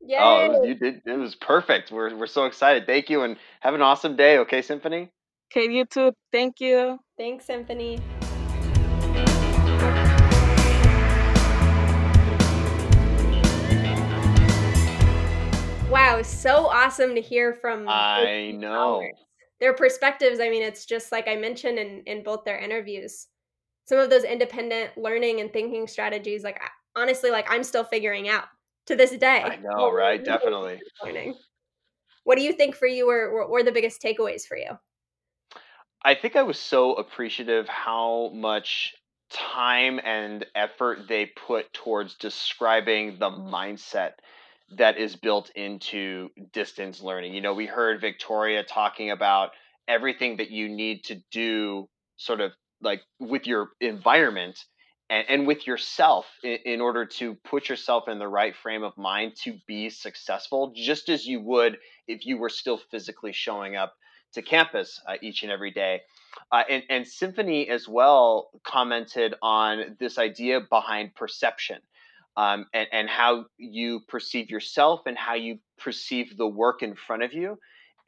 Yay. 0.00 0.18
Oh, 0.20 0.44
it 0.44 0.48
was, 0.50 0.68
you 0.68 0.74
did. 0.74 1.02
It 1.06 1.18
was 1.18 1.34
perfect. 1.34 1.90
We're 1.90 2.14
we're 2.16 2.26
so 2.26 2.44
excited. 2.44 2.86
Thank 2.86 3.10
you, 3.10 3.22
and 3.22 3.36
have 3.60 3.74
an 3.74 3.82
awesome 3.82 4.16
day. 4.16 4.38
Okay, 4.38 4.62
Symphony. 4.62 5.10
Okay, 5.52 5.70
you 5.70 5.84
too. 5.84 6.12
Thank 6.32 6.60
you. 6.60 6.98
Thanks, 7.16 7.46
Symphony. 7.46 8.00
Wow, 16.06 16.22
so 16.22 16.66
awesome 16.66 17.16
to 17.16 17.20
hear 17.20 17.52
from 17.52 17.88
I 17.88 18.52
know. 18.56 19.02
their 19.58 19.74
perspectives. 19.74 20.38
I 20.38 20.48
mean, 20.48 20.62
it's 20.62 20.86
just 20.86 21.10
like 21.10 21.26
I 21.26 21.34
mentioned 21.34 21.80
in, 21.80 22.04
in 22.06 22.22
both 22.22 22.44
their 22.44 22.60
interviews. 22.60 23.26
Some 23.86 23.98
of 23.98 24.08
those 24.08 24.22
independent 24.22 24.96
learning 24.96 25.40
and 25.40 25.52
thinking 25.52 25.88
strategies, 25.88 26.44
like 26.44 26.60
honestly, 26.94 27.32
like 27.32 27.50
I'm 27.50 27.64
still 27.64 27.82
figuring 27.82 28.28
out 28.28 28.44
to 28.86 28.94
this 28.94 29.10
day. 29.18 29.42
I 29.42 29.56
know, 29.56 29.92
right? 29.92 30.24
Definitely. 30.24 30.80
Learning. 31.02 31.34
What 32.22 32.36
do 32.36 32.44
you 32.44 32.52
think 32.52 32.76
for 32.76 32.86
you 32.86 33.08
were, 33.08 33.32
were, 33.32 33.50
were 33.50 33.62
the 33.64 33.72
biggest 33.72 34.00
takeaways 34.00 34.46
for 34.46 34.56
you? 34.56 34.78
I 36.04 36.14
think 36.14 36.36
I 36.36 36.44
was 36.44 36.60
so 36.60 36.94
appreciative 36.94 37.66
how 37.66 38.30
much 38.32 38.94
time 39.28 39.98
and 40.04 40.46
effort 40.54 41.08
they 41.08 41.26
put 41.26 41.72
towards 41.72 42.14
describing 42.14 43.18
the 43.18 43.30
mindset 43.30 44.12
that 44.70 44.98
is 44.98 45.16
built 45.16 45.50
into 45.54 46.30
distance 46.52 47.00
learning. 47.00 47.34
You 47.34 47.40
know, 47.40 47.54
we 47.54 47.66
heard 47.66 48.00
Victoria 48.00 48.64
talking 48.64 49.10
about 49.10 49.50
everything 49.86 50.38
that 50.38 50.50
you 50.50 50.68
need 50.68 51.04
to 51.04 51.22
do 51.30 51.88
sort 52.16 52.40
of 52.40 52.52
like 52.82 53.02
with 53.20 53.46
your 53.46 53.70
environment 53.80 54.58
and, 55.08 55.24
and 55.28 55.46
with 55.46 55.66
yourself 55.66 56.26
in, 56.42 56.58
in 56.64 56.80
order 56.80 57.06
to 57.06 57.34
put 57.44 57.68
yourself 57.68 58.08
in 58.08 58.18
the 58.18 58.28
right 58.28 58.56
frame 58.56 58.82
of 58.82 58.96
mind 58.98 59.36
to 59.44 59.56
be 59.66 59.88
successful, 59.88 60.72
just 60.74 61.08
as 61.08 61.26
you 61.26 61.40
would 61.40 61.78
if 62.08 62.26
you 62.26 62.38
were 62.38 62.48
still 62.50 62.78
physically 62.90 63.32
showing 63.32 63.76
up 63.76 63.94
to 64.32 64.42
campus 64.42 65.00
uh, 65.06 65.14
each 65.22 65.42
and 65.44 65.52
every 65.52 65.70
day. 65.70 66.00
Uh, 66.50 66.62
and, 66.68 66.82
and 66.90 67.06
Symphony 67.06 67.68
as 67.68 67.88
well 67.88 68.50
commented 68.64 69.34
on 69.40 69.96
this 69.98 70.18
idea 70.18 70.60
behind 70.60 71.14
perception 71.14 71.78
um, 72.36 72.66
and, 72.72 72.88
and 72.92 73.08
how 73.08 73.46
you 73.58 74.00
perceive 74.08 74.50
yourself 74.50 75.00
and 75.06 75.16
how 75.16 75.34
you 75.34 75.58
perceive 75.78 76.36
the 76.36 76.46
work 76.46 76.82
in 76.82 76.94
front 76.94 77.22
of 77.22 77.32
you. 77.32 77.58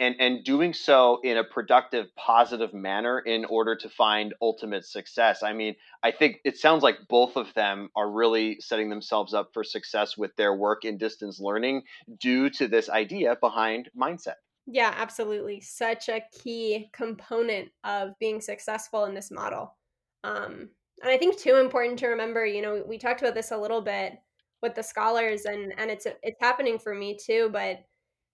And, 0.00 0.14
and 0.20 0.44
doing 0.44 0.74
so 0.74 1.18
in 1.24 1.36
a 1.36 1.42
productive, 1.42 2.06
positive 2.14 2.72
manner 2.72 3.18
in 3.18 3.44
order 3.44 3.74
to 3.74 3.88
find 3.88 4.32
ultimate 4.40 4.84
success. 4.84 5.42
I 5.42 5.52
mean, 5.52 5.74
I 6.04 6.12
think 6.12 6.36
it 6.44 6.56
sounds 6.56 6.84
like 6.84 6.98
both 7.08 7.34
of 7.34 7.52
them 7.54 7.88
are 7.96 8.08
really 8.08 8.60
setting 8.60 8.90
themselves 8.90 9.34
up 9.34 9.50
for 9.52 9.64
success 9.64 10.16
with 10.16 10.36
their 10.36 10.54
work 10.54 10.84
in 10.84 10.98
distance 10.98 11.40
learning 11.40 11.82
due 12.20 12.48
to 12.50 12.68
this 12.68 12.88
idea 12.88 13.36
behind 13.40 13.90
mindset. 14.00 14.36
Yeah, 14.68 14.94
absolutely. 14.96 15.62
Such 15.62 16.08
a 16.08 16.22
key 16.30 16.90
component 16.92 17.70
of 17.82 18.10
being 18.20 18.40
successful 18.40 19.06
in 19.06 19.14
this 19.14 19.32
model. 19.32 19.74
Um, 20.22 20.68
and 21.02 21.10
I 21.10 21.16
think 21.16 21.38
too 21.38 21.56
important 21.56 21.98
to 22.00 22.08
remember, 22.08 22.44
you 22.44 22.62
know, 22.62 22.82
we 22.86 22.98
talked 22.98 23.20
about 23.20 23.34
this 23.34 23.50
a 23.50 23.56
little 23.56 23.80
bit 23.80 24.14
with 24.62 24.74
the 24.74 24.82
scholars 24.82 25.44
and 25.44 25.72
and 25.78 25.90
it's 25.90 26.06
it's 26.22 26.40
happening 26.40 26.78
for 26.78 26.94
me 26.94 27.16
too, 27.16 27.50
but 27.52 27.80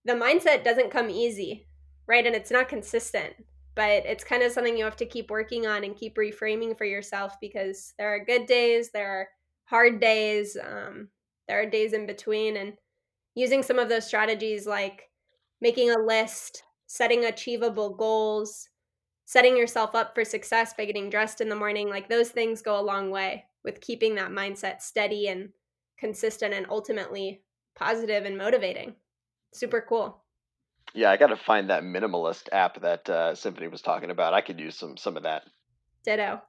the 0.04 0.12
mindset 0.12 0.64
doesn't 0.64 0.90
come 0.90 1.10
easy, 1.10 1.66
right? 2.06 2.26
And 2.26 2.34
it's 2.34 2.50
not 2.50 2.68
consistent, 2.68 3.34
but 3.74 4.04
it's 4.06 4.24
kind 4.24 4.42
of 4.42 4.52
something 4.52 4.76
you 4.76 4.84
have 4.84 4.96
to 4.96 5.06
keep 5.06 5.30
working 5.30 5.66
on 5.66 5.84
and 5.84 5.96
keep 5.96 6.16
reframing 6.16 6.76
for 6.76 6.84
yourself 6.84 7.36
because 7.40 7.94
there 7.98 8.14
are 8.14 8.24
good 8.24 8.46
days, 8.46 8.90
there 8.92 9.10
are 9.10 9.28
hard 9.64 10.00
days, 10.00 10.56
um, 10.62 11.08
there 11.48 11.60
are 11.60 11.66
days 11.66 11.92
in 11.92 12.06
between 12.06 12.56
and 12.56 12.74
using 13.34 13.62
some 13.62 13.78
of 13.78 13.88
those 13.88 14.06
strategies 14.06 14.66
like 14.66 15.02
making 15.60 15.90
a 15.90 15.98
list, 15.98 16.62
setting 16.86 17.24
achievable 17.24 17.94
goals, 17.94 18.68
setting 19.24 19.56
yourself 19.56 19.94
up 19.94 20.14
for 20.14 20.24
success 20.24 20.74
by 20.74 20.84
getting 20.84 21.10
dressed 21.10 21.40
in 21.40 21.48
the 21.48 21.56
morning, 21.56 21.88
like 21.88 22.08
those 22.08 22.28
things 22.28 22.62
go 22.62 22.78
a 22.78 22.82
long 22.82 23.10
way 23.10 23.44
with 23.64 23.80
keeping 23.80 24.14
that 24.14 24.30
mindset 24.30 24.82
steady 24.82 25.28
and 25.28 25.50
consistent 25.98 26.52
and 26.52 26.66
ultimately 26.68 27.42
positive 27.74 28.24
and 28.24 28.36
motivating. 28.36 28.94
Super 29.52 29.84
cool. 29.88 30.22
Yeah, 30.92 31.10
I 31.10 31.16
got 31.16 31.28
to 31.28 31.36
find 31.36 31.70
that 31.70 31.82
minimalist 31.82 32.48
app 32.52 32.80
that 32.82 33.08
uh, 33.08 33.34
Symphony 33.34 33.68
was 33.68 33.82
talking 33.82 34.10
about. 34.10 34.34
I 34.34 34.42
could 34.42 34.60
use 34.60 34.76
some 34.76 34.96
some 34.96 35.16
of 35.16 35.22
that. 35.22 35.42
Ditto. 36.04 36.42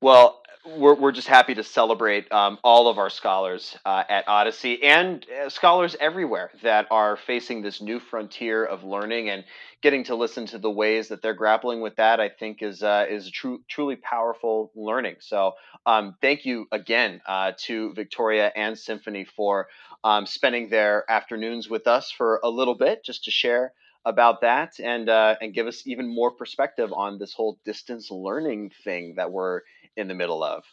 Well, 0.00 0.42
we're 0.76 0.94
we're 0.94 1.12
just 1.12 1.28
happy 1.28 1.54
to 1.54 1.64
celebrate 1.64 2.30
um, 2.30 2.58
all 2.62 2.88
of 2.88 2.98
our 2.98 3.10
scholars 3.10 3.76
uh, 3.84 4.04
at 4.08 4.28
Odyssey 4.28 4.82
and 4.82 5.24
uh, 5.30 5.48
scholars 5.48 5.96
everywhere 6.00 6.50
that 6.62 6.86
are 6.90 7.16
facing 7.16 7.62
this 7.62 7.80
new 7.80 7.98
frontier 7.98 8.64
of 8.64 8.84
learning 8.84 9.30
and 9.30 9.44
getting 9.86 10.02
to 10.02 10.16
listen 10.16 10.46
to 10.46 10.58
the 10.58 10.68
ways 10.68 11.06
that 11.06 11.22
they're 11.22 11.32
grappling 11.32 11.80
with 11.80 11.94
that. 11.94 12.18
I 12.18 12.28
think 12.28 12.60
is 12.60 12.82
uh, 12.82 13.06
is 13.08 13.30
true 13.30 13.62
truly 13.68 13.94
powerful 13.94 14.72
learning. 14.74 15.18
So, 15.20 15.52
um, 15.86 16.16
thank 16.20 16.44
you 16.44 16.66
again 16.72 17.20
uh, 17.24 17.52
to 17.66 17.92
Victoria 17.94 18.50
and 18.56 18.76
Symphony 18.76 19.24
for 19.36 19.68
um, 20.02 20.26
spending 20.26 20.70
their 20.70 21.08
afternoons 21.08 21.70
with 21.70 21.86
us 21.86 22.10
for 22.10 22.40
a 22.42 22.50
little 22.50 22.74
bit, 22.74 23.04
just 23.04 23.26
to 23.26 23.30
share 23.30 23.72
about 24.04 24.40
that 24.40 24.72
and 24.80 25.08
uh, 25.08 25.36
and 25.40 25.54
give 25.54 25.68
us 25.68 25.86
even 25.86 26.12
more 26.12 26.32
perspective 26.32 26.92
on 26.92 27.20
this 27.20 27.32
whole 27.32 27.60
distance 27.64 28.10
learning 28.10 28.72
thing 28.82 29.14
that 29.18 29.30
we're 29.30 29.60
in 29.96 30.08
the 30.08 30.14
middle 30.14 30.42
of. 30.42 30.64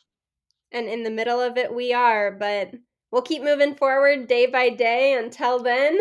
And 0.72 0.88
in 0.88 1.04
the 1.04 1.12
middle 1.12 1.40
of 1.40 1.56
it, 1.56 1.72
we 1.72 1.94
are, 1.94 2.32
but 2.32 2.72
we'll 3.12 3.22
keep 3.22 3.44
moving 3.44 3.76
forward 3.76 4.28
day 4.28 4.48
by 4.48 4.70
day. 4.70 5.14
Until 5.14 5.62
then, 5.62 6.00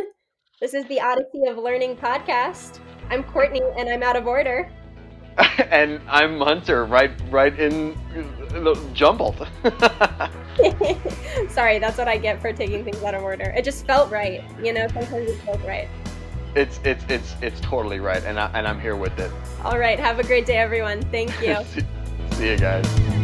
this 0.62 0.74
is 0.74 0.84
the 0.86 1.00
Odyssey 1.00 1.44
of 1.48 1.58
Learning 1.58 1.96
podcast. 1.96 2.78
I'm 3.10 3.24
Courtney, 3.24 3.62
and 3.76 3.88
I'm 3.88 4.00
out 4.04 4.14
of 4.14 4.28
order. 4.28 4.70
and 5.58 6.00
I'm 6.08 6.38
Hunter, 6.38 6.84
right, 6.84 7.10
right 7.30 7.58
in 7.58 7.98
uh, 8.54 8.76
jumbled. 8.94 9.48
Sorry, 11.50 11.80
that's 11.80 11.98
what 11.98 12.06
I 12.06 12.16
get 12.16 12.40
for 12.40 12.52
taking 12.52 12.84
things 12.84 13.02
out 13.02 13.14
of 13.14 13.24
order. 13.24 13.52
It 13.56 13.64
just 13.64 13.84
felt 13.86 14.08
right, 14.12 14.44
you 14.62 14.72
know. 14.72 14.86
Sometimes 14.86 15.30
it 15.30 15.40
felt 15.40 15.60
right. 15.64 15.88
it's 16.54 16.78
it's 16.84 17.04
it's 17.08 17.34
it's 17.42 17.60
totally 17.60 17.98
right, 17.98 18.22
and 18.22 18.38
I, 18.38 18.48
and 18.54 18.68
I'm 18.68 18.80
here 18.80 18.94
with 18.94 19.18
it. 19.18 19.32
All 19.64 19.80
right, 19.80 19.98
have 19.98 20.20
a 20.20 20.24
great 20.24 20.46
day, 20.46 20.58
everyone. 20.58 21.02
Thank 21.10 21.30
you. 21.42 21.56
See, 21.74 21.82
see 22.36 22.50
you 22.50 22.56
guys. 22.56 23.22